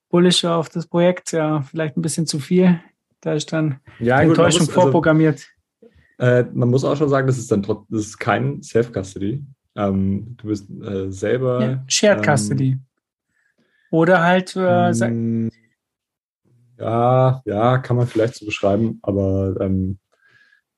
bullish 0.09 0.44
auf 0.44 0.68
das 0.68 0.87
Projekt. 0.87 1.33
Ja, 1.33 1.62
vielleicht 1.62 1.96
ein 1.96 2.03
bisschen 2.03 2.27
zu 2.27 2.38
viel. 2.38 2.81
Da 3.20 3.35
ist 3.35 3.53
dann 3.53 3.81
ja, 3.99 4.20
Enttäuschung 4.20 4.61
muss, 4.62 4.68
also 4.68 4.81
vorprogrammiert. 4.81 5.46
Also, 6.16 6.49
äh, 6.49 6.51
man 6.53 6.70
muss 6.70 6.85
auch 6.85 6.96
schon 6.96 7.09
sagen, 7.09 7.27
das 7.27 7.38
ist 7.38 7.51
dann 7.53 7.62
das 7.62 8.01
ist 8.01 8.18
kein 8.18 8.62
Self-Custody. 8.62 9.44
Ähm, 9.77 10.37
du 10.38 10.49
bist 10.49 10.70
äh, 10.70 11.11
selber. 11.11 11.62
Ja, 11.62 11.85
Shared 11.87 12.27
ähm, 12.27 12.35
Custody. 12.35 12.79
Oder 13.90 14.23
halt. 14.23 14.55
Äh, 14.57 15.11
mm, 15.11 15.51
ja, 16.79 17.42
ja, 17.44 17.79
kann 17.79 17.96
man 17.96 18.07
vielleicht 18.07 18.37
so 18.37 18.46
beschreiben, 18.46 18.99
aber 19.03 19.57
ähm, 19.61 19.99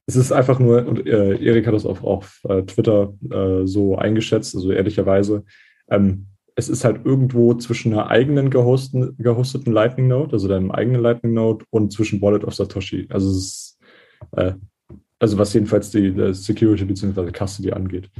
es 0.06 0.16
ist 0.16 0.32
einfach 0.32 0.58
nur, 0.58 0.86
und 0.86 1.06
äh, 1.06 1.36
Erik 1.36 1.66
hat 1.66 1.74
das 1.74 1.86
auf, 1.86 2.02
auf 2.02 2.40
äh, 2.48 2.62
Twitter 2.62 3.14
äh, 3.30 3.66
so 3.66 3.96
eingeschätzt, 3.96 4.54
also 4.54 4.72
ehrlicherweise, 4.72 5.44
ähm, 5.90 6.26
es 6.54 6.68
ist 6.68 6.84
halt 6.84 7.04
irgendwo 7.04 7.54
zwischen 7.54 7.92
einer 7.92 8.08
eigenen 8.08 8.50
gehosten, 8.50 9.16
gehosteten 9.18 9.72
Lightning 9.72 10.08
Node, 10.08 10.32
also 10.32 10.48
deinem 10.48 10.70
eigenen 10.70 11.00
Lightning 11.00 11.32
Node, 11.32 11.64
und 11.70 11.92
zwischen 11.92 12.20
Wallet 12.20 12.44
of 12.44 12.54
Satoshi. 12.54 13.06
Also 13.10 13.30
es 13.30 13.36
ist, 13.36 13.78
äh, 14.32 14.52
also 15.18 15.38
was 15.38 15.54
jedenfalls 15.54 15.90
die, 15.90 16.12
Security 16.34 16.84
bzw. 16.84 17.30
Custody 17.30 17.72
angeht. 17.72 18.10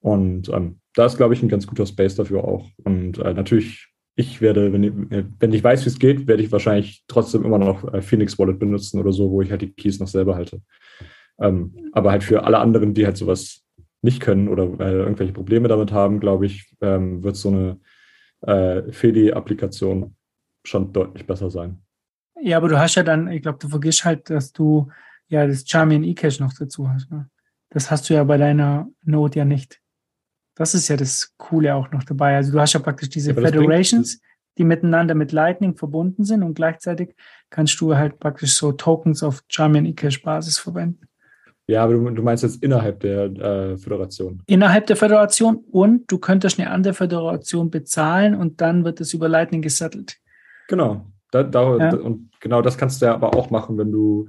Und 0.00 0.48
ähm, 0.48 0.80
da 0.94 1.06
ist, 1.06 1.16
glaube 1.16 1.34
ich, 1.34 1.42
ein 1.42 1.48
ganz 1.48 1.66
guter 1.66 1.86
Space 1.86 2.16
dafür 2.16 2.44
auch. 2.44 2.68
Und 2.84 3.18
äh, 3.18 3.32
natürlich, 3.32 3.88
ich 4.16 4.40
werde, 4.40 4.72
wenn 4.72 4.82
ich, 4.82 4.92
wenn 5.38 5.52
ich 5.52 5.62
weiß, 5.64 5.84
wie 5.84 5.88
es 5.88 5.98
geht, 5.98 6.26
werde 6.26 6.42
ich 6.42 6.52
wahrscheinlich 6.52 7.04
trotzdem 7.06 7.44
immer 7.44 7.58
noch 7.58 7.94
äh, 7.94 8.02
Phoenix 8.02 8.38
Wallet 8.38 8.58
benutzen 8.58 8.98
oder 8.98 9.12
so, 9.12 9.30
wo 9.30 9.40
ich 9.40 9.50
halt 9.50 9.62
die 9.62 9.72
Keys 9.72 10.00
noch 10.00 10.08
selber 10.08 10.34
halte. 10.34 10.60
Ähm, 11.40 11.90
aber 11.92 12.10
halt 12.10 12.24
für 12.24 12.44
alle 12.44 12.58
anderen, 12.58 12.94
die 12.94 13.06
halt 13.06 13.16
sowas 13.16 13.62
nicht 14.02 14.20
können 14.20 14.48
oder 14.48 14.64
äh, 14.80 14.92
irgendwelche 14.92 15.32
Probleme 15.32 15.68
damit 15.68 15.92
haben, 15.92 16.20
glaube 16.20 16.46
ich, 16.46 16.74
ähm, 16.80 17.22
wird 17.22 17.36
so 17.36 17.48
eine 17.48 17.80
äh, 18.42 18.92
FEDI-Applikation 18.92 20.16
schon 20.64 20.92
deutlich 20.92 21.26
besser 21.26 21.50
sein. 21.50 21.82
Ja, 22.40 22.56
aber 22.56 22.68
du 22.68 22.78
hast 22.78 22.96
ja 22.96 23.02
dann, 23.02 23.28
ich 23.28 23.42
glaube, 23.42 23.58
du 23.58 23.68
vergisst 23.68 24.04
halt, 24.04 24.28
dass 24.28 24.52
du 24.52 24.90
ja 25.28 25.46
das 25.46 25.64
Charmian 25.66 26.04
eCache 26.04 26.42
noch 26.42 26.52
dazu 26.52 26.88
hast. 26.88 27.10
Ne? 27.10 27.28
Das 27.70 27.90
hast 27.90 28.10
du 28.10 28.14
ja 28.14 28.24
bei 28.24 28.36
deiner 28.36 28.88
Node 29.04 29.38
ja 29.38 29.44
nicht. 29.44 29.80
Das 30.56 30.74
ist 30.74 30.88
ja 30.88 30.96
das 30.96 31.34
Coole 31.38 31.74
auch 31.74 31.90
noch 31.92 32.02
dabei. 32.02 32.36
Also 32.36 32.52
du 32.52 32.60
hast 32.60 32.72
ja 32.74 32.80
praktisch 32.80 33.08
diese 33.08 33.32
ja, 33.32 33.40
Federations, 33.40 34.20
die 34.58 34.64
miteinander 34.64 35.14
mit 35.14 35.32
Lightning 35.32 35.76
verbunden 35.76 36.24
sind 36.24 36.42
und 36.42 36.54
gleichzeitig 36.54 37.14
kannst 37.48 37.80
du 37.80 37.96
halt 37.96 38.18
praktisch 38.18 38.54
so 38.54 38.72
Tokens 38.72 39.22
auf 39.22 39.42
Charmian 39.48 39.86
eCache 39.86 40.20
Basis 40.20 40.58
verwenden. 40.58 41.06
Ja, 41.66 41.84
aber 41.84 41.94
du, 41.94 42.10
du 42.10 42.22
meinst 42.22 42.42
jetzt 42.42 42.62
innerhalb 42.62 43.00
der 43.00 43.24
äh, 43.24 43.76
Föderation. 43.76 44.42
Innerhalb 44.46 44.86
der 44.86 44.96
Föderation 44.96 45.64
und 45.70 46.10
du 46.10 46.18
könntest 46.18 46.58
eine 46.58 46.70
andere 46.70 46.94
Föderation 46.94 47.70
bezahlen 47.70 48.34
und 48.34 48.60
dann 48.60 48.84
wird 48.84 49.00
es 49.00 49.14
über 49.14 49.28
Lightning 49.28 49.62
gesettelt. 49.62 50.16
Genau. 50.68 51.06
Da, 51.30 51.42
da, 51.42 51.76
ja. 51.78 51.94
Und 51.96 52.30
genau 52.40 52.60
das 52.60 52.76
kannst 52.76 53.00
du 53.00 53.06
ja 53.06 53.14
aber 53.14 53.34
auch 53.34 53.50
machen, 53.50 53.78
wenn 53.78 53.90
du 53.90 54.28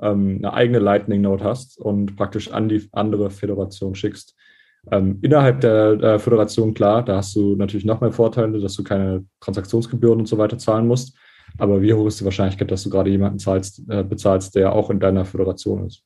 ähm, 0.00 0.38
eine 0.38 0.52
eigene 0.52 0.80
Lightning-Node 0.80 1.42
hast 1.42 1.78
und 1.78 2.16
praktisch 2.16 2.52
an 2.52 2.68
die 2.68 2.88
andere 2.92 3.30
Föderation 3.30 3.94
schickst. 3.94 4.34
Ähm, 4.90 5.18
innerhalb 5.22 5.60
der, 5.60 5.96
der, 5.96 6.18
Föderation, 6.18 6.74
klar, 6.74 7.04
da 7.04 7.16
hast 7.16 7.36
du 7.36 7.54
natürlich 7.54 7.84
noch 7.84 8.00
mehr 8.00 8.10
Vorteile, 8.10 8.60
dass 8.60 8.74
du 8.74 8.82
keine 8.82 9.24
Transaktionsgebühren 9.40 10.18
und 10.18 10.26
so 10.26 10.38
weiter 10.38 10.58
zahlen 10.58 10.88
musst. 10.88 11.16
Aber 11.58 11.80
wie 11.80 11.94
hoch 11.94 12.06
ist 12.06 12.20
die 12.20 12.24
Wahrscheinlichkeit, 12.24 12.70
dass 12.70 12.82
du 12.82 12.90
gerade 12.90 13.10
jemanden 13.10 13.38
zahlst, 13.38 13.82
äh, 13.88 14.02
bezahlst, 14.02 14.56
der 14.56 14.72
auch 14.72 14.90
in 14.90 14.98
deiner 14.98 15.24
Föderation 15.24 15.86
ist? 15.86 16.02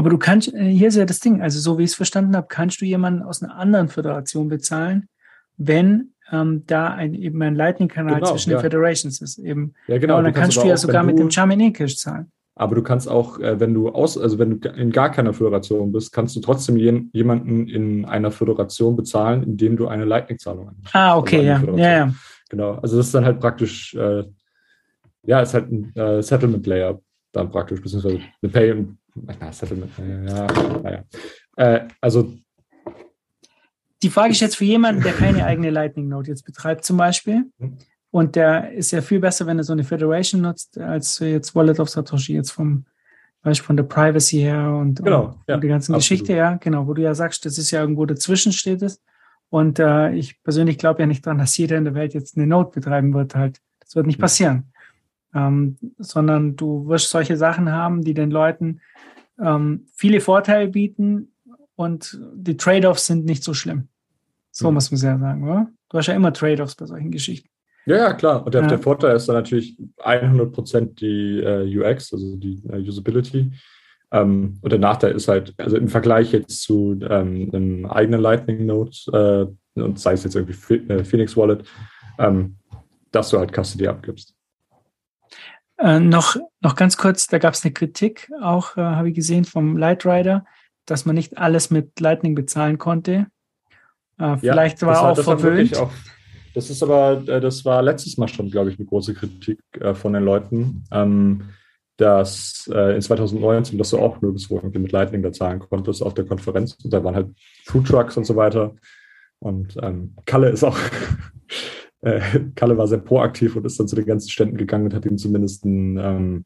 Aber 0.00 0.08
du 0.08 0.16
kannst, 0.16 0.54
äh, 0.54 0.64
hier 0.64 0.88
ist 0.88 0.96
ja 0.96 1.04
das 1.04 1.20
Ding, 1.20 1.42
also 1.42 1.60
so 1.60 1.76
wie 1.76 1.82
ich 1.82 1.90
es 1.90 1.94
verstanden 1.94 2.34
habe, 2.34 2.46
kannst 2.48 2.80
du 2.80 2.86
jemanden 2.86 3.22
aus 3.22 3.42
einer 3.42 3.54
anderen 3.56 3.88
Föderation 3.88 4.48
bezahlen, 4.48 5.10
wenn 5.58 6.12
ähm, 6.32 6.62
da 6.66 6.88
ein, 6.94 7.12
eben 7.12 7.42
ein 7.42 7.54
Lightning-Kanal 7.54 8.14
genau, 8.14 8.30
zwischen 8.30 8.48
ja. 8.48 8.56
den 8.56 8.62
Federations 8.62 9.20
ist. 9.20 9.36
Eben. 9.36 9.74
Ja, 9.88 9.98
genau. 9.98 10.16
Und 10.16 10.24
dann 10.24 10.32
kannst, 10.32 10.56
kannst 10.56 10.64
du 10.64 10.70
ja 10.70 10.78
sogar 10.78 11.02
mit 11.02 11.18
dem 11.18 11.30
Charmin 11.30 11.74
Cash 11.74 11.98
zahlen. 11.98 12.32
Aber 12.54 12.76
du 12.76 12.82
kannst 12.82 13.10
auch, 13.10 13.40
äh, 13.40 13.60
wenn 13.60 13.74
du 13.74 13.90
aus, 13.90 14.16
also 14.16 14.38
wenn 14.38 14.58
du 14.58 14.70
in 14.70 14.90
gar 14.90 15.10
keiner 15.10 15.34
Föderation 15.34 15.92
bist, 15.92 16.14
kannst 16.14 16.34
du 16.34 16.40
trotzdem 16.40 16.78
jemanden 16.78 17.68
in 17.68 18.06
einer 18.06 18.30
Föderation 18.30 18.96
bezahlen, 18.96 19.42
indem 19.42 19.76
du 19.76 19.86
eine 19.86 20.06
Lightning-Zahlung 20.06 20.68
anbietest. 20.68 20.96
Ah, 20.96 21.18
okay, 21.18 21.50
also 21.50 21.76
ja. 21.76 21.76
ja, 21.76 21.98
ja. 22.06 22.14
Genau. 22.48 22.76
Also 22.76 22.96
das 22.96 23.04
ist 23.04 23.14
dann 23.14 23.26
halt 23.26 23.38
praktisch, 23.38 23.94
äh, 23.94 24.24
ja, 25.24 25.40
ist 25.40 25.52
halt 25.52 25.70
ein 25.70 25.94
äh, 25.94 26.22
Settlement-Layer 26.22 26.98
dann 27.32 27.50
praktisch, 27.50 27.82
beziehungsweise 27.82 28.20
eine 28.42 28.50
Pay- 28.50 28.86
na, 29.14 29.52
Settlement, 29.52 29.90
ja, 29.98 30.46
naja. 30.82 31.04
Äh, 31.56 31.88
also. 32.00 32.32
Die 34.02 34.08
Frage 34.10 34.32
ist 34.32 34.40
jetzt 34.40 34.56
für 34.56 34.64
jemanden, 34.64 35.02
der 35.02 35.12
keine 35.24 35.44
eigene 35.44 35.70
Lightning 35.70 36.08
Node 36.08 36.28
jetzt 36.28 36.44
betreibt, 36.44 36.84
zum 36.84 36.96
Beispiel. 36.96 37.50
Hm. 37.58 37.78
Und 38.10 38.34
der 38.34 38.72
ist 38.72 38.90
ja 38.90 39.02
viel 39.02 39.20
besser, 39.20 39.46
wenn 39.46 39.58
er 39.58 39.64
so 39.64 39.72
eine 39.72 39.84
Federation 39.84 40.40
nutzt, 40.40 40.78
als 40.78 41.18
jetzt 41.20 41.54
Wallet 41.54 41.78
of 41.78 41.88
Satoshi 41.88 42.34
jetzt 42.34 42.50
vom 42.50 42.86
Beispiel 43.42 43.66
von 43.66 43.76
der 43.76 43.84
Privacy 43.84 44.38
her 44.38 44.74
und, 44.74 45.02
genau, 45.02 45.26
und, 45.26 45.36
ja, 45.46 45.54
und 45.54 45.64
die 45.64 45.68
ganzen 45.68 45.94
Geschichte, 45.94 46.34
ja, 46.34 46.56
genau, 46.56 46.86
wo 46.86 46.94
du 46.94 47.02
ja 47.02 47.14
sagst, 47.14 47.46
das 47.46 47.56
ist 47.56 47.70
ja 47.70 47.80
irgendwo 47.80 48.04
dazwischen 48.04 48.52
steht 48.52 48.82
es. 48.82 49.00
Und 49.48 49.78
äh, 49.78 50.12
ich 50.12 50.42
persönlich 50.42 50.76
glaube 50.78 51.00
ja 51.00 51.06
nicht 51.06 51.24
daran, 51.24 51.38
dass 51.38 51.56
jeder 51.56 51.78
in 51.78 51.84
der 51.84 51.94
Welt 51.94 52.12
jetzt 52.14 52.36
eine 52.36 52.46
Node 52.46 52.70
betreiben 52.70 53.14
wird 53.14 53.34
halt. 53.34 53.60
Das 53.80 53.94
wird 53.94 54.06
nicht 54.06 54.16
hm. 54.16 54.22
passieren 54.22 54.69
ähm, 55.34 55.76
sondern 55.98 56.56
du 56.56 56.86
wirst 56.88 57.10
solche 57.10 57.36
Sachen 57.36 57.70
haben, 57.72 58.02
die 58.02 58.14
den 58.14 58.30
Leuten 58.30 58.80
ähm, 59.40 59.86
viele 59.94 60.20
Vorteile 60.20 60.68
bieten 60.68 61.32
und 61.76 62.20
die 62.34 62.56
Trade-offs 62.56 63.06
sind 63.06 63.24
nicht 63.24 63.42
so 63.42 63.54
schlimm. 63.54 63.88
So 64.50 64.68
Mhm. 64.68 64.74
muss 64.74 64.90
man 64.90 64.96
es 64.96 65.02
ja 65.02 65.18
sagen, 65.18 65.44
oder? 65.48 65.68
Du 65.88 65.98
hast 65.98 66.06
ja 66.08 66.14
immer 66.14 66.32
Trade-offs 66.32 66.74
bei 66.74 66.86
solchen 66.86 67.10
Geschichten. 67.10 67.48
Ja, 67.86 67.96
ja, 67.96 68.12
klar. 68.12 68.44
Und 68.44 68.52
der, 68.54 68.62
Ja. 68.62 68.68
der 68.68 68.78
Vorteil 68.78 69.16
ist 69.16 69.28
dann 69.28 69.36
natürlich 69.36 69.78
100% 69.98 71.00
die 71.00 71.40
äh, 71.40 71.78
UX, 71.78 72.12
also 72.12 72.36
die 72.36 72.62
äh, 72.68 72.86
Usability. 72.86 73.52
Ähm, 74.12 74.58
und 74.60 74.70
der 74.72 74.78
Nachteil 74.78 75.12
ist 75.12 75.28
halt, 75.28 75.54
also 75.56 75.76
im 75.76 75.88
Vergleich 75.88 76.32
jetzt 76.32 76.62
zu 76.62 76.98
ähm, 77.08 77.48
einem 77.52 77.86
eigenen 77.86 78.20
Lightning 78.20 78.66
Node 78.66 78.90
äh, 79.76 79.80
und 79.80 79.98
sei 79.98 80.12
es 80.14 80.24
jetzt 80.24 80.34
irgendwie 80.34 80.92
äh, 80.92 81.04
Phoenix 81.04 81.36
Wallet, 81.36 81.64
ähm, 82.18 82.56
dass 83.12 83.30
du 83.30 83.38
halt 83.38 83.52
Custody 83.54 83.86
abgibst. 83.86 84.34
Äh, 85.80 86.00
noch, 86.00 86.36
noch 86.60 86.76
ganz 86.76 86.96
kurz, 86.96 87.26
da 87.26 87.38
gab 87.38 87.54
es 87.54 87.64
eine 87.64 87.72
Kritik, 87.72 88.30
auch 88.42 88.76
äh, 88.76 88.82
habe 88.82 89.08
ich 89.08 89.14
gesehen 89.14 89.44
vom 89.44 89.76
Lightrider, 89.76 90.44
dass 90.84 91.06
man 91.06 91.14
nicht 91.14 91.38
alles 91.38 91.70
mit 91.70 91.98
Lightning 92.00 92.34
bezahlen 92.34 92.78
konnte. 92.78 93.26
Äh, 94.18 94.36
vielleicht 94.36 94.82
war 94.82 95.14
das 95.14 95.18
auch 95.18 95.36
verwöhnt. 95.38 95.76
Auch, 95.78 95.90
das 96.54 96.68
ist 96.68 96.82
aber, 96.82 97.22
äh, 97.26 97.40
das 97.40 97.64
war 97.64 97.82
letztes 97.82 98.18
Mal 98.18 98.28
schon, 98.28 98.50
glaube 98.50 98.70
ich, 98.70 98.78
eine 98.78 98.86
große 98.86 99.14
Kritik 99.14 99.60
äh, 99.80 99.94
von 99.94 100.12
den 100.12 100.24
Leuten, 100.24 100.84
ähm, 100.92 101.50
dass 101.96 102.70
äh, 102.72 102.94
in 102.94 103.02
2019, 103.02 103.78
dass 103.78 103.90
du 103.90 103.98
auch 103.98 104.20
nirgendwo 104.20 104.56
irgendwie 104.56 104.78
mit 104.80 104.92
Lightning 104.92 105.22
bezahlen 105.22 105.60
konntest 105.60 106.02
auf 106.02 106.14
der 106.14 106.24
Konferenz. 106.26 106.76
Und 106.82 106.92
da 106.92 107.02
waren 107.04 107.14
halt 107.14 107.28
Food 107.66 107.86
Trucks 107.86 108.16
und 108.16 108.24
so 108.24 108.36
weiter. 108.36 108.74
Und 109.38 109.76
ähm, 109.82 110.14
Kalle 110.26 110.50
ist 110.50 110.64
auch, 110.64 110.78
äh, 112.02 112.20
Kalle 112.54 112.76
war 112.76 112.86
sehr 112.86 112.98
proaktiv 112.98 113.56
und 113.56 113.66
ist 113.66 113.78
dann 113.78 113.88
zu 113.88 113.96
den 113.96 114.06
ganzen 114.06 114.30
Ständen 114.30 114.56
gegangen 114.56 114.84
und 114.86 114.94
hat 114.94 115.06
ihm 115.06 115.18
zumindest 115.18 115.64
ein, 115.64 115.98
ähm, 115.98 116.44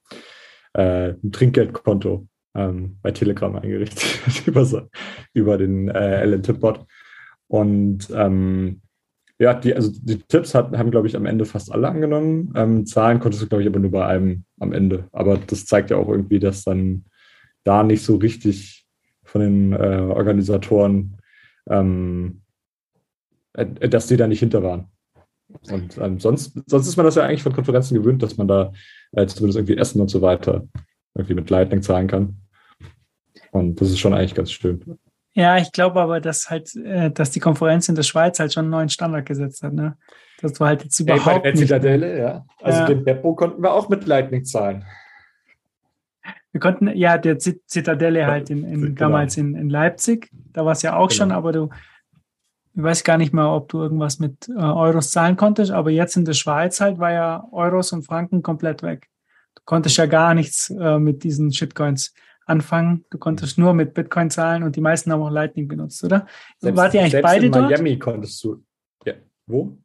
äh, 0.75 1.15
ein 1.23 1.33
Trinkgeldkonto 1.33 2.27
ähm, 2.55 2.99
bei 3.03 3.11
Telegram 3.11 3.57
eingerichtet 3.57 4.47
über, 4.47 4.89
über 5.33 5.59
den 5.59 5.89
äh, 5.89 6.25
LN-Tip-Bot. 6.25 6.87
Und 7.49 8.09
ähm, 8.15 8.81
ja, 9.39 9.55
die, 9.55 9.75
also 9.75 9.91
die 9.93 10.19
Tipps 10.19 10.55
hat, 10.55 10.77
haben, 10.77 10.91
glaube 10.91 11.09
ich, 11.09 11.17
am 11.17 11.27
Ende 11.27 11.45
fast 11.45 11.73
alle 11.73 11.89
angenommen. 11.89 12.53
Ähm, 12.55 12.87
Zahlen 12.87 13.19
konntest 13.19 13.43
du, 13.43 13.49
glaube 13.49 13.63
ich, 13.63 13.69
aber 13.69 13.81
nur 13.81 13.91
bei 13.91 14.07
einem 14.07 14.45
am 14.61 14.73
Ende. 14.73 15.09
Aber 15.13 15.37
das 15.37 15.67
zeigt 15.67 15.91
ja 15.91 15.97
auch 15.97 16.09
irgendwie, 16.09 16.39
dass 16.39 16.65
dann 16.65 17.05
da 17.65 17.83
nicht 17.83 18.05
so 18.05 18.17
richtig 18.17 18.87
von 19.25 19.41
den 19.41 19.73
äh, 19.73 20.07
Organisatoren, 20.09 21.17
ähm, 21.69 22.43
äh, 23.55 23.89
dass 23.89 24.07
die 24.07 24.17
da 24.17 24.29
nicht 24.29 24.41
hinter 24.41 24.63
waren. 24.63 24.89
Und 25.71 25.97
ähm, 25.99 26.19
sonst, 26.21 26.59
sonst 26.67 26.89
ist 26.89 26.97
man 26.97 27.07
das 27.07 27.15
ja 27.15 27.25
eigentlich 27.25 27.43
von 27.43 27.53
Konferenzen 27.53 27.95
gewöhnt, 27.95 28.23
dass 28.23 28.37
man 28.37 28.49
da 28.49 28.73
äh, 29.13 29.27
zumindest 29.27 29.59
irgendwie 29.59 29.77
Essen 29.79 30.01
und 30.01 30.09
so 30.09 30.21
weiter 30.23 30.67
irgendwie 31.15 31.35
mit 31.35 31.49
Lightning 31.51 31.83
zahlen 31.83 32.07
kann. 32.09 32.37
Und 33.51 33.81
das 33.81 33.89
ist 33.91 33.99
schon 34.01 34.15
eigentlich 34.15 34.35
ganz 34.35 34.51
schön. 34.51 34.99
Ja, 35.35 35.57
ich 35.59 35.73
glaube 35.73 36.01
aber, 36.01 36.21
dass 36.21 36.51
halt, 36.51 36.75
äh, 36.77 37.11
dass 37.11 37.31
die 37.31 37.41
Konferenz 37.41 37.89
in 37.89 37.95
der 37.95 38.03
Schweiz 38.03 38.39
halt 38.39 38.53
schon 38.53 38.65
einen 38.65 38.71
neuen 38.71 38.89
Standard 38.89 39.27
gesetzt 39.27 39.63
hat, 39.63 39.73
ne? 39.73 39.97
Dass 40.41 40.53
du 40.53 40.65
halt 40.65 40.83
jetzt 40.85 40.99
überhaupt 41.01 41.45
nicht. 41.45 41.71
ja. 41.71 42.45
Also 42.61 42.81
Ja. 42.81 42.87
den 42.87 43.05
Beppo 43.05 43.35
konnten 43.35 43.63
wir 43.63 43.73
auch 43.73 43.89
mit 43.89 44.07
Lightning 44.07 44.45
zahlen. 44.45 44.85
Wir 46.53 46.61
konnten, 46.61 46.89
ja, 46.97 47.19
der 47.19 47.39
Zit- 47.39 47.63
Zitadelle 47.67 48.27
halt 48.27 48.49
in, 48.51 48.65
in 48.65 48.81
Genau. 48.81 48.95
damals 48.95 49.37
in, 49.37 49.55
in 49.57 49.69
Leipzig, 49.71 50.31
da 50.53 50.65
war 50.65 50.73
es 50.73 50.83
ja 50.83 50.97
auch 50.97 51.11
schon, 51.11 51.29
Genau. 51.31 51.39
aber 51.39 51.53
du, 51.53 51.69
ich 52.77 52.83
weiß 52.83 53.05
gar 53.05 53.19
nicht 53.19 53.33
mehr, 53.33 53.51
ob 53.51 53.69
du 53.69 53.81
irgendwas 53.81 54.19
mit 54.19 54.49
äh, 54.49 54.61
Euros 54.61 55.11
zahlen 55.11 55.37
konntest, 55.37 55.71
aber 55.71 55.91
jetzt 55.91 56.17
in 56.17 56.25
der 56.25 56.33
Schweiz 56.33 56.81
halt 56.81 56.99
war 56.99 57.13
ja 57.13 57.49
Euros 57.53 57.93
und 57.93 58.03
Franken 58.03 58.43
komplett 58.43 58.83
weg. 58.83 59.09
Du 59.55 59.63
konntest 59.65 59.97
ja 59.97 60.07
gar 60.07 60.35
nichts 60.35 60.71
äh, 60.71 60.99
mit 60.99 61.23
diesen 61.23 61.53
Shitcoins 61.53 62.13
anfangen. 62.47 63.05
Du 63.11 63.19
konntest 63.19 63.59
nur 63.59 63.75
mit 63.75 63.95
Bitcoin 63.95 64.29
zahlen 64.29 64.65
und 64.65 64.75
die 64.75 64.81
meisten 64.81 65.13
haben 65.13 65.23
auch 65.23 65.31
Lightning 65.31 65.69
benutzt, 65.69 66.03
oder? 66.05 66.27
Wart 66.61 66.95
ihr 66.95 67.01
eigentlich 67.01 67.13
selbst 67.13 67.31
beide 67.31 67.47
in 67.47 67.53
dort? 67.53 67.71
Miami 67.71 67.99
konntest 67.99 68.43
du. 68.43 68.65
Ja. 69.05 69.15
Wo? 69.47 69.79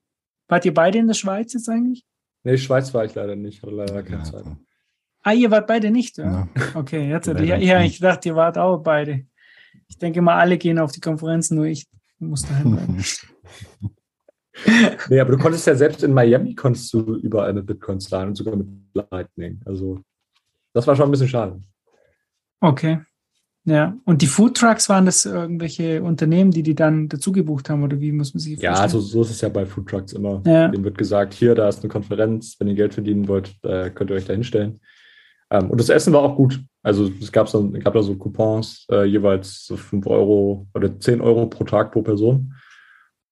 Wart 0.47 0.65
ihr 0.65 0.73
beide 0.73 0.97
in 0.97 1.07
der 1.07 1.13
Schweiz 1.13 1.53
jetzt 1.53 1.69
eigentlich? 1.69 2.03
Nee, 2.43 2.57
Schweiz 2.57 2.93
war 2.93 3.05
ich 3.05 3.13
leider 3.13 3.35
nicht. 3.35 3.61
Hatte 3.61 3.75
leider 3.75 4.01
keine 4.01 4.23
Zeit. 4.23 4.43
Ah, 5.21 5.33
ihr 5.33 5.51
wart 5.51 5.67
beide 5.67 5.91
nicht, 5.91 6.17
ja? 6.17 6.47
Ja. 6.55 6.63
Okay, 6.75 7.09
jetzt, 7.09 7.27
Leider 7.27 7.43
ja, 7.43 7.57
ja, 7.57 7.81
ich 7.81 7.99
dachte, 7.99 8.29
ihr 8.29 8.35
wart 8.35 8.57
auch 8.57 8.79
beide. 8.79 9.25
Ich 9.87 9.97
denke 9.97 10.21
mal, 10.21 10.37
alle 10.37 10.57
gehen 10.57 10.79
auf 10.79 10.91
die 10.91 11.01
Konferenzen, 11.01 11.55
nur 11.55 11.65
ich 11.65 11.87
muss 12.19 12.43
dahin 12.43 12.71
bleiben. 12.71 12.97
Nee, 15.09 15.21
aber 15.21 15.31
du 15.31 15.37
konntest 15.37 15.65
ja 15.67 15.75
selbst 15.75 16.03
in 16.03 16.13
Miami 16.13 16.53
konntest 16.53 16.91
du 16.93 17.15
überall 17.15 17.53
mit 17.53 17.65
Bitcoin 17.65 17.99
zahlen 18.01 18.29
und 18.29 18.35
sogar 18.35 18.57
mit 18.57 18.67
Lightning. 18.93 19.61
Also 19.63 20.01
das 20.73 20.85
war 20.85 20.97
schon 20.97 21.05
ein 21.05 21.11
bisschen 21.11 21.29
schade. 21.29 21.61
Okay. 22.59 22.99
Ja, 23.65 23.97
und 24.05 24.21
die 24.21 24.27
Food 24.27 24.57
Trucks 24.57 24.89
waren 24.89 25.05
das 25.05 25.25
irgendwelche 25.25 26.01
Unternehmen, 26.01 26.51
die 26.51 26.63
die 26.63 26.75
dann 26.75 27.07
dazu 27.07 27.31
gebucht 27.31 27.69
haben, 27.69 27.83
oder 27.83 27.99
wie 27.99 28.11
muss 28.11 28.33
man 28.33 28.39
sich 28.41 28.59
Ja, 28.59 28.71
vorstellen? 28.71 28.83
also 28.83 28.99
so 28.99 29.21
ist 29.21 29.29
es 29.31 29.41
ja 29.41 29.49
bei 29.49 29.65
Food 29.65 29.87
Trucks 29.87 30.13
immer. 30.13 30.41
Ja. 30.45 30.67
Dem 30.69 30.83
wird 30.83 30.97
gesagt, 30.97 31.33
hier, 31.33 31.55
da 31.55 31.69
ist 31.69 31.81
eine 31.81 31.89
Konferenz, 31.89 32.55
wenn 32.59 32.67
ihr 32.67 32.75
Geld 32.75 32.93
verdienen 32.93 33.27
wollt, 33.27 33.55
äh, 33.63 33.91
könnt 33.91 34.09
ihr 34.09 34.15
euch 34.15 34.25
da 34.25 34.33
hinstellen. 34.33 34.79
Ähm, 35.51 35.69
und 35.69 35.79
das 35.79 35.89
Essen 35.89 36.13
war 36.13 36.21
auch 36.21 36.35
gut. 36.35 36.59
Also 36.83 37.11
es 37.21 37.31
gab, 37.31 37.49
so, 37.49 37.69
gab 37.71 37.93
da 37.93 38.01
so 38.01 38.15
Coupons, 38.15 38.85
äh, 38.91 39.05
jeweils 39.05 39.65
so 39.65 39.75
5 39.75 40.05
Euro 40.07 40.67
oder 40.73 40.99
10 40.99 41.21
Euro 41.21 41.47
pro 41.47 41.63
Tag 41.63 41.91
pro 41.91 42.01
Person. 42.01 42.53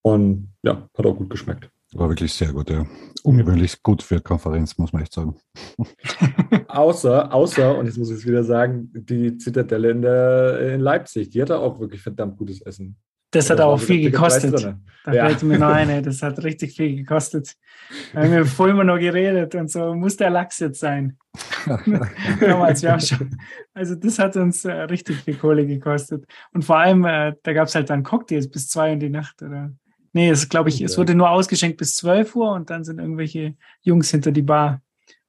Und 0.02 0.52
ja, 0.62 0.88
hat 0.96 1.06
auch 1.06 1.16
gut 1.16 1.30
geschmeckt. 1.30 1.70
War 1.94 2.08
wirklich 2.10 2.34
sehr 2.34 2.52
gut, 2.52 2.68
ja. 2.68 2.86
Ungewöhnlich 3.22 3.82
gut 3.82 4.02
für 4.02 4.20
Konferenz, 4.20 4.76
muss 4.76 4.92
man 4.92 5.02
echt 5.02 5.14
sagen. 5.14 5.36
Außer, 6.68 7.32
außer, 7.32 7.78
und 7.78 7.86
jetzt 7.86 7.96
muss 7.96 8.10
ich 8.10 8.18
es 8.18 8.26
wieder 8.26 8.44
sagen, 8.44 8.90
die 8.92 9.38
Zitadelle 9.38 9.90
in, 9.90 10.02
der, 10.02 10.74
in 10.74 10.80
Leipzig, 10.80 11.30
die 11.30 11.40
hatte 11.40 11.58
auch 11.58 11.80
wirklich 11.80 12.02
verdammt 12.02 12.36
gutes 12.36 12.60
Essen. 12.60 12.96
Das 13.30 13.50
hat 13.50 13.60
auch 13.60 13.78
viel 13.78 14.10
gekostet. 14.10 14.74
Da 15.04 15.12
Ja. 15.14 15.26
fällt 15.26 15.42
mir 15.42 15.58
noch 15.58 15.68
eine, 15.68 16.02
das 16.02 16.22
hat 16.22 16.42
richtig 16.44 16.76
viel 16.76 16.96
gekostet. 16.96 17.54
Da 18.12 18.22
haben 18.22 18.32
wir 18.32 18.44
vorhin 18.44 18.74
immer 18.76 18.84
noch 18.84 18.98
geredet 18.98 19.54
und 19.54 19.70
so, 19.70 19.94
muss 19.94 20.16
der 20.16 20.28
Lachs 20.30 20.58
jetzt 20.58 20.80
sein. 20.80 21.16
Damals, 22.40 22.82
wir 22.82 22.92
haben 22.92 23.00
schon, 23.00 23.38
also 23.74 23.94
das 23.94 24.18
hat 24.18 24.36
uns 24.36 24.64
äh, 24.64 24.72
richtig 24.72 25.16
viel 25.22 25.34
Kohle 25.36 25.66
gekostet. 25.66 26.24
Und 26.52 26.64
vor 26.64 26.78
allem, 26.78 27.04
äh, 27.04 27.34
da 27.42 27.52
gab 27.52 27.68
es 27.68 27.74
halt 27.74 27.90
dann 27.90 28.02
Cocktails 28.02 28.50
bis 28.50 28.68
zwei 28.68 28.92
in 28.92 29.00
die 29.00 29.08
Nacht, 29.10 29.40
oder? 29.42 29.70
Nee, 30.12 30.30
es 30.30 30.48
glaube 30.48 30.68
ich, 30.70 30.80
es 30.80 30.96
wurde 30.98 31.14
nur 31.14 31.30
ausgeschenkt 31.30 31.76
bis 31.78 31.94
12 31.96 32.34
Uhr 32.34 32.52
und 32.52 32.70
dann 32.70 32.82
sind 32.84 32.98
irgendwelche 32.98 33.54
Jungs 33.82 34.10
hinter 34.10 34.32
die 34.32 34.42
Bar. 34.42 34.82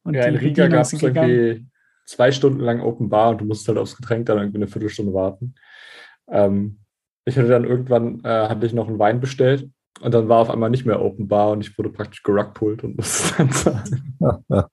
Und 0.03 0.15
Ja, 0.15 0.23
in 0.25 0.35
Riga 0.35 0.67
gab 0.67 0.81
es 0.81 0.93
irgendwie 0.93 1.65
zwei 2.05 2.31
Stunden 2.31 2.59
lang 2.61 2.79
Open 2.81 3.09
Bar 3.09 3.31
und 3.31 3.41
du 3.41 3.45
musst 3.45 3.67
halt 3.67 3.77
aufs 3.77 3.95
Getränk 3.95 4.25
dann 4.25 4.39
irgendwie 4.39 4.57
eine 4.57 4.67
Viertelstunde 4.67 5.13
warten. 5.13 5.53
Ähm, 6.29 6.79
ich 7.25 7.37
hatte 7.37 7.47
dann 7.47 7.65
irgendwann, 7.65 8.21
äh, 8.23 8.49
hatte 8.49 8.65
ich 8.65 8.73
noch 8.73 8.87
einen 8.87 8.99
Wein 8.99 9.19
bestellt 9.19 9.69
und 10.01 10.13
dann 10.13 10.29
war 10.29 10.39
auf 10.39 10.49
einmal 10.49 10.69
nicht 10.69 10.85
mehr 10.85 11.01
Open 11.01 11.27
Bar 11.27 11.51
und 11.51 11.61
ich 11.61 11.77
wurde 11.77 11.89
praktisch 11.89 12.23
gerugpult 12.23 12.83
und 12.83 12.97
musste 12.97 13.33
dann 13.37 13.51
zahlen. 13.51 14.65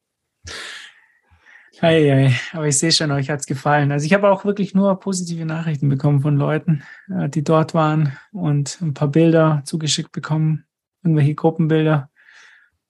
Ei, 1.81 2.11
ei, 2.11 2.35
aber 2.53 2.67
ich 2.69 2.79
sehe 2.79 2.91
schon, 2.91 3.11
euch 3.11 3.29
hat's 3.29 3.45
gefallen. 3.45 3.93
Also 3.93 4.07
ich 4.07 4.15
habe 4.15 4.31
auch 4.31 4.47
wirklich 4.47 4.75
nur 4.75 4.99
positive 4.99 5.45
Nachrichten 5.45 5.91
bekommen 5.91 6.23
von 6.23 6.37
Leuten, 6.37 6.83
äh, 7.11 7.29
die 7.29 7.45
dort 7.45 7.75
waren 7.75 8.17
und 8.33 8.81
ein 8.81 8.95
paar 8.95 9.09
Bilder 9.09 9.63
zugeschickt 9.65 10.13
bekommen, 10.13 10.65
irgendwelche 11.05 11.35
Gruppenbilder, 11.35 12.09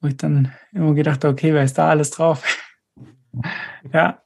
wo 0.00 0.08
ich 0.08 0.16
dann 0.16 0.52
immer 0.72 0.94
gedacht 0.94 1.24
habe, 1.24 1.32
okay, 1.32 1.52
wer 1.52 1.64
ist 1.64 1.78
da 1.78 1.88
alles 1.88 2.10
drauf? 2.10 2.44
ja, 3.92 4.22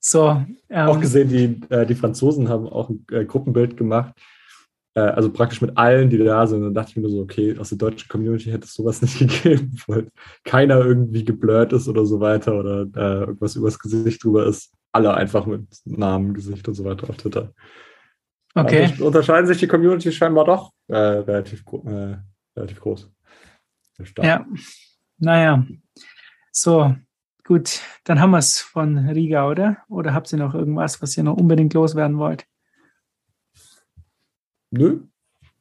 so. 0.00 0.44
Ähm, 0.68 0.88
auch 0.88 1.00
gesehen, 1.00 1.28
die, 1.28 1.72
äh, 1.72 1.86
die 1.86 1.94
Franzosen 1.94 2.48
haben 2.48 2.66
auch 2.66 2.88
ein 2.88 3.06
äh, 3.12 3.24
Gruppenbild 3.24 3.76
gemacht. 3.76 4.14
Äh, 4.94 5.00
also 5.00 5.30
praktisch 5.30 5.60
mit 5.60 5.76
allen, 5.76 6.10
die 6.10 6.18
da 6.18 6.46
sind. 6.46 6.62
Dann 6.62 6.74
dachte 6.74 6.90
ich 6.90 6.96
mir 6.96 7.02
nur 7.02 7.10
so, 7.10 7.20
okay, 7.20 7.56
aus 7.58 7.68
der 7.68 7.78
deutschen 7.78 8.08
Community 8.08 8.50
hätte 8.50 8.64
es 8.64 8.74
sowas 8.74 9.02
nicht 9.02 9.18
gegeben, 9.18 9.76
weil 9.86 10.08
keiner 10.44 10.78
irgendwie 10.78 11.24
geblurrt 11.24 11.72
ist 11.72 11.88
oder 11.88 12.04
so 12.04 12.20
weiter 12.20 12.54
oder 12.58 12.86
äh, 12.94 13.20
irgendwas 13.20 13.56
übers 13.56 13.78
Gesicht 13.78 14.22
drüber 14.24 14.46
ist. 14.46 14.72
Alle 14.92 15.14
einfach 15.14 15.46
mit 15.46 15.66
Namen, 15.84 16.34
Gesicht 16.34 16.66
und 16.66 16.74
so 16.74 16.84
weiter 16.84 17.08
auf 17.08 17.16
Twitter. 17.16 17.52
okay. 18.54 18.86
Also 18.86 19.06
unterscheiden 19.06 19.46
sich 19.46 19.58
die 19.58 19.68
Communities 19.68 20.14
scheinbar 20.14 20.44
doch 20.44 20.72
äh, 20.88 20.96
relativ, 20.96 21.64
äh, 21.84 22.16
relativ 22.56 22.80
groß. 22.80 23.10
Ja, 24.22 24.46
naja. 25.18 25.66
So, 26.50 26.96
gut, 27.44 27.80
dann 28.04 28.18
haben 28.18 28.30
wir 28.30 28.38
es 28.38 28.60
von 28.60 28.96
Riga, 28.96 29.46
oder? 29.46 29.78
Oder 29.88 30.14
habt 30.14 30.32
ihr 30.32 30.38
noch 30.38 30.54
irgendwas, 30.54 31.02
was 31.02 31.16
ihr 31.16 31.22
noch 31.22 31.36
unbedingt 31.36 31.74
loswerden 31.74 32.18
wollt? 32.18 32.46
Nö, 34.70 35.00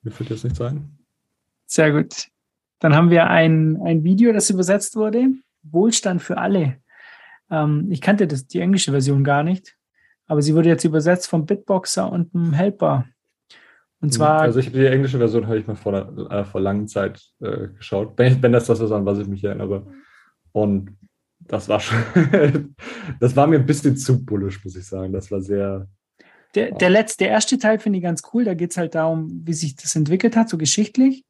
mir 0.04 0.12
fällt 0.12 0.30
jetzt 0.30 0.44
nichts 0.44 0.62
ein. 0.62 0.98
Sehr 1.66 1.92
gut. 1.92 2.28
Dann 2.80 2.96
haben 2.96 3.10
wir 3.10 3.28
ein, 3.28 3.80
ein 3.84 4.04
Video, 4.04 4.32
das 4.32 4.50
übersetzt 4.50 4.96
wurde. 4.96 5.28
Wohlstand 5.64 6.22
für 6.22 6.38
alle. 6.38 6.78
Ähm, 7.50 7.88
ich 7.92 8.02
kannte 8.02 8.28
das, 8.28 8.48
die 8.48 8.60
englische 8.60 8.92
Version 8.92 9.24
gar 9.24 9.44
nicht, 9.44 9.76
aber 10.28 10.42
sie 10.42 10.56
wurde 10.56 10.70
jetzt 10.70 10.86
übersetzt 10.86 11.28
vom 11.28 11.46
Bitboxer 11.46 12.12
und 12.12 12.34
einem 12.34 12.54
Helper. 12.54 13.06
Und 14.02 14.14
zwar, 14.14 14.42
Also 14.42 14.60
ich 14.60 14.68
habe 14.68 14.80
die 14.80 14.86
englische 14.86 15.18
Version 15.18 15.48
habe 15.48 15.60
ich 15.60 15.68
mal 15.68 15.76
vor, 15.76 15.94
äh, 16.32 16.46
vor 16.46 16.62
langer 16.62 16.86
Zeit 16.86 17.22
äh, 17.42 17.68
geschaut. 17.68 18.14
Wenn, 18.16 18.42
wenn 18.42 18.54
das 18.54 18.68
das 18.68 18.80
ist, 18.80 18.92
an 18.92 19.06
was 19.06 19.20
ich 19.20 19.28
mich 19.28 19.44
erinnere. 19.44 19.88
Und 20.54 20.98
das 21.40 21.68
war 21.68 21.80
schon, 21.80 21.98
das 23.20 23.36
war 23.36 23.48
mir 23.48 23.60
ein 23.60 23.66
bisschen 23.66 23.98
zu 23.98 24.24
bullisch, 24.24 24.64
muss 24.64 24.76
ich 24.76 24.86
sagen. 24.86 25.12
Das 25.12 25.30
war 25.32 25.42
sehr, 25.42 25.88
Der, 26.56 26.72
der 26.72 26.90
letzte, 26.90 27.26
der 27.26 27.30
erste 27.34 27.58
Teil 27.60 27.80
finde 27.80 27.98
ich 28.00 28.04
ganz 28.04 28.24
cool. 28.34 28.44
Da 28.44 28.54
geht 28.54 28.72
es 28.72 28.78
halt 28.78 28.96
darum, 28.96 29.42
wie 29.46 29.54
sich 29.54 29.76
das 29.76 29.96
entwickelt 29.96 30.36
hat, 30.36 30.50
so 30.50 30.58
geschichtlich. 30.58 31.26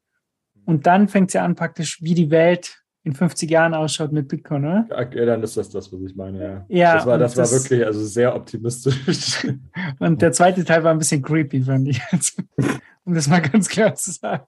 Und 0.64 0.86
dann 0.86 1.08
fängt 1.08 1.28
es 1.30 1.34
ja 1.34 1.44
an, 1.44 1.54
praktisch, 1.56 2.02
wie 2.02 2.14
die 2.14 2.30
Welt 2.30 2.82
in 3.02 3.14
50 3.14 3.50
Jahren 3.50 3.72
ausschaut 3.74 4.12
mit 4.12 4.28
Bitcoin, 4.28 4.64
oder? 4.64 4.86
Ja, 4.90 5.04
dann 5.24 5.42
ist 5.42 5.56
das 5.56 5.70
das, 5.70 5.90
was 5.92 6.00
ich 6.02 6.14
meine, 6.16 6.42
ja. 6.42 6.66
Ja, 6.68 6.94
das 6.96 7.06
war, 7.06 7.18
das 7.18 7.36
war 7.36 7.44
das- 7.44 7.52
wirklich 7.64 7.84
also 7.84 8.04
sehr 8.04 8.34
optimistisch. 8.34 9.46
Und 9.98 10.20
der 10.20 10.32
zweite 10.32 10.64
Teil 10.64 10.84
war 10.84 10.92
ein 10.92 10.98
bisschen 10.98 11.22
creepy, 11.22 11.62
fand 11.62 11.88
ich. 11.88 12.00
Also, 12.10 12.42
um 13.04 13.14
das 13.14 13.26
mal 13.28 13.40
ganz 13.40 13.68
klar 13.68 13.94
zu 13.94 14.12
sagen. 14.12 14.44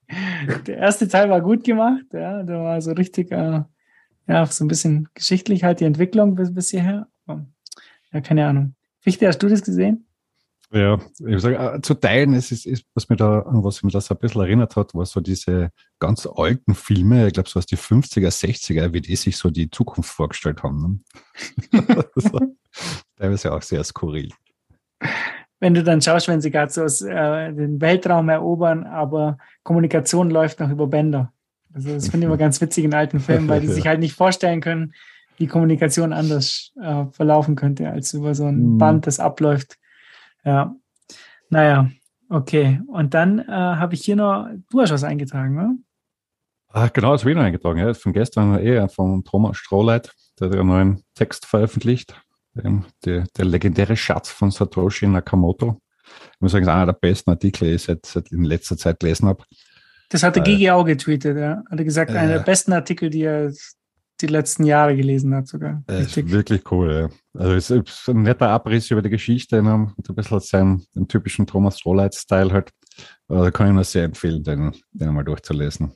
Der 0.67 0.77
erste 0.77 1.09
Teil 1.09 1.31
war 1.31 1.41
gut 1.41 1.65
gemacht, 1.65 2.05
ja, 2.13 2.43
da 2.43 2.63
war 2.63 2.81
so 2.83 2.93
richtig, 2.93 3.33
äh, 3.33 3.63
ja, 4.29 4.47
so 4.47 4.65
ein 4.65 4.69
bisschen 4.69 5.09
geschichtlich 5.15 5.65
halt 5.65 5.81
die 5.81 5.85
Entwicklung 5.85 6.35
bis, 6.35 6.53
bis 6.55 6.71
hierher. 6.71 7.09
Ja, 8.13 8.21
keine 8.21 8.47
Ahnung. 8.47 8.75
Fichte, 9.01 9.27
hast 9.27 9.39
du 9.39 9.49
das 9.49 9.63
gesehen? 9.63 10.07
Ja, 10.75 10.99
ich 11.27 11.41
sage, 11.43 11.57
äh, 11.57 11.83
zu 11.83 11.93
teilen, 11.95 12.33
es 12.33 12.51
ist, 12.51 12.65
ist, 12.65 12.87
was 12.95 13.11
mir 13.11 13.17
da, 13.17 13.41
an 13.41 13.63
was 13.63 13.83
mich 13.83 13.93
das 13.93 14.11
ein 14.11 14.17
bisschen 14.17 14.41
erinnert 14.41 14.75
hat, 14.77 14.95
war 14.95 15.05
so 15.05 15.21
diese 15.21 15.71
ganz 15.99 16.27
alten 16.27 16.75
Filme, 16.75 17.27
ich 17.27 17.35
glaube, 17.35 17.49
so 17.51 17.59
aus 17.59 17.67
die 17.67 17.77
50er, 17.77 18.29
60er, 18.31 18.95
wie 18.95 19.03
die 19.03 19.17
sich 19.17 19.37
so 19.37 19.51
die 19.51 19.71
Zukunft 19.71 20.11
vorgestellt 20.11 20.63
haben. 20.63 21.05
Ne? 21.73 21.83
teilweise 23.17 23.53
auch 23.53 23.61
sehr 23.61 23.85
skurril. 23.85 24.31
Wenn 25.61 25.75
du 25.75 25.85
dann 25.85 26.01
schaust, 26.01 26.27
wenn 26.29 26.41
sie 26.41 26.51
gerade 26.51 26.73
so 26.73 26.83
aus, 26.85 27.03
äh, 27.03 27.53
den 27.53 27.81
Weltraum 27.83 28.31
erobern, 28.31 28.85
aber 28.85 29.37
Kommunikation 29.65 30.31
läuft 30.31 30.59
noch 30.61 30.71
über 30.71 30.87
Bänder. 30.87 31.33
Also 31.75 31.91
das 31.95 32.09
finde 32.09 32.25
ich 32.25 32.29
immer 32.29 32.37
ganz 32.39 32.61
witzig 32.63 32.85
in 32.85 32.95
alten 32.95 33.21
Filmen, 33.21 33.49
weil 33.49 33.61
die 33.61 33.69
sich 33.69 33.87
halt 33.87 34.01
nicht 34.01 34.15
vorstellen 34.15 34.63
können, 34.63 34.95
wie 35.37 35.47
Kommunikation 35.47 36.15
anders 36.15 36.73
äh, 36.81 37.05
verlaufen 37.13 37.57
könnte, 37.57 37.91
als 37.91 38.15
über 38.15 38.35
so 38.35 38.47
ein 38.47 38.75
Mhm. 38.75 38.79
Band, 38.79 39.07
das 39.07 39.21
abläuft. 39.21 39.79
Ja. 40.45 40.75
Naja, 41.51 41.91
okay. 42.29 42.81
Und 42.87 43.15
dann 43.15 43.39
äh, 43.41 43.45
habe 43.53 43.95
ich 43.95 44.05
hier 44.05 44.17
noch, 44.17 44.49
du 44.71 44.81
hast 44.81 44.91
was 44.91 45.05
eingetragen, 45.05 45.55
ne? 45.55 45.77
Ah, 46.69 46.89
genau, 46.89 47.13
das 47.13 47.23
habe 47.23 47.33
ich 47.33 47.37
noch 47.37 47.45
eingetragen. 47.45 47.79
Ja. 47.79 47.93
Von 47.93 48.13
gestern 48.13 48.59
eher 48.59 48.89
von 48.89 49.25
Thomas 49.25 49.59
Strohleit, 49.59 50.13
der 50.41 50.49
hat 50.49 50.57
einen 50.57 50.69
neuen 50.69 51.03
Text 51.15 51.47
veröffentlicht. 51.47 52.15
Ähm, 52.63 52.85
Der, 53.05 53.25
der 53.37 53.45
legendäre 53.45 53.97
Schatz 53.97 54.31
von 54.31 54.51
Satoshi 54.51 55.07
Nakamoto. 55.07 55.81
Ich 56.35 56.41
muss 56.41 56.53
sagen, 56.53 56.67
das 56.67 56.75
ist 56.75 56.77
einer 56.77 56.93
der 56.93 56.99
besten 56.99 57.31
Artikel, 57.31 57.69
die 57.69 57.75
ich 57.75 57.83
seit, 57.83 58.05
seit 58.05 58.31
in 58.33 58.45
letzter 58.45 58.77
Zeit 58.77 59.01
gelesen 59.01 59.29
habe. 59.29 59.45
Das 60.11 60.23
hat 60.23 60.37
der 60.37 60.43
Äh, 60.43 60.47
Gigi 60.47 60.71
auch 60.71 60.85
getweetet, 60.85 61.39
ja. 61.39 61.63
Hat 61.71 61.79
er 61.79 61.85
gesagt, 61.85 62.11
einer 62.11 62.29
der 62.29 62.41
äh. 62.41 62.45
besten 62.45 62.73
Artikel, 62.73 63.09
die 63.09 63.23
er 63.23 63.53
die 64.23 64.27
letzten 64.29 64.65
Jahre 64.65 64.97
gelesen 64.97 65.35
hat, 65.35 65.49
sogar. 65.49 65.83
Das 65.87 66.17
ist 66.17 66.31
wirklich 66.31 66.71
cool. 66.71 67.11
Ja. 67.35 67.41
Also 67.41 67.55
es 67.55 67.71
ist 67.71 68.09
ein 68.09 68.23
netter 68.23 68.49
Abriss 68.49 68.91
über 68.91 69.03
die 69.03 69.11
Geschichte, 69.11 69.63
ne, 69.63 69.93
ein 69.97 70.15
bisschen 70.15 70.41
seinen 70.41 71.09
typischen 71.09 71.47
Thomas 71.47 71.79
Strohleit-Style 71.79 72.53
halt. 72.53 72.71
Also 73.29 73.51
kann 73.51 73.69
ich 73.69 73.75
nur 73.75 73.85
sehr 73.85 74.05
empfehlen, 74.05 74.43
den, 74.43 74.73
den 74.93 75.09
einmal 75.09 75.25
durchzulesen. 75.25 75.95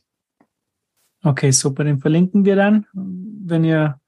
Okay, 1.22 1.51
super. 1.51 1.85
Den 1.85 1.99
verlinken 1.99 2.45
wir 2.45 2.57
dann. 2.57 2.87
Wenn 2.93 3.64
ihr 3.64 4.01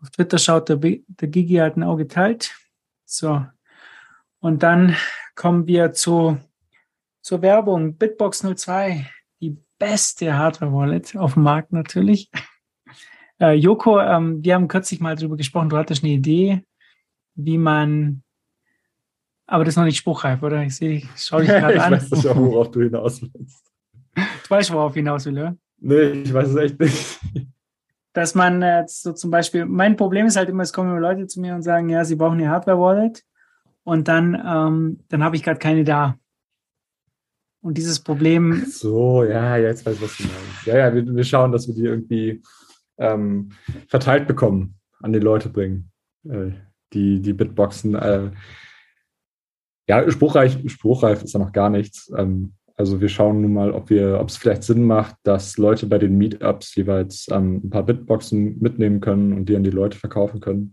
auf 0.00 0.10
Twitter 0.10 0.38
schaut, 0.38 0.68
der, 0.68 0.76
der 0.76 1.28
Gigi 1.28 1.56
hat 1.56 1.76
ein 1.76 1.82
Auge 1.82 2.04
geteilt. 2.04 2.54
So. 3.04 3.44
Und 4.40 4.62
dann 4.62 4.96
kommen 5.34 5.66
wir 5.66 5.92
zu, 5.92 6.38
zur 7.22 7.42
Werbung. 7.42 7.96
Bitbox 7.96 8.44
02, 8.54 9.06
die 9.40 9.58
beste 9.78 10.36
Hardware-Wallet 10.36 11.16
auf 11.16 11.34
dem 11.34 11.42
Markt 11.42 11.72
natürlich. 11.72 12.30
Äh, 13.40 13.52
Joko, 13.54 14.00
ähm, 14.00 14.42
wir 14.42 14.54
haben 14.54 14.68
kürzlich 14.68 15.00
mal 15.00 15.14
darüber 15.16 15.36
gesprochen, 15.36 15.68
du 15.68 15.76
hattest 15.76 16.02
eine 16.02 16.12
Idee, 16.12 16.62
wie 17.34 17.58
man, 17.58 18.22
aber 19.46 19.64
das 19.64 19.72
ist 19.72 19.76
noch 19.78 19.84
nicht 19.84 19.98
spruchreif, 19.98 20.42
oder? 20.42 20.62
Ich 20.62 20.76
sehe, 20.76 20.98
ich 20.98 21.08
schaue 21.16 21.42
dich 21.42 21.50
ich 21.50 21.56
gerade 21.60 21.82
an. 21.82 21.92
weiß 21.92 22.10
nicht, 22.10 22.24
worauf 22.24 22.70
du 22.70 22.80
hinaus 22.82 23.20
willst. 23.22 23.72
Du 24.14 24.50
weißt, 24.50 24.72
worauf 24.72 24.92
ich 24.92 25.00
hinaus 25.00 25.26
will, 25.26 25.34
oder? 25.34 25.56
Nee, 25.78 26.22
ich 26.22 26.32
weiß 26.32 26.48
es 26.48 26.56
echt 26.56 26.80
nicht. 26.80 27.20
dass 28.14 28.34
man 28.34 28.62
äh, 28.62 28.84
so 28.88 29.12
zum 29.12 29.30
Beispiel, 29.30 29.66
mein 29.66 29.96
Problem 29.96 30.26
ist 30.26 30.36
halt 30.36 30.48
immer, 30.48 30.62
es 30.62 30.72
kommen 30.72 30.90
immer 30.90 31.00
Leute 31.00 31.26
zu 31.26 31.40
mir 31.40 31.54
und 31.54 31.62
sagen, 31.62 31.90
ja, 31.90 32.02
sie 32.04 32.16
brauchen 32.16 32.38
eine 32.38 32.48
Hardware-Wallet 32.48 33.22
und 33.84 34.08
dann, 34.08 34.34
ähm, 34.34 35.00
dann 35.08 35.22
habe 35.22 35.36
ich 35.36 35.42
gerade 35.42 35.58
keine 35.58 35.84
da. 35.84 36.18
Und 37.60 37.76
dieses 37.76 38.00
Problem, 38.00 38.64
So, 38.70 39.24
ja, 39.24 39.56
jetzt 39.58 39.84
weiß 39.84 39.96
ich, 39.96 40.02
was 40.02 40.16
du 40.16 40.22
meinst. 40.22 40.66
Ja, 40.66 40.78
ja, 40.78 40.94
wir, 40.94 41.04
wir 41.04 41.24
schauen, 41.24 41.52
dass 41.52 41.66
wir 41.68 41.74
die 41.74 41.84
irgendwie 41.84 42.42
ähm, 42.98 43.50
verteilt 43.88 44.26
bekommen, 44.26 44.78
an 45.00 45.12
die 45.12 45.18
Leute 45.18 45.48
bringen. 45.48 45.90
Äh, 46.28 46.52
die, 46.92 47.20
die 47.20 47.32
Bitboxen. 47.32 47.94
Äh, 47.94 48.30
ja, 49.88 50.10
spruchreif, 50.10 50.58
spruchreif 50.66 51.22
ist 51.22 51.34
ja 51.34 51.40
noch 51.40 51.52
gar 51.52 51.70
nichts. 51.70 52.12
Ähm, 52.16 52.54
also 52.76 53.00
wir 53.00 53.08
schauen 53.08 53.40
nun 53.40 53.54
mal, 53.54 53.70
ob 53.70 53.88
wir, 53.88 54.20
ob 54.20 54.28
es 54.28 54.36
vielleicht 54.36 54.62
Sinn 54.62 54.84
macht, 54.84 55.16
dass 55.22 55.56
Leute 55.56 55.86
bei 55.86 55.98
den 55.98 56.18
Meetups 56.18 56.74
jeweils 56.74 57.26
ähm, 57.30 57.62
ein 57.64 57.70
paar 57.70 57.84
Bitboxen 57.84 58.58
mitnehmen 58.60 59.00
können 59.00 59.32
und 59.32 59.48
die 59.48 59.56
an 59.56 59.64
die 59.64 59.70
Leute 59.70 59.98
verkaufen 59.98 60.40
können. 60.40 60.72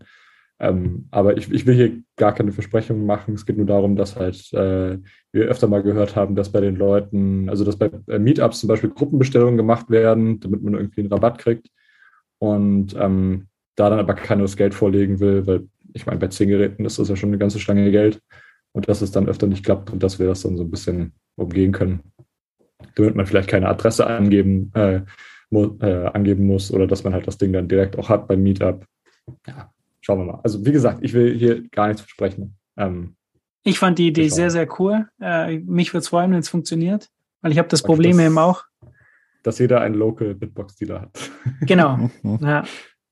Ähm, 0.60 1.08
aber 1.10 1.36
ich, 1.36 1.50
ich 1.50 1.66
will 1.66 1.74
hier 1.74 2.02
gar 2.16 2.34
keine 2.34 2.52
Versprechungen 2.52 3.06
machen. 3.06 3.34
Es 3.34 3.46
geht 3.46 3.56
nur 3.56 3.66
darum, 3.66 3.96
dass 3.96 4.16
halt 4.16 4.52
äh, 4.52 4.98
wir 5.32 5.44
öfter 5.46 5.66
mal 5.66 5.82
gehört 5.82 6.14
haben, 6.14 6.36
dass 6.36 6.52
bei 6.52 6.60
den 6.60 6.76
Leuten, 6.76 7.48
also 7.48 7.64
dass 7.64 7.76
bei 7.76 7.90
äh, 8.08 8.18
Meetups 8.18 8.60
zum 8.60 8.68
Beispiel 8.68 8.90
Gruppenbestellungen 8.90 9.56
gemacht 9.56 9.90
werden, 9.90 10.40
damit 10.40 10.62
man 10.62 10.74
irgendwie 10.74 11.00
einen 11.00 11.12
Rabatt 11.12 11.38
kriegt. 11.38 11.68
Und 12.44 12.94
ähm, 12.98 13.46
da 13.74 13.88
dann 13.88 13.98
aber 13.98 14.12
keiner 14.12 14.42
das 14.42 14.56
Geld 14.56 14.74
vorlegen 14.74 15.18
will, 15.18 15.46
weil 15.46 15.66
ich 15.94 16.04
meine, 16.04 16.18
bei 16.18 16.28
zehn 16.28 16.48
Geräten 16.48 16.84
ist 16.84 16.98
das 16.98 17.08
ja 17.08 17.16
schon 17.16 17.30
eine 17.30 17.38
ganze 17.38 17.58
Stange 17.58 17.90
Geld. 17.90 18.20
Und 18.72 18.88
dass 18.88 19.00
es 19.00 19.12
dann 19.12 19.28
öfter 19.28 19.46
nicht 19.46 19.64
klappt 19.64 19.90
und 19.90 20.02
dass 20.02 20.18
wir 20.18 20.26
das 20.26 20.42
dann 20.42 20.56
so 20.56 20.64
ein 20.64 20.70
bisschen 20.70 21.12
umgehen 21.36 21.72
können. 21.72 22.00
Damit 22.96 23.14
man 23.14 23.24
vielleicht 23.24 23.48
keine 23.48 23.68
Adresse 23.68 24.06
angeben, 24.06 24.72
äh, 24.74 25.02
mu 25.48 25.76
äh, 25.80 26.06
angeben 26.06 26.46
muss 26.46 26.70
oder 26.70 26.86
dass 26.86 27.04
man 27.04 27.14
halt 27.14 27.26
das 27.26 27.38
Ding 27.38 27.52
dann 27.52 27.68
direkt 27.68 27.96
auch 27.96 28.08
hat 28.08 28.28
beim 28.28 28.42
Meetup. 28.42 28.84
Ja, 29.46 29.72
schauen 30.00 30.18
wir 30.18 30.32
mal. 30.32 30.40
Also 30.42 30.66
wie 30.66 30.72
gesagt, 30.72 30.98
ich 31.02 31.14
will 31.14 31.38
hier 31.38 31.66
gar 31.70 31.86
nichts 31.86 32.02
versprechen. 32.02 32.56
Ähm, 32.76 33.14
ich 33.62 33.78
fand 33.78 33.98
die 33.98 34.08
Idee 34.08 34.28
sehr, 34.28 34.50
sehr 34.50 34.68
cool. 34.78 35.08
Äh, 35.20 35.60
mich 35.60 35.94
würde 35.94 36.02
es 36.02 36.08
freuen, 36.08 36.32
wenn 36.32 36.40
es 36.40 36.48
funktioniert, 36.50 37.08
weil 37.40 37.52
ich 37.52 37.58
habe 37.58 37.68
das 37.68 37.82
Problem 37.82 38.18
eben 38.18 38.36
auch. 38.36 38.64
Dass 39.44 39.58
jeder 39.58 39.80
einen 39.82 39.94
Local 39.94 40.34
Bitbox-Dealer 40.34 41.02
hat. 41.02 41.30
Genau. 41.60 42.10
Ja, 42.40 42.64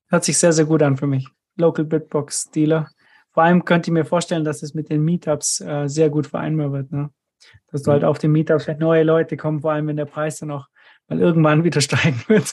hört 0.09 0.25
sich 0.25 0.37
sehr, 0.37 0.53
sehr 0.53 0.65
gut 0.65 0.83
an 0.83 0.97
für 0.97 1.07
mich. 1.07 1.29
Local 1.57 1.85
Bitbox 1.85 2.51
Dealer. 2.51 2.89
Vor 3.31 3.45
allem 3.45 3.65
könnt 3.65 3.87
ihr 3.87 3.93
mir 3.93 4.05
vorstellen, 4.05 4.45
dass 4.45 4.63
es 4.63 4.75
mit 4.75 4.91
den 4.91 5.05
Meetups 5.05 5.61
äh, 5.61 5.89
sehr 5.89 6.11
gut 6.11 6.27
vereinbar 6.27 6.73
wird. 6.73 6.91
Ne? 6.91 7.11
Dass 7.71 7.83
du 7.83 7.93
halt 7.93 8.05
auf 8.05 8.19
den 8.19 8.33
Meetups 8.33 8.65
vielleicht 8.65 8.81
neue 8.81 9.05
Leute 9.05 9.37
kommen, 9.37 9.61
vor 9.61 9.73
allem 9.73 9.87
wenn 9.87 9.97
der 9.97 10.07
Preis 10.07 10.39
dann 10.39 10.51
auch 10.51 10.69
mal 11.09 11.21
irgendwann 11.21 11.65
wieder 11.65 11.81
steigen 11.81 12.23
wird. 12.27 12.53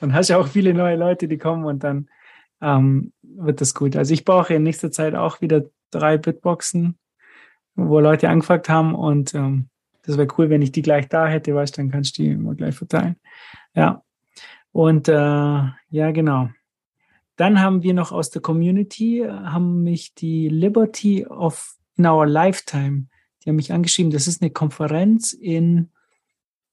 dann 0.00 0.12
hast 0.12 0.28
du 0.28 0.34
ja 0.34 0.40
auch 0.40 0.48
viele 0.48 0.74
neue 0.74 0.96
Leute, 0.96 1.28
die 1.28 1.38
kommen 1.38 1.64
und 1.64 1.84
dann 1.84 2.08
ähm, 2.60 3.12
wird 3.22 3.60
das 3.60 3.74
gut. 3.74 3.96
Also 3.96 4.12
ich 4.12 4.24
brauche 4.24 4.54
in 4.54 4.64
nächster 4.64 4.90
Zeit 4.90 5.14
auch 5.14 5.40
wieder 5.40 5.64
drei 5.92 6.18
Bitboxen, 6.18 6.98
wo 7.76 8.00
Leute 8.00 8.28
angefragt 8.28 8.68
haben 8.68 8.94
und 8.94 9.34
ähm, 9.34 9.68
das 10.06 10.16
wäre 10.16 10.28
cool, 10.38 10.50
wenn 10.50 10.62
ich 10.62 10.72
die 10.72 10.82
gleich 10.82 11.08
da 11.08 11.26
hätte, 11.26 11.54
weißt 11.54 11.76
du, 11.76 11.82
dann 11.82 11.90
kannst 11.90 12.16
du 12.16 12.22
die 12.22 12.30
immer 12.30 12.54
gleich 12.54 12.76
verteilen. 12.76 13.16
Ja. 13.74 14.02
Und 14.72 15.08
äh, 15.08 15.12
ja, 15.12 16.10
genau. 16.12 16.50
Dann 17.36 17.60
haben 17.60 17.82
wir 17.82 17.92
noch 17.92 18.12
aus 18.12 18.30
der 18.30 18.42
Community, 18.42 19.20
äh, 19.20 19.30
haben 19.30 19.82
mich 19.82 20.14
die 20.14 20.48
Liberty 20.48 21.26
of 21.26 21.76
in 21.96 22.06
Our 22.06 22.26
Lifetime, 22.26 23.06
die 23.42 23.48
haben 23.48 23.56
mich 23.56 23.72
angeschrieben, 23.72 24.12
das 24.12 24.28
ist 24.28 24.42
eine 24.42 24.50
Konferenz 24.50 25.32
in 25.32 25.90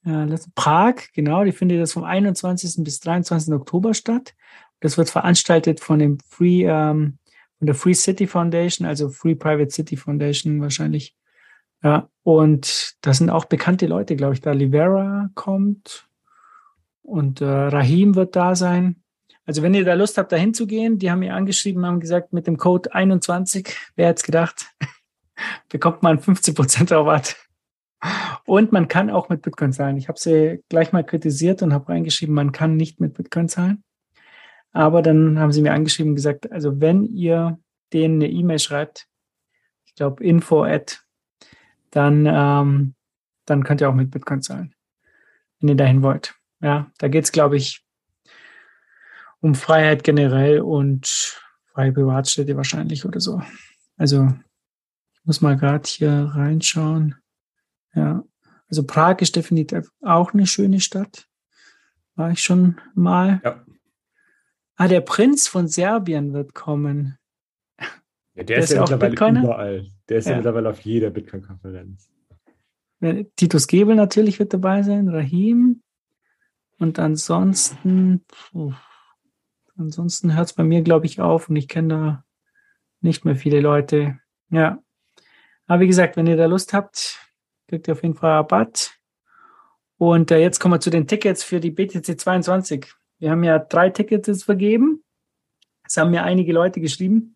äh, 0.05 0.27
Prag, 0.55 0.95
genau, 1.13 1.43
die 1.43 1.53
findet 1.53 1.81
das 1.81 1.93
vom 1.93 2.03
21. 2.03 2.83
bis 2.83 2.99
23. 2.99 3.53
Oktober 3.53 3.93
statt. 3.93 4.35
Das 4.81 4.97
wird 4.97 5.09
veranstaltet 5.09 5.79
von 5.79 5.99
dem 5.99 6.19
Free, 6.27 6.65
ähm, 6.65 7.19
von 7.57 7.67
der 7.67 7.75
Free 7.75 7.93
City 7.93 8.27
Foundation, 8.27 8.85
also 8.85 9.09
Free 9.09 9.35
Private 9.35 9.71
City 9.71 9.95
Foundation 9.95 10.59
wahrscheinlich. 10.61 11.15
Ja, 11.83 12.09
und 12.23 12.95
da 13.01 13.13
sind 13.13 13.29
auch 13.29 13.45
bekannte 13.45 13.87
Leute, 13.87 14.15
glaube 14.15 14.33
ich, 14.33 14.41
da 14.41 14.51
Livera 14.51 15.29
kommt 15.35 16.07
und 17.01 17.41
äh, 17.41 17.45
Rahim 17.45 18.15
wird 18.15 18.35
da 18.35 18.55
sein. 18.55 19.03
Also 19.45 19.61
wenn 19.61 19.73
ihr 19.73 19.83
da 19.83 19.93
Lust 19.93 20.17
habt, 20.17 20.31
da 20.31 20.37
hinzugehen, 20.37 20.97
die 20.97 21.11
haben 21.11 21.19
mir 21.19 21.35
angeschrieben, 21.35 21.85
haben 21.85 21.99
gesagt, 21.99 22.31
mit 22.31 22.47
dem 22.47 22.57
Code 22.57 22.93
21, 22.95 23.75
wer 23.95 24.07
hätte 24.07 24.23
gedacht, 24.23 24.67
bekommt 25.69 26.01
man 26.01 26.19
15% 26.19 26.91
Rabatt. 26.91 27.35
Und 28.45 28.71
man 28.71 28.87
kann 28.87 29.09
auch 29.09 29.29
mit 29.29 29.41
Bitcoin 29.41 29.73
zahlen. 29.73 29.97
Ich 29.97 30.07
habe 30.07 30.19
sie 30.19 30.61
gleich 30.69 30.91
mal 30.91 31.05
kritisiert 31.05 31.61
und 31.61 31.73
habe 31.73 31.89
reingeschrieben, 31.89 32.35
man 32.35 32.51
kann 32.51 32.75
nicht 32.77 32.99
mit 32.99 33.13
Bitcoin 33.13 33.49
zahlen. 33.49 33.83
Aber 34.71 35.01
dann 35.01 35.39
haben 35.39 35.51
sie 35.51 35.61
mir 35.61 35.73
angeschrieben 35.73 36.11
und 36.11 36.15
gesagt, 36.15 36.51
also 36.51 36.81
wenn 36.81 37.05
ihr 37.05 37.59
denen 37.91 38.15
eine 38.15 38.31
E-Mail 38.31 38.59
schreibt, 38.59 39.07
ich 39.85 39.95
glaube 39.95 40.23
info 40.23 40.63
at, 40.63 41.02
dann, 41.93 42.25
ähm, 42.25 42.95
dann 43.45 43.63
könnt 43.63 43.81
ihr 43.81 43.89
auch 43.89 43.93
mit 43.93 44.11
Bitcoin 44.11 44.41
zahlen, 44.41 44.73
wenn 45.59 45.69
ihr 45.69 45.75
dahin 45.75 46.01
wollt. 46.01 46.35
Ja, 46.59 46.91
da 46.97 47.07
geht 47.07 47.25
es, 47.25 47.31
glaube 47.31 47.57
ich, 47.57 47.85
um 49.41 49.53
Freiheit 49.55 50.03
generell 50.03 50.61
und 50.61 51.37
freie 51.73 51.91
Privatstädte 51.91 52.55
wahrscheinlich 52.55 53.05
oder 53.05 53.19
so. 53.19 53.41
Also 53.97 54.29
muss 55.23 55.41
mal 55.41 55.57
gerade 55.57 55.87
hier 55.87 56.31
reinschauen. 56.33 57.15
Ja, 57.93 58.23
also 58.69 58.83
Prag 58.83 59.19
ist 59.19 59.35
definitiv 59.35 59.91
auch 60.01 60.33
eine 60.33 60.47
schöne 60.47 60.79
Stadt. 60.79 61.27
War 62.15 62.31
ich 62.31 62.43
schon 62.43 62.79
mal. 62.95 63.41
Ja. 63.43 63.63
Ah, 64.75 64.87
der 64.87 65.01
Prinz 65.01 65.47
von 65.47 65.67
Serbien 65.67 66.33
wird 66.33 66.55
kommen. 66.55 67.19
Ja, 68.35 68.43
der, 68.43 68.45
Der 68.45 68.57
ist 68.59 68.65
ist 68.65 68.75
ja 68.75 68.81
mittlerweile 68.81 69.09
Bitcoiner? 69.11 69.43
überall. 69.43 69.87
Der 70.09 70.17
ist 70.17 70.25
ja, 70.25 70.31
Ja. 70.31 70.37
mittlerweile 70.37 70.69
auf 70.69 70.79
jeder 70.81 71.09
Bitcoin-Konferenz. 71.09 72.09
Titus 73.35 73.67
Gebel 73.67 73.95
natürlich 73.95 74.39
wird 74.39 74.53
dabei 74.53 74.81
sein, 74.81 75.09
Rahim. 75.09 75.81
Und 76.79 76.99
ansonsten, 76.99 78.23
puh, 78.27 78.73
ansonsten 79.77 80.35
hört 80.35 80.47
es 80.47 80.53
bei 80.53 80.63
mir, 80.63 80.81
glaube 80.81 81.05
ich, 81.05 81.19
auf 81.19 81.49
und 81.49 81.55
ich 81.57 81.67
kenne 81.67 81.87
da 81.89 82.25
nicht 83.01 83.25
mehr 83.25 83.35
viele 83.35 83.59
Leute. 83.59 84.19
Ja. 84.49 84.79
Aber 85.67 85.81
wie 85.81 85.87
gesagt, 85.87 86.15
wenn 86.15 86.27
ihr 86.27 86.37
da 86.37 86.45
Lust 86.45 86.73
habt, 86.73 87.19
kriegt 87.67 87.87
ihr 87.87 87.93
auf 87.93 88.03
jeden 88.03 88.15
Fall 88.15 88.31
Rabatt. 88.31 88.97
Und 89.97 90.31
äh, 90.31 90.39
jetzt 90.39 90.59
kommen 90.59 90.73
wir 90.75 90.79
zu 90.79 90.89
den 90.89 91.07
Tickets 91.07 91.43
für 91.43 91.59
die 91.59 91.71
BTC 91.71 92.19
22. 92.19 92.87
Wir 93.19 93.31
haben 93.31 93.43
ja 93.43 93.59
drei 93.59 93.89
Tickets 93.89 94.27
jetzt 94.27 94.43
vergeben. 94.45 95.03
Es 95.85 95.97
haben 95.97 96.11
mir 96.11 96.23
einige 96.23 96.53
Leute 96.53 96.79
geschrieben. 96.81 97.35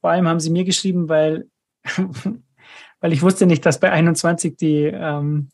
Vor 0.00 0.10
allem 0.10 0.26
haben 0.28 0.40
sie 0.40 0.50
mir 0.50 0.64
geschrieben, 0.64 1.08
weil, 1.08 1.48
weil 3.00 3.12
ich 3.12 3.22
wusste 3.22 3.46
nicht, 3.46 3.64
dass 3.66 3.80
bei 3.80 3.90
21 3.90 4.56
die, 4.56 4.84
ähm, 4.84 5.50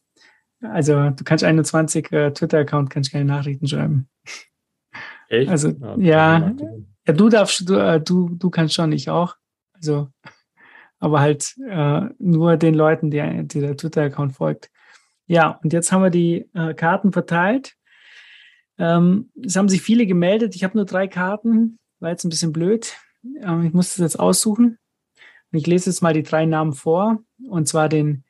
also 0.60 1.10
du 1.10 1.24
kannst 1.24 1.44
21 1.44 2.12
äh, 2.12 2.32
Twitter-Account, 2.32 2.90
kannst 2.90 3.12
keine 3.12 3.24
Nachrichten 3.24 3.66
schreiben. 3.66 4.08
Echt? 5.28 5.50
Also, 5.50 5.70
ja. 5.98 6.52
Ja, 7.06 7.14
du 7.14 7.28
darfst, 7.28 7.68
du, 7.68 7.74
äh, 7.74 8.00
du, 8.00 8.30
du 8.30 8.50
kannst 8.50 8.74
schon, 8.74 8.92
ich 8.92 9.10
auch. 9.10 9.36
Also, 9.72 10.08
aber 10.98 11.20
halt 11.20 11.54
äh, 11.68 12.02
nur 12.18 12.56
den 12.56 12.74
Leuten, 12.74 13.10
die, 13.10 13.46
die 13.46 13.60
der 13.60 13.76
Twitter-Account 13.76 14.34
folgt. 14.34 14.70
Ja, 15.26 15.58
und 15.62 15.72
jetzt 15.72 15.92
haben 15.92 16.02
wir 16.02 16.10
die 16.10 16.48
äh, 16.54 16.74
Karten 16.74 17.12
verteilt. 17.12 17.74
Ähm, 18.78 19.30
es 19.44 19.56
haben 19.56 19.68
sich 19.68 19.82
viele 19.82 20.06
gemeldet. 20.06 20.54
Ich 20.54 20.64
habe 20.64 20.76
nur 20.76 20.86
drei 20.86 21.08
Karten. 21.08 21.78
War 21.98 22.10
jetzt 22.10 22.24
ein 22.24 22.30
bisschen 22.30 22.52
blöd. 22.52 22.96
Ähm, 23.42 23.66
ich 23.66 23.72
muss 23.72 23.90
das 23.90 23.98
jetzt 23.98 24.20
aussuchen. 24.20 24.78
Und 25.52 25.58
ich 25.58 25.66
lese 25.66 25.90
jetzt 25.90 26.02
mal 26.02 26.12
die 26.12 26.22
drei 26.22 26.46
Namen 26.46 26.72
vor. 26.72 27.22
Und 27.48 27.68
zwar 27.68 27.88
den 27.88 28.24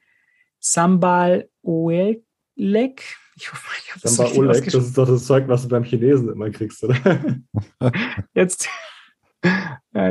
Sambal 0.58 1.48
Oelek. 1.62 3.16
Ich 3.36 3.52
hoffe, 3.52 3.66
ich 3.82 3.90
habe 3.90 4.00
das 4.00 4.16
Samba 4.16 4.30
richtig 4.30 4.40
Oleg, 4.40 4.64
das 4.64 4.86
ist 4.86 4.98
doch 4.98 5.06
das 5.06 5.26
Zeug, 5.26 5.48
was 5.48 5.62
du 5.62 5.68
beim 5.68 5.84
Chinesen 5.84 6.30
immer 6.30 6.50
kriegst, 6.50 6.82
oder? 6.82 6.96
Jetzt, 8.34 8.68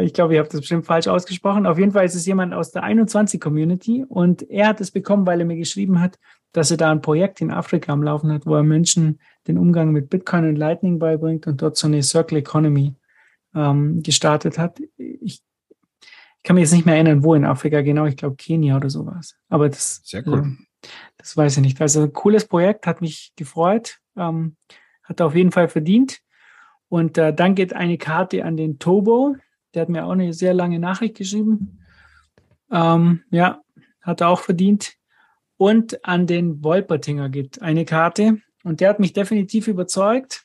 ich 0.03 0.13
glaube, 0.13 0.33
ich 0.33 0.39
habe 0.39 0.49
das 0.49 0.61
bestimmt 0.61 0.85
falsch 0.85 1.07
ausgesprochen. 1.07 1.65
Auf 1.65 1.77
jeden 1.77 1.91
Fall 1.91 2.05
ist 2.05 2.15
es 2.15 2.25
jemand 2.25 2.53
aus 2.53 2.71
der 2.71 2.83
21-Community 2.83 4.05
und 4.07 4.49
er 4.49 4.67
hat 4.67 4.81
es 4.81 4.91
bekommen, 4.91 5.25
weil 5.25 5.39
er 5.39 5.45
mir 5.45 5.57
geschrieben 5.57 5.99
hat, 5.99 6.19
dass 6.51 6.71
er 6.71 6.77
da 6.77 6.91
ein 6.91 7.01
Projekt 7.01 7.41
in 7.41 7.51
Afrika 7.51 7.91
am 7.91 8.03
Laufen 8.03 8.31
hat, 8.31 8.45
wo 8.45 8.55
er 8.55 8.63
Menschen 8.63 9.19
den 9.47 9.57
Umgang 9.57 9.91
mit 9.91 10.09
Bitcoin 10.09 10.47
und 10.47 10.55
Lightning 10.55 10.99
beibringt 10.99 11.47
und 11.47 11.61
dort 11.61 11.77
so 11.77 11.87
eine 11.87 12.01
Circle 12.01 12.37
Economy 12.37 12.95
ähm, 13.55 14.03
gestartet 14.03 14.57
hat. 14.59 14.79
Ich, 14.97 15.21
ich 15.21 15.41
kann 16.43 16.55
mich 16.55 16.63
jetzt 16.63 16.73
nicht 16.73 16.85
mehr 16.85 16.95
erinnern, 16.95 17.23
wo 17.23 17.33
in 17.33 17.45
Afrika 17.45 17.81
genau, 17.81 18.05
ich 18.05 18.17
glaube 18.17 18.35
Kenia 18.35 18.75
oder 18.75 18.89
sowas. 18.89 19.35
Aber 19.49 19.67
das, 19.69 20.01
Sehr 20.03 20.25
cool. 20.27 20.55
äh, 20.83 20.89
das 21.17 21.35
weiß 21.35 21.57
ich 21.57 21.63
nicht. 21.63 21.81
Also 21.81 22.03
ein 22.03 22.13
cooles 22.13 22.45
Projekt, 22.45 22.85
hat 22.85 23.01
mich 23.01 23.33
gefreut, 23.35 23.99
ähm, 24.15 24.55
hat 25.03 25.21
auf 25.21 25.35
jeden 25.35 25.51
Fall 25.51 25.69
verdient. 25.69 26.19
Und 26.87 27.17
äh, 27.17 27.33
dann 27.33 27.55
geht 27.55 27.73
eine 27.73 27.97
Karte 27.97 28.45
an 28.45 28.57
den 28.57 28.77
Tobo. 28.77 29.35
Der 29.73 29.81
hat 29.81 29.89
mir 29.89 30.05
auch 30.05 30.11
eine 30.11 30.33
sehr 30.33 30.53
lange 30.53 30.79
Nachricht 30.79 31.17
geschrieben. 31.17 31.79
Ähm, 32.71 33.23
ja, 33.31 33.61
hat 34.01 34.21
er 34.21 34.29
auch 34.29 34.39
verdient. 34.39 34.93
Und 35.57 36.05
an 36.05 36.27
den 36.27 36.63
Wolpertinger 36.63 37.29
geht 37.29 37.61
eine 37.61 37.85
Karte. 37.85 38.39
Und 38.63 38.81
der 38.81 38.89
hat 38.89 38.99
mich 38.99 39.13
definitiv 39.13 39.67
überzeugt, 39.67 40.44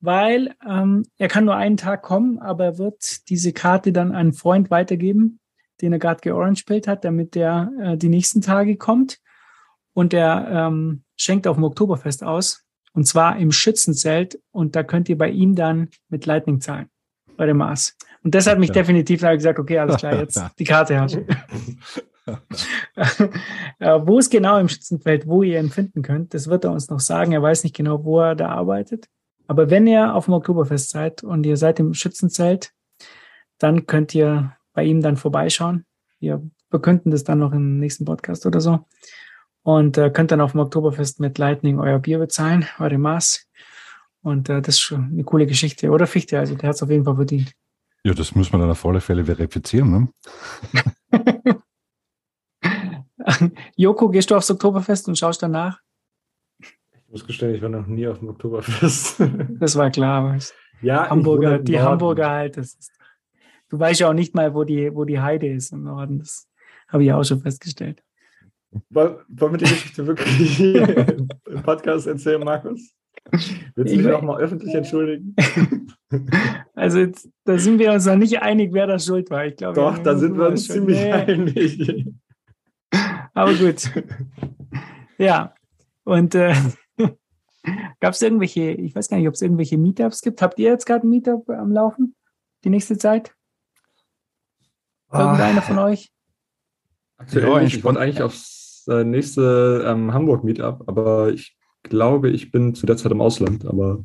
weil 0.00 0.54
ähm, 0.68 1.04
er 1.18 1.28
kann 1.28 1.44
nur 1.44 1.56
einen 1.56 1.76
Tag 1.76 2.02
kommen, 2.02 2.38
aber 2.38 2.64
er 2.64 2.78
wird 2.78 3.28
diese 3.28 3.52
Karte 3.52 3.92
dann 3.92 4.10
an 4.10 4.16
einen 4.16 4.32
Freund 4.32 4.70
weitergeben, 4.70 5.40
den 5.80 5.92
er 5.92 5.98
gerade 5.98 6.20
georangepillt 6.20 6.86
hat, 6.88 7.04
damit 7.04 7.34
der 7.34 7.70
äh, 7.80 7.96
die 7.96 8.08
nächsten 8.08 8.40
Tage 8.40 8.76
kommt. 8.76 9.18
Und 9.94 10.12
er 10.12 10.48
ähm, 10.50 11.02
schenkt 11.16 11.46
auf 11.46 11.56
dem 11.56 11.64
Oktoberfest 11.64 12.22
aus. 12.22 12.64
Und 12.92 13.06
zwar 13.06 13.38
im 13.38 13.52
Schützenzelt. 13.52 14.38
Und 14.52 14.76
da 14.76 14.82
könnt 14.82 15.08
ihr 15.08 15.18
bei 15.18 15.30
ihm 15.30 15.54
dann 15.54 15.88
mit 16.08 16.26
Lightning 16.26 16.60
zahlen. 16.60 16.88
Bei 17.36 17.46
dem 17.46 17.58
Maß. 17.58 17.96
Und 18.22 18.34
das 18.34 18.46
hat 18.46 18.58
mich 18.58 18.68
Ja. 18.68 18.74
definitiv 18.74 19.20
da 19.20 19.34
gesagt, 19.34 19.58
okay, 19.58 19.78
alles 19.78 19.96
klar, 19.98 20.18
jetzt 20.18 20.42
die 20.58 20.64
Karte 20.64 21.00
hast. 21.00 21.16
äh, 23.78 24.00
wo 24.02 24.18
es 24.18 24.28
genau 24.30 24.58
im 24.58 24.68
Schützenfeld, 24.68 25.26
wo 25.26 25.42
ihr 25.42 25.60
ihn 25.60 25.70
finden 25.70 26.02
könnt, 26.02 26.34
das 26.34 26.48
wird 26.48 26.64
er 26.64 26.72
uns 26.72 26.90
noch 26.90 27.00
sagen. 27.00 27.32
Er 27.32 27.42
weiß 27.42 27.64
nicht 27.64 27.76
genau, 27.76 28.04
wo 28.04 28.20
er 28.20 28.34
da 28.34 28.48
arbeitet. 28.48 29.08
Aber 29.46 29.70
wenn 29.70 29.86
ihr 29.86 30.14
auf 30.14 30.26
dem 30.26 30.34
Oktoberfest 30.34 30.90
seid 30.90 31.22
und 31.22 31.46
ihr 31.46 31.56
seid 31.56 31.80
im 31.80 31.94
Schützenzelt, 31.94 32.72
dann 33.58 33.86
könnt 33.86 34.14
ihr 34.14 34.56
bei 34.72 34.84
ihm 34.84 35.00
dann 35.00 35.16
vorbeischauen. 35.16 35.84
Wir 36.18 36.42
verkünden 36.70 37.10
das 37.10 37.24
dann 37.24 37.38
noch 37.38 37.52
im 37.52 37.78
nächsten 37.78 38.04
Podcast 38.04 38.46
oder 38.46 38.60
so. 38.60 38.86
Und 39.62 39.98
äh, 39.98 40.10
könnt 40.10 40.30
dann 40.30 40.40
auf 40.40 40.52
dem 40.52 40.60
Oktoberfest 40.60 41.20
mit 41.20 41.38
Lightning 41.38 41.80
euer 41.80 41.98
Bier 41.98 42.18
bezahlen, 42.18 42.66
eure 42.78 42.98
Maß. 42.98 43.48
Und 44.22 44.48
äh, 44.48 44.60
das 44.60 44.76
ist 44.76 44.80
schon 44.80 45.04
eine 45.12 45.24
coole 45.24 45.46
Geschichte. 45.46 45.90
Oder 45.90 46.06
Fichte, 46.06 46.38
also 46.38 46.54
der 46.54 46.68
hat 46.68 46.76
es 46.76 46.82
auf 46.82 46.90
jeden 46.90 47.04
Fall 47.04 47.16
verdient. 47.16 47.52
Ja, 48.04 48.14
das 48.14 48.34
muss 48.34 48.52
man 48.52 48.60
dann 48.60 48.70
auf 48.70 48.84
alle 48.84 49.00
Fälle 49.00 49.24
verifizieren. 49.24 50.12
Ne? 51.12 51.62
Joko, 53.76 54.08
gehst 54.08 54.30
du 54.30 54.36
aufs 54.36 54.50
Oktoberfest 54.50 55.08
und 55.08 55.18
schaust 55.18 55.42
danach? 55.42 55.80
Ich 57.16 57.22
muss 57.22 57.28
gestehen, 57.28 57.54
ich 57.54 57.62
war 57.62 57.70
noch 57.70 57.86
nie 57.86 58.06
auf 58.06 58.18
dem 58.18 58.28
Oktoberfest. 58.28 59.22
Das 59.58 59.74
war 59.76 59.90
klar. 59.90 60.36
ja, 60.82 61.08
Hamburger, 61.08 61.58
die. 61.58 61.80
Hamburger 61.80 62.28
halt, 62.28 62.58
das 62.58 62.74
ist, 62.74 62.92
du 63.70 63.78
weißt 63.78 64.00
ja 64.00 64.10
auch 64.10 64.12
nicht 64.12 64.34
mal, 64.34 64.52
wo 64.54 64.64
die, 64.64 64.94
wo 64.94 65.06
die 65.06 65.18
Heide 65.18 65.46
ist 65.48 65.72
im 65.72 65.84
Norden. 65.84 66.18
Das 66.18 66.46
habe 66.88 67.04
ich 67.04 67.12
auch 67.14 67.24
schon 67.24 67.40
festgestellt. 67.40 68.02
Woll- 68.90 69.24
Wollen 69.28 69.52
wir 69.52 69.58
die 69.58 69.64
Geschichte 69.64 70.06
wirklich 70.06 70.60
im 70.60 71.62
Podcast 71.64 72.06
erzählen, 72.06 72.44
Markus? 72.44 72.92
Willst 73.30 73.54
du 73.76 73.82
Ich- 73.84 74.02
dich 74.02 74.12
auch 74.12 74.20
mal 74.20 74.38
öffentlich 74.38 74.74
entschuldigen? 74.74 75.34
Also 76.74 76.98
jetzt, 77.00 77.28
da 77.44 77.58
sind 77.58 77.78
wir 77.80 77.90
uns 77.92 78.04
noch 78.06 78.14
nicht 78.16 78.40
einig, 78.42 78.72
wer 78.74 78.86
da 78.86 78.98
schuld 78.98 79.28
war. 79.30 79.44
Ich 79.46 79.56
glaube, 79.56 79.74
Doch, 79.74 79.98
da 79.98 80.16
sind 80.16 80.36
wir 80.38 80.48
uns 80.48 80.68
ziemlich 80.68 80.98
Nee. 80.98 81.12
einig. 81.12 82.06
Aber 83.34 83.54
gut. 83.54 83.90
Ja. 85.18 85.54
Und 86.04 86.34
äh, 86.36 86.54
gab 88.00 88.14
es 88.14 88.22
irgendwelche, 88.22 88.70
ich 88.72 88.94
weiß 88.94 89.08
gar 89.08 89.16
nicht, 89.16 89.28
ob 89.28 89.34
es 89.34 89.42
irgendwelche 89.42 89.78
Meetups 89.78 90.20
gibt. 90.20 90.42
Habt 90.42 90.58
ihr 90.58 90.70
jetzt 90.70 90.86
gerade 90.86 91.06
ein 91.06 91.10
Meetup 91.10 91.48
am 91.50 91.72
Laufen? 91.72 92.14
Die 92.64 92.70
nächste 92.70 92.98
Zeit? 92.98 93.32
Irgendeiner 95.12 95.62
von 95.62 95.78
euch? 95.78 96.10
Aktuell 97.16 97.48
Ja, 97.48 97.60
nicht. 97.60 97.76
Ich 97.76 97.84
wollte 97.84 98.00
eigentlich 98.00 98.22
aufs 98.22 98.84
äh, 98.88 99.04
nächste 99.04 99.84
ähm, 99.86 100.12
Hamburg-Meetup, 100.12 100.84
aber 100.88 101.30
ich 101.32 101.56
glaube, 101.82 102.30
ich 102.30 102.50
bin 102.50 102.74
zu 102.74 102.86
der 102.86 102.96
Zeit 102.96 103.12
im 103.12 103.20
Ausland. 103.20 103.64
Aber 103.66 104.02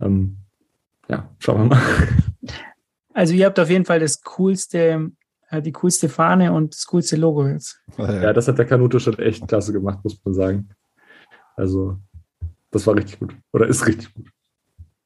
ähm, 0.00 0.38
ja, 1.08 1.34
schauen 1.38 1.62
wir 1.62 1.76
mal. 1.76 1.82
Also 3.12 3.32
ihr 3.32 3.46
habt 3.46 3.58
auf 3.58 3.70
jeden 3.70 3.86
Fall 3.86 3.98
das 3.98 4.20
coolste, 4.20 5.10
äh, 5.48 5.62
die 5.62 5.72
coolste 5.72 6.10
Fahne 6.10 6.52
und 6.52 6.74
das 6.74 6.84
coolste 6.84 7.16
Logo 7.16 7.46
jetzt. 7.46 7.80
Ja, 7.96 8.34
das 8.34 8.46
hat 8.46 8.58
der 8.58 8.66
Kanuto 8.66 8.98
schon 8.98 9.18
echt 9.18 9.48
klasse 9.48 9.72
gemacht, 9.72 10.00
muss 10.04 10.22
man 10.22 10.34
sagen. 10.34 10.68
Also, 11.56 11.96
das 12.70 12.86
war 12.86 12.96
richtig 12.96 13.18
gut. 13.18 13.34
Oder 13.52 13.66
ist 13.66 13.86
richtig 13.86 14.12
gut. 14.14 14.28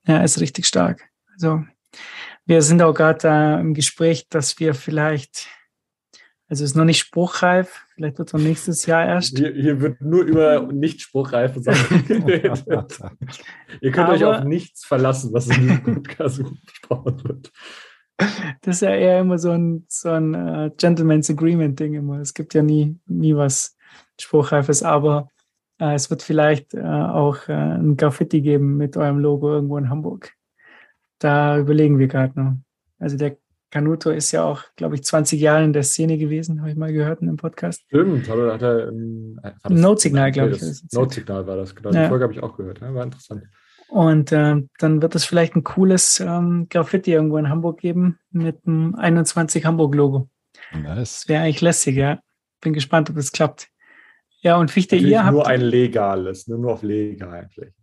Ja, 0.06 0.22
ist 0.22 0.40
richtig 0.40 0.66
stark. 0.66 1.08
Also 1.32 1.62
wir 2.46 2.62
sind 2.62 2.82
auch 2.82 2.94
gerade 2.94 3.28
äh, 3.28 3.61
im 3.61 3.74
Gespräch, 3.74 4.28
dass 4.28 4.58
wir 4.58 4.74
vielleicht, 4.74 5.46
also 6.48 6.64
ist 6.64 6.74
noch 6.74 6.84
nicht 6.84 6.98
spruchreif, 6.98 7.84
vielleicht 7.94 8.18
wird 8.18 8.28
es 8.28 8.32
noch 8.32 8.40
nächstes 8.40 8.86
Jahr 8.86 9.04
erst. 9.06 9.36
Hier, 9.38 9.52
hier 9.52 9.80
wird 9.80 10.00
nur 10.00 10.24
über 10.24 10.62
nicht 10.72 11.00
spruchreife 11.02 11.61
Sachen 11.61 12.04
geredet. 12.08 12.64
Ihr 13.80 13.92
könnt 13.92 14.08
euch 14.08 14.24
Aber- 14.24 14.38
auf 14.38 14.44
nichts 14.44 14.84
verlassen, 14.84 15.32
was 15.32 15.46
in 15.48 15.61
diesem 15.61 15.82
Podcast 15.94 16.42
besprochen 16.66 17.22
wird. 17.24 17.52
Das 18.62 18.76
ist 18.76 18.82
ja 18.82 18.94
eher 18.94 19.20
immer 19.20 19.38
so 19.38 19.50
ein, 19.50 19.86
so 19.88 20.11
ein 20.11 20.34
äh, 20.34 20.70
Gentleman's 20.76 21.30
Agreement-Ding 21.30 21.94
immer. 21.94 22.20
Es 22.20 22.34
gibt 22.34 22.52
ja 22.52 22.62
nie, 22.62 22.98
nie 23.06 23.34
was 23.34 23.76
Spruchreifes, 24.20 24.82
aber 24.82 25.30
es 25.89 26.11
wird 26.11 26.22
vielleicht 26.22 26.74
äh, 26.74 26.81
auch 26.81 27.49
äh, 27.49 27.53
ein 27.53 27.97
Graffiti 27.97 28.41
geben 28.43 28.76
mit 28.76 28.97
eurem 28.97 29.18
Logo 29.18 29.51
irgendwo 29.53 29.78
in 29.78 29.89
Hamburg. 29.89 30.33
Da 31.18 31.59
überlegen 31.59 31.99
wir 31.99 32.07
gerade 32.07 32.39
noch. 32.39 32.55
Also 32.99 33.16
der 33.16 33.37
Canuto 33.70 34.11
ist 34.11 34.33
ja 34.33 34.45
auch, 34.45 34.64
glaube 34.76 34.97
ich, 34.97 35.05
20 35.05 35.41
Jahre 35.41 35.64
in 35.64 35.72
der 35.72 35.85
Szene 35.85 36.18
gewesen, 36.18 36.61
habe 36.61 36.70
ich 36.70 36.76
mal 36.76 36.93
gehört 36.93 37.22
in 37.22 37.28
einem 37.28 37.37
Podcast. 37.37 37.83
Stimmt, 37.87 38.28
hat 38.28 38.37
er, 38.37 38.53
hat 38.53 38.62
er 38.62 38.89
ähm, 38.89 39.41
Notsignal, 39.68 40.33
glaub 40.33 40.51
ich. 40.51 40.62
Notsignal 40.93 41.47
war 41.47 41.57
das, 41.57 41.74
genau. 41.74 41.93
Ja. 41.93 42.03
Die 42.03 42.09
Folge 42.09 42.24
habe 42.24 42.33
ich 42.33 42.43
auch 42.43 42.57
gehört. 42.57 42.81
Ja, 42.81 42.93
war 42.93 43.05
interessant. 43.05 43.45
Und 43.89 44.33
äh, 44.33 44.57
dann 44.78 45.03
wird 45.03 45.14
es 45.14 45.24
vielleicht 45.24 45.57
ein 45.57 45.64
cooles 45.64 46.20
ähm, 46.20 46.66
Graffiti 46.68 47.12
irgendwo 47.12 47.39
in 47.39 47.49
Hamburg 47.49 47.81
geben 47.81 48.18
mit 48.31 48.59
einem 48.66 48.95
21 48.95 49.64
Hamburg-Logo. 49.64 50.28
Nice. 50.72 50.97
Das 50.97 51.28
wäre 51.28 51.45
eigentlich 51.45 51.61
lässig, 51.61 51.97
ja. 51.97 52.20
bin 52.61 52.72
gespannt, 52.72 53.11
ob 53.11 53.16
es 53.16 53.33
klappt. 53.33 53.68
Ja, 54.41 54.57
und 54.57 54.70
Fichte, 54.70 54.97
Natürlich 54.97 55.12
ihr 55.12 55.24
habt. 55.24 55.32
nur 55.32 55.47
ein 55.47 55.61
legales, 55.61 56.49
nur, 56.49 56.59
nur 56.59 56.72
auf 56.72 56.82
legalen 56.82 57.49
Flächen. 57.51 57.74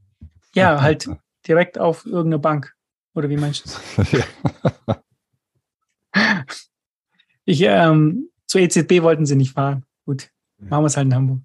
Ja, 0.53 0.81
halt 0.81 1.07
direkt 1.47 1.77
auf 1.79 2.05
irgendeine 2.05 2.39
Bank. 2.39 2.73
Oder 3.13 3.29
wie 3.29 3.37
meinst 3.37 3.65
du 3.65 3.69
das? 4.05 4.25
Ich, 7.49 7.61
ähm, 7.61 8.29
zur 8.45 8.59
EZB 8.59 9.01
wollten 9.03 9.25
sie 9.25 9.37
nicht 9.37 9.53
fahren. 9.53 9.85
Gut, 10.05 10.29
machen 10.57 10.83
wir 10.83 10.87
es 10.87 10.97
halt 10.97 11.05
in 11.05 11.15
Hamburg. 11.15 11.39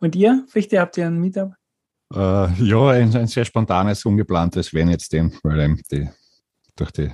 Und 0.00 0.16
ihr, 0.16 0.44
Fichte, 0.48 0.80
habt 0.80 0.96
ihr 0.96 1.06
ein 1.06 1.20
Meetup? 1.20 1.54
Äh, 2.12 2.52
ja, 2.64 2.88
ein, 2.88 3.14
ein, 3.14 3.28
sehr 3.28 3.44
spontanes, 3.44 4.04
ungeplantes, 4.04 4.74
wenn 4.74 4.88
jetzt 4.88 5.12
dem, 5.12 5.32
weil 5.44 5.60
eben 5.60 5.80
die, 5.92 6.10
durch 6.74 6.90
die 6.90 7.12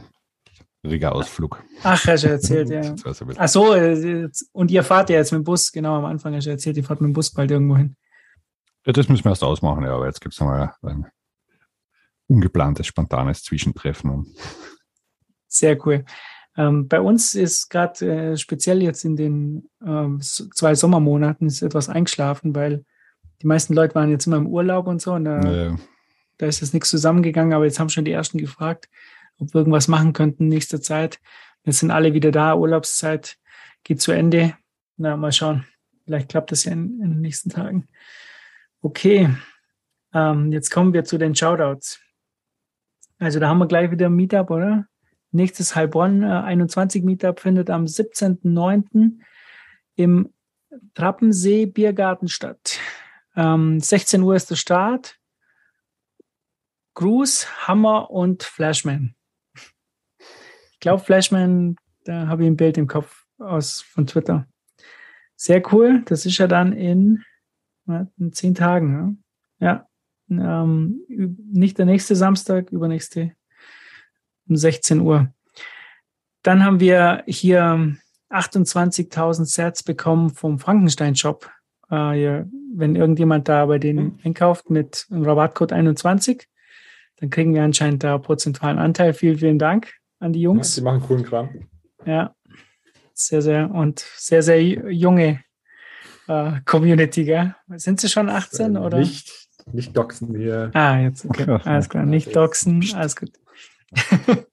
Riga-Ausflug. 0.91 1.63
Ach, 1.83 2.07
hast 2.07 2.25
du 2.25 2.29
erzählt, 2.29 2.71
ja. 2.71 2.95
Ach 3.37 3.49
so, 3.49 3.75
äh, 3.75 4.29
und 4.53 4.71
ihr 4.71 4.83
fahrt 4.83 5.11
ja 5.11 5.17
jetzt 5.17 5.33
mit 5.33 5.41
dem 5.41 5.45
Bus, 5.45 5.73
genau 5.73 5.97
am 5.97 6.05
Anfang 6.05 6.35
hast 6.35 6.47
du 6.47 6.51
erzählt, 6.51 6.77
ihr 6.77 6.85
fahrt 6.85 7.01
mit 7.01 7.09
dem 7.09 7.13
Bus 7.13 7.31
bald 7.31 7.51
irgendwo 7.51 7.77
hin. 7.77 7.97
Ja, 8.85 8.93
das 8.93 9.09
müssen 9.09 9.25
wir 9.25 9.31
erst 9.31 9.45
ausmachen, 9.45 9.85
ja, 9.85 9.95
aber 9.95 10.07
jetzt 10.07 10.21
gibt 10.21 10.35
es 10.35 10.41
nochmal 10.41 10.73
ein 10.83 11.07
ungeplantes, 12.27 12.87
spontanes 12.87 13.43
Zwischentreffen. 13.43 14.35
Sehr 15.49 15.85
cool. 15.87 16.05
Ähm, 16.57 16.89
bei 16.89 17.01
uns 17.01 17.35
ist 17.35 17.71
gerade 17.71 18.33
äh, 18.33 18.37
speziell 18.37 18.83
jetzt 18.83 19.05
in 19.05 19.17
den 19.17 19.69
ähm, 19.85 20.21
zwei 20.21 20.75
Sommermonaten 20.75 21.47
ist 21.47 21.63
etwas 21.63 21.89
eingeschlafen, 21.89 22.55
weil 22.55 22.85
die 23.41 23.47
meisten 23.47 23.75
Leute 23.75 23.95
waren 23.95 24.11
jetzt 24.11 24.27
immer 24.27 24.37
im 24.37 24.49
Urlaub 24.49 24.87
und 24.89 25.01
so 25.01 25.13
und 25.13 25.25
da, 25.25 25.41
Ja. 25.41 25.77
da 26.39 26.47
ist 26.47 26.61
jetzt 26.61 26.75
nichts 26.75 26.91
zusammengegangen, 26.91 27.53
aber 27.53 27.65
jetzt 27.65 27.79
haben 27.79 27.89
schon 27.89 28.05
die 28.05 28.13
ersten 28.13 28.39
gefragt, 28.39 28.89
ob 29.39 29.55
wir 29.55 29.61
irgendwas 29.61 29.89
machen 29.89 30.13
könnten 30.13 30.45
in 30.45 30.49
nächster 30.49 30.81
Zeit. 30.81 31.21
Jetzt 31.65 31.81
sind 31.81 31.91
alle 31.91 32.15
wieder 32.15 32.31
da, 32.31 32.55
Urlaubszeit 32.55 33.39
geht 33.85 34.01
zu 34.01 34.13
Ende. 34.13 34.55
Na, 34.97 35.17
mal 35.17 35.33
schauen. 35.33 35.65
Vielleicht 36.05 36.31
klappt 36.31 36.53
das 36.53 36.65
ja 36.65 36.73
in, 36.73 37.01
in 37.01 37.11
den 37.11 37.21
nächsten 37.21 37.51
Tagen. 37.51 37.89
Okay, 38.81 39.29
ähm, 40.15 40.53
jetzt 40.53 40.71
kommen 40.71 40.93
wir 40.93 41.05
zu 41.05 41.19
den 41.19 41.35
Shoutouts. 41.35 42.01
Also 43.19 43.41
da 43.41 43.49
haben 43.49 43.59
wir 43.59 43.67
gleich 43.67 43.91
wieder 43.91 44.07
ein 44.07 44.15
Meetup, 44.15 44.51
oder? 44.51 44.87
Nächstes 45.31 45.75
Heilbronn 45.75 46.23
äh, 46.23 46.27
21 46.27 47.05
Meetup 47.05 47.41
findet 47.41 47.69
am 47.69 47.85
17.09. 47.85 49.19
im 49.97 50.33
Trappensee 50.95 51.67
Biergarten 51.67 52.29
statt. 52.29 52.79
Ähm, 53.37 53.81
16 53.81 54.23
Uhr 54.23 54.37
ist 54.37 54.51
der 54.51 54.57
Start. 54.57 55.19
Gruß, 56.95 57.67
Hammer 57.69 58.11
und 58.11 58.43
Flashman. 58.43 59.15
Ich 60.79 60.81
glaube, 60.81 61.03
Flashman, 61.03 61.75
da 62.05 62.29
habe 62.29 62.45
ich 62.45 62.47
ein 62.49 62.57
Bild 62.57 62.79
im 62.79 62.87
Kopf 62.87 63.25
aus 63.39 63.81
von 63.81 64.07
Twitter. 64.07 64.47
Sehr 65.35 65.61
cool. 65.73 66.03
Das 66.05 66.25
ist 66.25 66.39
ja 66.39 66.47
dann 66.47 66.73
in, 66.73 67.25
in 68.17 68.33
zehn 68.33 68.55
Tagen. 68.55 68.93
Ne? 68.93 69.17
Ja. 69.59 69.89
Ähm, 70.31 71.01
nicht 71.09 71.79
der 71.79 71.87
nächste 71.87 72.15
Samstag, 72.15 72.71
übernächste 72.71 73.33
um 74.49 74.55
16 74.55 75.01
Uhr. 75.01 75.35
Dann 76.45 76.65
haben 76.65 76.79
wir 76.79 77.25
hier 77.27 77.97
28.000 78.31 79.47
Sets 79.47 79.83
bekommen 79.83 80.31
vom 80.31 80.61
Frankenstein-Shop. 80.61 81.51
Äh, 81.91 82.23
ja, 82.23 82.47
wenn 82.73 82.95
irgendjemand 82.95 83.49
da 83.49 83.67
bei 83.67 83.81
denen 83.81 84.05
Mhm. 84.05 84.19
einkauft 84.23 84.71
mit 84.71 85.07
dem 85.11 85.25
Rabattcode 85.25 85.73
21, 85.73 86.47
dann 87.17 87.31
kriegen 87.31 87.53
wir 87.53 87.65
anscheinend 87.65 88.05
da 88.05 88.17
prozentualen 88.19 88.79
Anteil. 88.79 89.13
Vielen, 89.13 89.39
vielen 89.39 89.59
Dank 89.59 89.98
an 90.19 90.33
die 90.33 90.41
Ja, 90.41 90.45
Jungs. 90.45 90.75
die 90.75 90.81
machen 90.81 91.03
coolen 91.03 91.25
Kram. 91.25 91.69
Ja, 92.05 92.35
sehr, 93.15 93.43
sehr 93.43 93.71
und 93.71 94.01
sehr, 94.17 94.43
sehr 94.43 94.63
junge 94.63 95.43
äh, 96.29 96.61
Community, 96.65 97.25
gell? 97.25 97.55
Sind 97.77 98.01
sie 98.01 98.09
schon 98.09 98.29
18 98.29 98.77
Äh, 98.77 98.79
oder? 98.79 98.99
Nicht, 98.99 99.49
nicht 99.73 99.97
doxen 99.97 100.37
hier. 100.37 100.71
Ah, 100.75 100.99
jetzt, 100.99 101.25
okay. 101.25 101.59
Alles 101.65 101.89
klar. 101.89 102.05
Nicht 102.05 102.35
doxen, 102.37 102.85
alles 102.95 103.17
gut. 103.17 103.33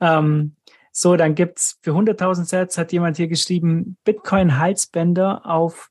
ähm, 0.00 0.56
so, 0.92 1.16
dann 1.16 1.34
gibt's 1.34 1.78
für 1.82 1.90
100.000 1.90 2.44
Sets 2.46 2.78
hat 2.78 2.92
jemand 2.92 3.16
hier 3.18 3.28
geschrieben, 3.28 3.98
Bitcoin-Halsbänder 4.04 5.44
auf 5.44 5.90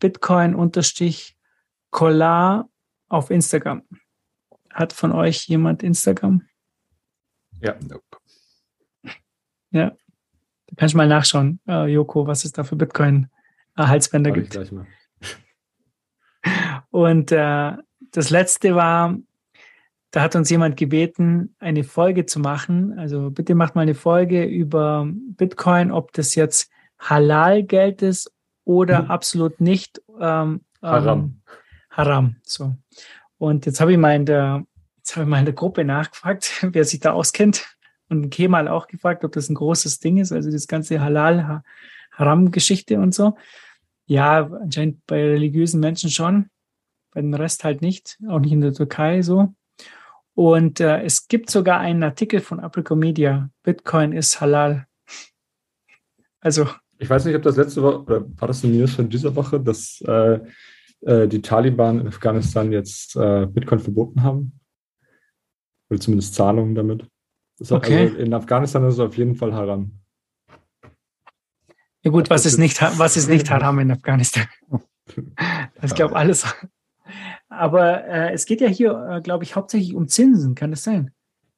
bitcoin-collar 0.00 2.68
auf 3.08 3.30
Instagram. 3.30 3.82
Hat 4.72 4.92
von 4.92 5.12
euch 5.12 5.46
jemand 5.46 5.82
Instagram? 5.82 6.42
Ja. 7.62 7.74
Nope. 7.88 8.02
Ja. 9.72 9.90
Da 10.66 10.74
kannst 10.76 10.94
du 10.94 10.98
mal 10.98 11.08
nachschauen, 11.08 11.60
äh, 11.68 11.86
Joko, 11.86 12.26
was 12.26 12.44
es 12.44 12.52
da 12.52 12.64
für 12.64 12.76
Bitcoin-Halsbänder 12.76 14.30
ich 14.30 14.34
gibt. 14.34 14.50
gleich 14.50 14.72
mal. 14.72 14.86
Und 16.90 17.32
äh, 17.32 17.72
das 18.12 18.30
letzte 18.30 18.74
war, 18.74 19.16
da 20.10 20.22
hat 20.22 20.34
uns 20.34 20.50
jemand 20.50 20.76
gebeten, 20.76 21.54
eine 21.60 21.84
Folge 21.84 22.26
zu 22.26 22.40
machen. 22.40 22.98
Also 22.98 23.30
bitte 23.30 23.54
macht 23.54 23.74
mal 23.76 23.82
eine 23.82 23.94
Folge 23.94 24.44
über 24.44 25.06
Bitcoin, 25.08 25.92
ob 25.92 26.12
das 26.12 26.34
jetzt 26.34 26.70
Halal-Geld 26.98 28.02
ist 28.02 28.32
oder 28.64 29.02
Mhm. 29.02 29.10
absolut 29.10 29.60
nicht 29.60 30.02
ähm, 30.18 30.62
Haram. 30.82 31.18
Ähm, 31.20 31.40
Haram. 31.90 32.36
So. 32.42 32.74
Und 33.38 33.66
jetzt 33.66 33.80
habe 33.80 33.92
ich 33.92 33.98
mal 33.98 34.14
in 34.16 34.26
der, 34.26 34.64
jetzt 35.00 35.16
habe 35.16 35.24
ich 35.24 35.30
mal 35.30 35.38
in 35.38 35.46
der 35.46 35.54
Gruppe 35.54 35.84
nachgefragt, 35.84 36.66
wer 36.72 36.84
sich 36.84 37.00
da 37.00 37.12
auskennt. 37.12 37.76
Und 38.08 38.30
Kemal 38.30 38.66
auch 38.68 38.88
gefragt, 38.88 39.24
ob 39.24 39.32
das 39.32 39.48
ein 39.48 39.54
großes 39.54 40.00
Ding 40.00 40.18
ist, 40.18 40.32
also 40.32 40.50
das 40.50 40.66
ganze 40.66 41.00
Halal-Haram-Geschichte 41.00 42.98
und 42.98 43.14
so. 43.14 43.36
Ja, 44.06 44.46
anscheinend 44.46 45.06
bei 45.06 45.22
religiösen 45.22 45.78
Menschen 45.78 46.10
schon, 46.10 46.50
bei 47.12 47.20
dem 47.20 47.32
Rest 47.32 47.62
halt 47.62 47.82
nicht, 47.82 48.18
auch 48.28 48.40
nicht 48.40 48.50
in 48.50 48.60
der 48.60 48.74
Türkei 48.74 49.22
so. 49.22 49.54
Und 50.34 50.80
äh, 50.80 51.02
es 51.02 51.28
gibt 51.28 51.50
sogar 51.50 51.78
einen 51.78 52.02
Artikel 52.02 52.40
von 52.40 52.58
Apricot 52.58 52.98
Media, 52.98 53.48
Bitcoin 53.62 54.12
ist 54.12 54.40
halal. 54.40 54.86
Also, 56.42 56.66
Ich 56.98 57.10
weiß 57.10 57.26
nicht, 57.26 57.36
ob 57.36 57.42
das 57.42 57.56
letzte 57.56 57.82
Woche, 57.82 58.00
oder 58.00 58.40
war 58.40 58.48
das 58.48 58.64
eine 58.64 58.74
News 58.74 58.94
von 58.94 59.10
dieser 59.10 59.36
Woche, 59.36 59.60
dass 59.60 60.02
äh, 60.06 60.40
äh, 61.02 61.28
die 61.28 61.42
Taliban 61.42 62.00
in 62.00 62.08
Afghanistan 62.08 62.72
jetzt 62.72 63.14
äh, 63.16 63.46
Bitcoin 63.46 63.78
verboten 63.78 64.22
haben? 64.22 64.59
Oder 65.90 66.00
zumindest 66.00 66.34
Zahlungen 66.34 66.74
damit. 66.74 67.06
Das 67.58 67.72
Okay. 67.72 68.08
Also 68.08 68.16
in 68.16 68.32
Afghanistan 68.32 68.84
ist 68.86 68.94
es 68.94 69.00
auf 69.00 69.16
jeden 69.16 69.34
Fall 69.34 69.52
haram. 69.52 69.92
ja 72.02 72.10
gut, 72.10 72.30
was 72.30 72.46
ist 72.46 72.58
nicht, 72.58 72.80
was 72.98 73.16
ist 73.16 73.28
nicht 73.28 73.50
Haram 73.50 73.78
in 73.78 73.90
Afghanistan? 73.90 74.46
Ich 75.82 75.94
glaube, 75.96 76.14
alles. 76.14 76.46
Aber 77.48 78.06
äh, 78.06 78.32
es 78.32 78.46
geht 78.46 78.60
ja 78.60 78.68
hier, 78.68 78.92
äh, 79.10 79.20
glaube 79.20 79.42
ich, 79.42 79.56
hauptsächlich 79.56 79.96
um 79.96 80.06
Zinsen, 80.06 80.54
kann 80.54 80.70
das 80.70 80.84
sein? 80.84 81.10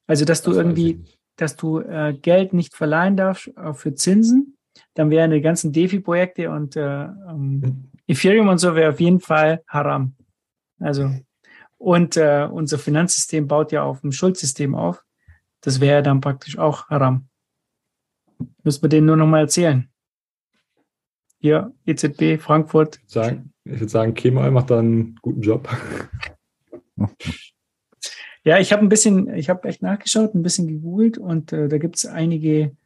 Also, 0.07 0.25
dass 0.25 0.41
du 0.41 0.51
Das 0.51 0.59
irgendwie, 0.59 1.05
dass 1.37 1.57
du 1.57 1.81
äh, 1.81 2.15
Geld 2.15 2.55
nicht 2.55 2.75
verleihen 2.75 3.17
darfst 3.17 3.49
äh, 3.57 3.75
für 3.75 3.95
Zinsen, 3.95 4.57
dann 4.95 5.11
wären 5.11 5.31
die 5.31 5.43
ganzen 5.43 5.73
DeFi-Projekte 5.73 6.51
und 6.51 6.77
äh, 6.77 7.05
ähm, 7.05 7.91
Ethereum 8.07 8.49
und 8.49 8.59
so 8.59 8.75
wäre 8.75 8.93
auf 8.93 9.01
jeden 9.01 9.21
Fall 9.21 9.63
haram. 9.69 10.15
Also, 10.81 11.11
und 11.83 12.17
äh, 12.17 12.49
unser 12.49 12.79
Finanzsystem 12.79 13.49
baut 13.49 13.73
ja 13.73 13.83
auf 13.83 14.03
dem 14.03 14.13
Schuldsystem 14.13 14.77
auf. 14.77 15.05
Das 15.63 15.81
wäre 15.81 16.03
dann 16.03 16.21
praktisch 16.21 16.57
auch 16.57 16.89
haram. 16.89 17.29
Müssen 18.63 18.83
wir 18.83 18.89
denen 18.89 19.07
nur 19.09 19.17
noch 19.17 19.27
mal 19.27 19.41
erzählen. 19.41 19.89
Hier, 21.39 21.75
EZB, 21.85 22.41
Frankfurt. 22.41 23.01
Ich 23.09 23.17
würde 23.17 23.27
sagen, 23.27 23.53
ich 23.65 23.81
würde 23.81 23.89
sagen, 23.89 24.15
Kemal 24.15 24.53
macht 24.53 24.71
da 24.71 24.79
einen 24.79 25.17
guten 25.23 25.43
Job. 25.43 25.69
Ja, 28.45 28.59
ich 28.59 28.73
habe 28.73 28.83
ein 28.83 28.89
bisschen, 28.89 29.33
ich 29.37 29.49
habe 29.49 29.69
echt 29.69 29.83
nachgeschaut, 29.83 30.35
ein 30.35 30.43
bisschen 30.43 30.67
gegoogelt 30.67 31.17
und 31.17 31.53
äh, 31.53 31.69
da 31.69 31.79
gibt 31.79 31.95
es 31.95 32.07
einige 32.07 32.77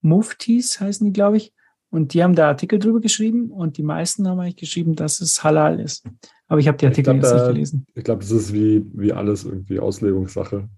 Muftis, 0.00 0.80
heißen 0.80 1.06
die, 1.06 1.12
glaube 1.12 1.36
ich. 1.36 1.54
Und 1.90 2.12
die 2.12 2.22
haben 2.22 2.34
da 2.34 2.48
Artikel 2.48 2.78
drüber 2.78 3.00
geschrieben 3.00 3.50
und 3.50 3.78
die 3.78 3.82
meisten 3.82 4.28
haben 4.28 4.38
eigentlich 4.40 4.56
geschrieben, 4.56 4.94
dass 4.94 5.20
es 5.20 5.42
halal 5.42 5.80
ist. 5.80 6.06
Aber 6.46 6.60
ich 6.60 6.68
habe 6.68 6.76
die 6.76 6.86
Artikel 6.86 7.14
glaub, 7.14 7.22
jetzt 7.22 7.32
nicht 7.32 7.46
gelesen. 7.46 7.86
Ich 7.94 8.04
glaube, 8.04 8.20
das 8.20 8.30
ist 8.30 8.52
wie, 8.52 8.84
wie 8.94 9.12
alles 9.12 9.44
irgendwie 9.44 9.80
Auslegungssache. 9.80 10.68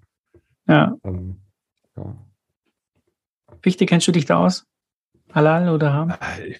Ja, 0.68 0.96
Ähm, 1.04 1.40
ja. 1.96 2.16
Fichte, 3.62 3.86
kennst 3.86 4.06
du 4.08 4.12
dich 4.12 4.24
da 4.24 4.38
aus? 4.44 4.66
Halal 5.32 5.68
oder 5.68 5.92
Haram? 5.92 6.10
Äh, 6.10 6.56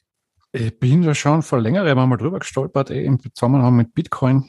Ich 0.52 0.78
bin 0.78 1.02
da 1.02 1.14
schon 1.14 1.42
vor 1.42 1.60
längerem 1.60 1.96
einmal 1.98 2.18
drüber 2.18 2.40
gestolpert, 2.40 2.90
eh, 2.90 3.04
im 3.04 3.20
Zusammenhang 3.20 3.76
mit 3.76 3.94
Bitcoin. 3.94 4.48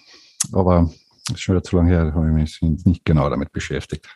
Aber 0.52 0.90
das 1.28 1.36
ist 1.36 1.42
schon 1.42 1.54
wieder 1.56 1.64
zu 1.64 1.76
lange 1.76 1.92
her, 1.92 2.06
da 2.06 2.14
habe 2.14 2.28
ich 2.28 2.34
mich 2.34 2.86
nicht 2.86 3.06
genau 3.06 3.30
damit 3.30 3.52
beschäftigt. 3.52 4.08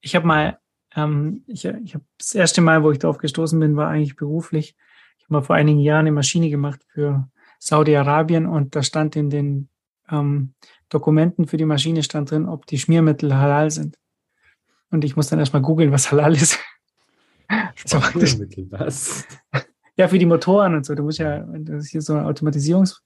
Ich 0.00 0.14
habe 0.14 0.26
mal, 0.26 0.58
ähm, 0.96 1.44
ich, 1.46 1.64
ich 1.64 1.94
habe 1.94 2.04
das 2.18 2.34
erste 2.34 2.60
Mal, 2.60 2.82
wo 2.82 2.90
ich 2.90 2.98
darauf 2.98 3.18
gestoßen 3.18 3.58
bin, 3.58 3.76
war 3.76 3.88
eigentlich 3.88 4.16
beruflich. 4.16 4.76
Ich 5.18 5.24
habe 5.24 5.34
mal 5.34 5.42
vor 5.42 5.56
einigen 5.56 5.80
Jahren 5.80 6.00
eine 6.00 6.12
Maschine 6.12 6.50
gemacht 6.50 6.84
für 6.92 7.28
Saudi-Arabien 7.58 8.46
und 8.46 8.74
da 8.74 8.82
stand 8.82 9.16
in 9.16 9.30
den 9.30 9.68
ähm, 10.10 10.54
Dokumenten 10.88 11.46
für 11.46 11.56
die 11.56 11.64
Maschine 11.64 12.02
stand 12.02 12.30
drin, 12.30 12.48
ob 12.48 12.66
die 12.66 12.78
Schmiermittel 12.78 13.36
halal 13.36 13.70
sind. 13.70 13.96
Und 14.90 15.04
ich 15.04 15.14
muss 15.14 15.28
dann 15.28 15.38
erstmal 15.38 15.62
googeln, 15.62 15.92
was 15.92 16.10
halal 16.10 16.34
ist. 16.34 16.58
Spaziermittel, 17.74 18.70
was? 18.70 19.26
Ja, 19.96 20.08
für 20.08 20.18
die 20.18 20.24
Motoren 20.24 20.74
und 20.76 20.86
so. 20.86 20.94
Du 20.94 21.02
musst 21.02 21.18
ja, 21.18 21.44
wenn 21.52 21.66
du 21.66 21.78
hier 21.82 22.00
so 22.00 22.16
Automatisierungs 22.16 23.02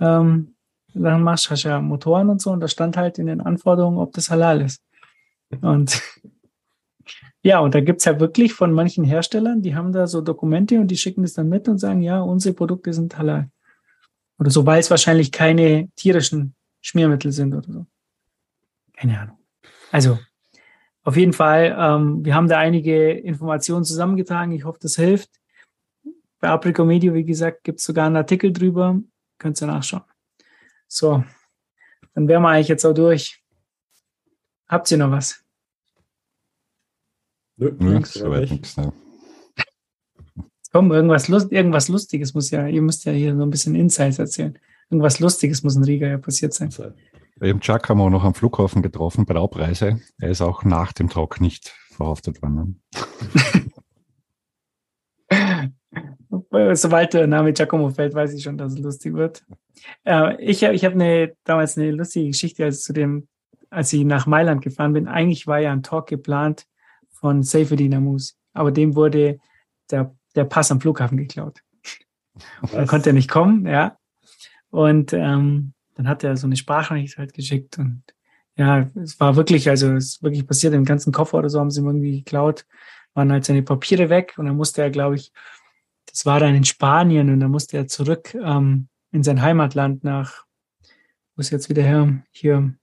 ähm, 0.00 0.54
Sachen 0.92 1.22
machst, 1.22 1.48
hast 1.48 1.64
du 1.64 1.68
ja 1.68 1.80
Motoren 1.80 2.28
und 2.28 2.42
so 2.42 2.50
und 2.50 2.60
da 2.60 2.68
stand 2.68 2.98
halt 2.98 3.18
in 3.18 3.24
den 3.26 3.40
Anforderungen, 3.40 3.96
ob 3.96 4.12
das 4.12 4.28
halal 4.28 4.60
ist. 4.60 4.82
Und 5.62 6.02
ja, 7.46 7.60
und 7.60 7.76
da 7.76 7.80
gibt's 7.80 8.04
ja 8.04 8.18
wirklich 8.18 8.54
von 8.54 8.72
manchen 8.72 9.04
Herstellern, 9.04 9.62
die 9.62 9.76
haben 9.76 9.92
da 9.92 10.08
so 10.08 10.20
Dokumente 10.20 10.80
und 10.80 10.88
die 10.88 10.96
schicken 10.96 11.22
das 11.22 11.34
dann 11.34 11.48
mit 11.48 11.68
und 11.68 11.78
sagen, 11.78 12.02
ja, 12.02 12.20
unsere 12.20 12.56
Produkte 12.56 12.92
sind 12.92 13.16
halal. 13.16 13.48
Oder 14.40 14.50
so, 14.50 14.66
weil 14.66 14.80
es 14.80 14.90
wahrscheinlich 14.90 15.30
keine 15.30 15.88
tierischen 15.94 16.56
Schmiermittel 16.80 17.30
sind 17.30 17.54
oder 17.54 17.72
so. 17.72 17.86
Keine 18.96 19.20
Ahnung. 19.20 19.38
Also, 19.92 20.18
auf 21.04 21.16
jeden 21.16 21.32
Fall, 21.32 21.76
ähm, 21.78 22.24
wir 22.24 22.34
haben 22.34 22.48
da 22.48 22.58
einige 22.58 23.12
Informationen 23.12 23.84
zusammengetragen. 23.84 24.50
Ich 24.50 24.64
hoffe, 24.64 24.80
das 24.82 24.96
hilft. 24.96 25.30
Bei 26.40 26.48
Aprico 26.48 26.84
Medio, 26.84 27.14
wie 27.14 27.24
gesagt, 27.24 27.62
gibt's 27.62 27.84
sogar 27.84 28.06
einen 28.06 28.16
Artikel 28.16 28.52
drüber. 28.52 29.00
Könnt 29.38 29.62
ihr 29.62 29.68
nachschauen. 29.68 30.02
So, 30.88 31.22
dann 32.12 32.26
wären 32.26 32.42
wir 32.42 32.48
eigentlich 32.48 32.66
jetzt 32.66 32.84
auch 32.84 32.92
durch. 32.92 33.40
Habt 34.66 34.90
ihr 34.90 34.98
noch 34.98 35.12
was? 35.12 35.45
Nö, 37.56 37.72
Nö, 37.78 37.94
nix, 37.94 38.14
soweit 38.14 38.42
nicht. 38.42 38.52
nichts. 38.52 38.76
Ne. 38.76 38.92
Komm, 40.72 40.92
irgendwas, 40.92 41.28
Lust, 41.28 41.52
irgendwas 41.52 41.88
Lustiges 41.88 42.34
muss 42.34 42.50
ja, 42.50 42.66
ihr 42.66 42.82
müsst 42.82 43.04
ja 43.06 43.12
hier 43.12 43.34
so 43.34 43.42
ein 43.42 43.50
bisschen 43.50 43.74
Insights 43.74 44.18
erzählen. 44.18 44.58
Irgendwas 44.90 45.20
Lustiges 45.20 45.62
muss 45.62 45.74
in 45.74 45.84
Riga 45.84 46.06
ja 46.06 46.18
passiert 46.18 46.52
sein. 46.52 46.70
Eben 47.40 47.60
Chuck 47.60 47.88
haben 47.88 47.98
wir 47.98 48.10
noch 48.10 48.24
am 48.24 48.34
Flughafen 48.34 48.82
getroffen 48.82 49.24
bei 49.24 49.34
der 49.34 49.42
Abreise. 49.42 50.00
Er 50.18 50.30
ist 50.30 50.42
auch 50.42 50.64
nach 50.64 50.92
dem 50.92 51.08
Talk 51.08 51.40
nicht 51.40 51.74
verhaftet 51.90 52.42
worden. 52.42 52.82
Ne? 55.30 56.76
Sobald 56.76 57.14
der 57.14 57.26
Name 57.26 57.52
Giacomo 57.52 57.90
fällt, 57.90 58.14
weiß 58.14 58.32
ich 58.34 58.42
schon, 58.42 58.58
dass 58.58 58.74
es 58.74 58.78
lustig 58.78 59.14
wird. 59.14 59.44
Äh, 60.04 60.42
ich 60.42 60.62
ich 60.62 60.84
habe 60.84 60.94
eine, 60.94 61.34
damals 61.44 61.76
eine 61.76 61.90
lustige 61.90 62.28
Geschichte, 62.28 62.64
als, 62.64 62.82
zu 62.82 62.92
dem, 62.92 63.28
als 63.70 63.92
ich 63.92 64.04
nach 64.04 64.26
Mailand 64.26 64.62
gefahren 64.62 64.92
bin. 64.92 65.08
Eigentlich 65.08 65.46
war 65.46 65.58
ja 65.58 65.72
ein 65.72 65.82
Talk 65.82 66.06
geplant 66.06 66.66
von 67.20 67.42
Seyfedin 67.42 67.94
Amus, 67.94 68.38
aber 68.52 68.70
dem 68.70 68.94
wurde 68.94 69.38
der, 69.90 70.14
der 70.34 70.44
Pass 70.44 70.70
am 70.70 70.80
Flughafen 70.80 71.18
geklaut. 71.18 71.60
Dann 72.34 72.70
Was? 72.72 72.88
konnte 72.88 73.10
er 73.10 73.14
nicht 73.14 73.30
kommen, 73.30 73.66
ja. 73.66 73.96
Und 74.70 75.12
ähm, 75.12 75.72
dann 75.94 76.08
hat 76.08 76.24
er 76.24 76.36
so 76.36 76.46
eine 76.46 76.56
Sprachnachricht 76.56 77.18
halt 77.18 77.32
geschickt 77.32 77.78
und 77.78 78.02
ja, 78.56 78.90
es 78.94 79.20
war 79.20 79.36
wirklich, 79.36 79.68
also 79.68 79.92
es 79.92 80.06
ist 80.06 80.22
wirklich 80.22 80.46
passiert, 80.46 80.72
den 80.72 80.84
ganzen 80.84 81.12
Koffer 81.12 81.38
oder 81.38 81.50
so 81.50 81.60
haben 81.60 81.70
sie 81.70 81.80
ihm 81.80 81.86
irgendwie 81.86 82.18
geklaut, 82.18 82.64
waren 83.14 83.30
halt 83.30 83.44
seine 83.44 83.62
Papiere 83.62 84.08
weg 84.08 84.34
und 84.38 84.46
dann 84.46 84.56
musste 84.56 84.82
er, 84.82 84.90
glaube 84.90 85.16
ich, 85.16 85.32
das 86.06 86.24
war 86.24 86.40
dann 86.40 86.54
in 86.54 86.64
Spanien 86.64 87.30
und 87.30 87.40
dann 87.40 87.50
musste 87.50 87.76
er 87.76 87.86
zurück 87.86 88.34
ähm, 88.34 88.88
in 89.12 89.22
sein 89.22 89.42
Heimatland 89.42 90.04
nach, 90.04 90.44
wo 91.34 91.40
ist 91.40 91.50
jetzt 91.50 91.68
wieder 91.68 91.82
her, 91.82 92.22
hier, 92.30 92.74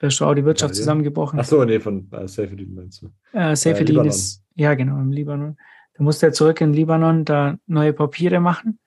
der 0.00 0.10
Schau, 0.10 0.34
die 0.34 0.44
Wirtschaft 0.44 0.70
Italien? 0.72 0.82
zusammengebrochen. 0.82 1.38
Ach 1.40 1.44
so, 1.44 1.64
nee, 1.64 1.80
von 1.80 2.10
äh, 2.12 2.26
Safety 2.26 2.66
meinst 2.66 3.02
du. 3.02 3.10
Äh, 3.32 3.54
Seyfedin 3.54 3.86
Libanon. 3.88 4.08
ist, 4.08 4.42
ja 4.54 4.74
genau, 4.74 4.98
im 4.98 5.12
Libanon. 5.12 5.56
Da 5.94 6.02
musste 6.04 6.26
er 6.26 6.32
zurück 6.32 6.60
in 6.60 6.72
Libanon 6.72 7.24
da 7.24 7.58
neue 7.66 7.92
Papiere 7.92 8.40
machen. 8.40 8.78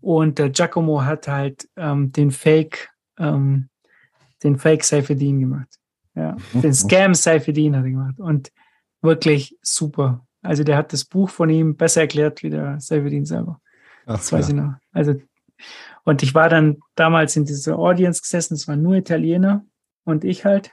Und 0.00 0.38
der 0.38 0.50
Giacomo 0.50 1.02
hat 1.02 1.28
halt 1.28 1.68
ähm, 1.76 2.12
den 2.12 2.30
Fake, 2.30 2.90
ähm, 3.18 3.68
den 4.42 4.58
Fake 4.58 4.84
Seyfedin 4.84 5.40
gemacht. 5.40 5.68
Ja, 6.14 6.36
den 6.52 6.74
Scam 6.74 7.14
Seyfedin 7.14 7.76
hat 7.76 7.84
er 7.84 7.90
gemacht. 7.90 8.20
Und 8.20 8.52
wirklich 9.00 9.56
super. 9.62 10.26
Also 10.42 10.64
der 10.64 10.76
hat 10.76 10.92
das 10.92 11.04
Buch 11.04 11.30
von 11.30 11.48
ihm 11.50 11.76
besser 11.76 12.02
erklärt 12.02 12.42
wie 12.42 12.50
der 12.50 12.78
Seyfedin 12.80 13.24
selber. 13.24 13.60
Ach, 14.06 14.16
Das 14.16 14.32
weiß 14.32 14.48
ich 14.48 14.54
noch. 14.54 14.74
Also, 14.92 15.14
und 16.04 16.22
ich 16.22 16.34
war 16.34 16.48
dann 16.48 16.78
damals 16.96 17.36
in 17.36 17.44
dieser 17.44 17.78
Audience 17.78 18.20
gesessen, 18.20 18.54
es 18.54 18.66
waren 18.66 18.82
nur 18.82 18.96
Italiener 18.96 19.64
und 20.04 20.24
ich 20.24 20.44
halt. 20.44 20.72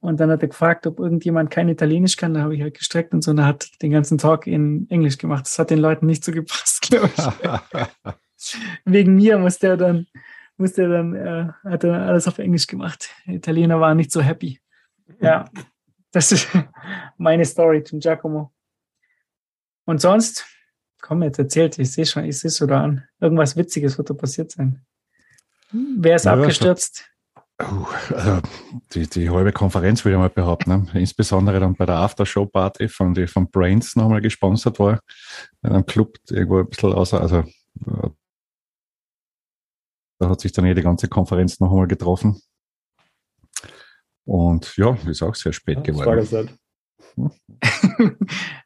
Und 0.00 0.20
dann 0.20 0.30
hat 0.30 0.42
er 0.42 0.48
gefragt, 0.48 0.86
ob 0.86 0.98
irgendjemand 0.98 1.50
kein 1.50 1.68
Italienisch 1.68 2.16
kann. 2.16 2.34
Da 2.34 2.42
habe 2.42 2.54
ich 2.54 2.60
halt 2.60 2.76
gestreckt 2.76 3.14
und 3.14 3.22
so. 3.22 3.30
Und 3.30 3.38
er 3.38 3.46
hat 3.46 3.70
den 3.80 3.90
ganzen 3.90 4.18
Talk 4.18 4.46
in 4.46 4.86
Englisch 4.90 5.16
gemacht. 5.16 5.46
Das 5.46 5.58
hat 5.58 5.70
den 5.70 5.78
Leuten 5.78 6.04
nicht 6.04 6.22
so 6.22 6.30
gepasst, 6.30 6.82
glaube 6.90 7.10
ich. 7.16 8.54
Wegen 8.84 9.14
mir 9.14 9.38
musste 9.38 9.68
er 9.68 9.76
dann, 9.78 10.06
musste 10.58 10.82
er 10.82 10.88
dann, 10.88 11.14
äh, 11.14 11.48
hat 11.64 11.84
er 11.84 12.02
alles 12.02 12.28
auf 12.28 12.38
Englisch 12.38 12.66
gemacht. 12.66 13.08
Die 13.24 13.36
Italiener 13.36 13.80
waren 13.80 13.96
nicht 13.96 14.12
so 14.12 14.20
happy. 14.20 14.60
Ja, 15.20 15.48
das 16.12 16.32
ist 16.32 16.48
meine 17.16 17.44
Story 17.46 17.82
zum 17.82 18.00
Giacomo. 18.00 18.52
Und 19.86 20.00
sonst, 20.00 20.44
komm, 21.00 21.22
jetzt 21.22 21.38
erzählt, 21.38 21.78
ich 21.78 21.92
sehe 21.92 22.06
schon, 22.06 22.24
ich 22.24 22.38
sehe 22.38 22.48
es 22.48 22.58
schon 22.58 22.68
da 22.68 22.82
an. 22.82 23.04
Irgendwas 23.20 23.56
Witziges 23.56 23.96
wird 23.96 24.10
da 24.10 24.14
passiert 24.14 24.50
sein. 24.50 24.84
Wer 25.72 26.16
ist 26.16 26.26
Ja, 26.26 26.34
abgestürzt? 26.34 27.10
Puh, 27.56 27.86
also 28.12 28.40
die, 28.92 29.08
die 29.08 29.30
halbe 29.30 29.52
Konferenz 29.52 30.04
würde 30.04 30.16
ich 30.16 30.18
mal 30.18 30.30
behaupten. 30.30 30.70
Ne? 30.70 31.00
Insbesondere 31.00 31.60
dann 31.60 31.76
bei 31.76 31.86
der 31.86 31.96
Aftershow-Party 31.96 32.88
von, 32.88 33.14
die 33.14 33.28
von 33.28 33.48
Brains 33.50 33.94
nochmal 33.94 34.20
gesponsert 34.20 34.78
war. 34.80 35.00
In 35.62 35.70
einem 35.70 35.86
Club 35.86 36.18
irgendwo 36.30 36.58
ein 36.58 36.68
bisschen 36.68 36.92
außer, 36.92 37.20
also 37.20 37.38
äh, 37.38 38.10
da 40.18 40.28
hat 40.28 40.40
sich 40.40 40.52
dann 40.52 40.64
eh 40.64 40.74
die 40.74 40.82
ganze 40.82 41.08
Konferenz 41.08 41.60
noch 41.60 41.70
einmal 41.70 41.86
getroffen. 41.86 42.40
Und 44.26 44.76
ja, 44.76 44.96
ist 45.06 45.22
auch 45.22 45.34
sehr 45.34 45.52
spät 45.52 45.76
war 45.76 45.82
geworden. 45.82 46.28
nett. 46.30 46.58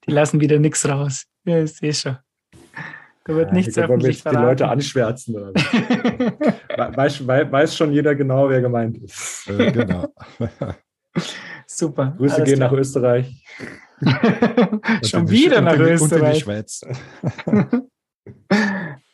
die 0.07 0.11
lassen 0.11 0.41
wieder 0.41 0.59
nichts 0.59 0.89
raus. 0.89 1.27
Ja, 1.45 1.63
ich 1.63 1.75
sehe 1.75 1.93
schon. 1.93 2.17
Da 3.29 3.35
wird 3.37 3.49
Ja, 3.49 3.55
nichts 3.55 3.69
ich 3.69 3.75
glaub, 3.75 3.91
öffentlich 3.91 4.17
jetzt 4.17 4.31
die 4.31 4.35
Leute 4.37 4.59
verraten. 4.65 4.79
anschwärzen. 4.79 5.35
Oder? 5.37 5.53
was? 5.55 5.63
We- 6.93 6.97
weiß, 6.97 7.27
wei- 7.27 7.53
weiß 7.53 7.77
schon 7.77 7.93
jeder 7.93 8.15
genau, 8.15 8.49
wer 8.49 8.61
gemeint 8.61 8.97
ist. 8.99 9.49
Äh, 9.49 9.71
genau. 9.71 10.07
Super. 11.67 12.15
Grüße 12.17 12.37
alles 12.37 12.49
gehen 12.49 12.59
nach 12.59 12.69
klar. 12.69 12.81
Österreich. 12.81 13.45
Schon 15.05 15.29
wieder 15.29 15.61
nach 15.61 15.79
Österreich. 15.79 16.39
Schweiz. 16.41 16.81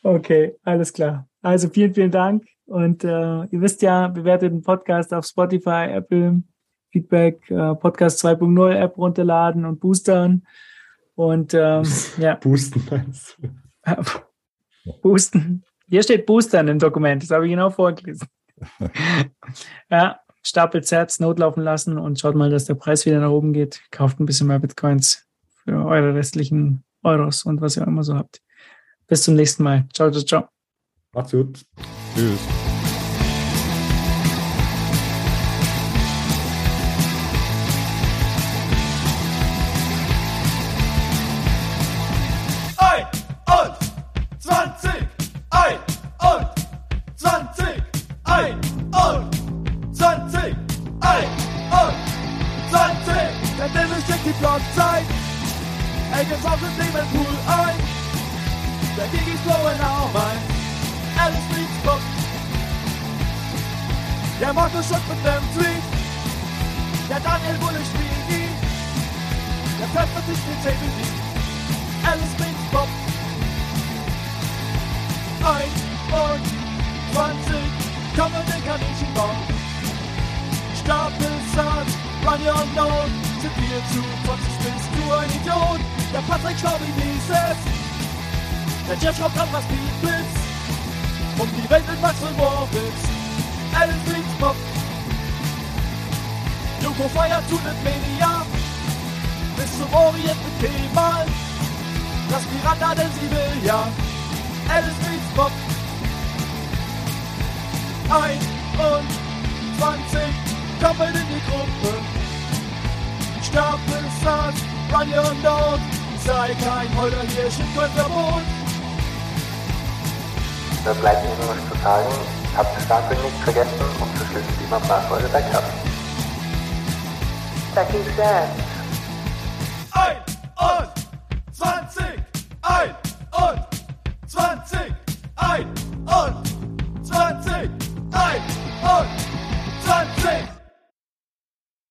Okay, 0.03 0.55
alles 0.63 0.93
klar. 0.93 1.27
Also 1.41 1.67
vielen, 1.67 1.93
vielen 1.93 2.11
Dank. 2.11 2.45
Und 2.67 3.03
äh, 3.03 3.07
ihr 3.45 3.59
wisst 3.61 3.81
ja, 3.81 4.07
bewertet 4.07 4.51
den 4.53 4.61
Podcast 4.61 5.11
auf 5.13 5.25
Spotify, 5.25 5.87
Apple, 5.89 6.43
Feedback, 6.91 7.49
äh, 7.49 7.73
Podcast 7.75 8.23
2.0 8.23 8.71
App 8.75 8.97
runterladen 8.97 9.65
und 9.65 9.79
boostern. 9.79 10.45
Und 11.15 11.55
ähm, 11.55 11.83
ja, 12.19 12.35
Boosten 12.35 12.83
meinst 12.89 13.37
du? 13.41 13.47
Boosten. 15.01 15.63
Hier 15.87 16.03
steht 16.03 16.25
boostern 16.25 16.67
im 16.67 16.79
Dokument, 16.79 17.21
das 17.21 17.31
habe 17.31 17.45
ich 17.45 17.51
genau 17.51 17.69
vorgelesen. 17.69 18.27
ja, 19.89 20.19
stapelt 20.41 20.85
Sets, 20.85 21.19
notlaufen 21.19 21.63
lassen 21.63 21.97
und 21.97 22.19
schaut 22.19 22.35
mal, 22.35 22.49
dass 22.49 22.65
der 22.65 22.75
Preis 22.75 23.05
wieder 23.05 23.19
nach 23.19 23.29
oben 23.29 23.53
geht. 23.53 23.81
Kauft 23.91 24.19
ein 24.19 24.25
bisschen 24.25 24.47
mehr 24.47 24.59
Bitcoins 24.59 25.25
für 25.63 25.85
eure 25.85 26.13
restlichen 26.15 26.83
Euros 27.03 27.43
und 27.43 27.61
was 27.61 27.77
ihr 27.77 27.85
immer 27.85 28.03
so 28.03 28.15
habt. 28.15 28.41
Bis 29.07 29.23
zum 29.23 29.35
nächsten 29.35 29.63
Mal. 29.63 29.87
Ciao, 29.93 30.09
ciao, 30.09 30.23
ciao. 30.23 30.49
Macht's 31.13 31.31
gut. 31.31 31.61
Tschüss. 32.15 32.64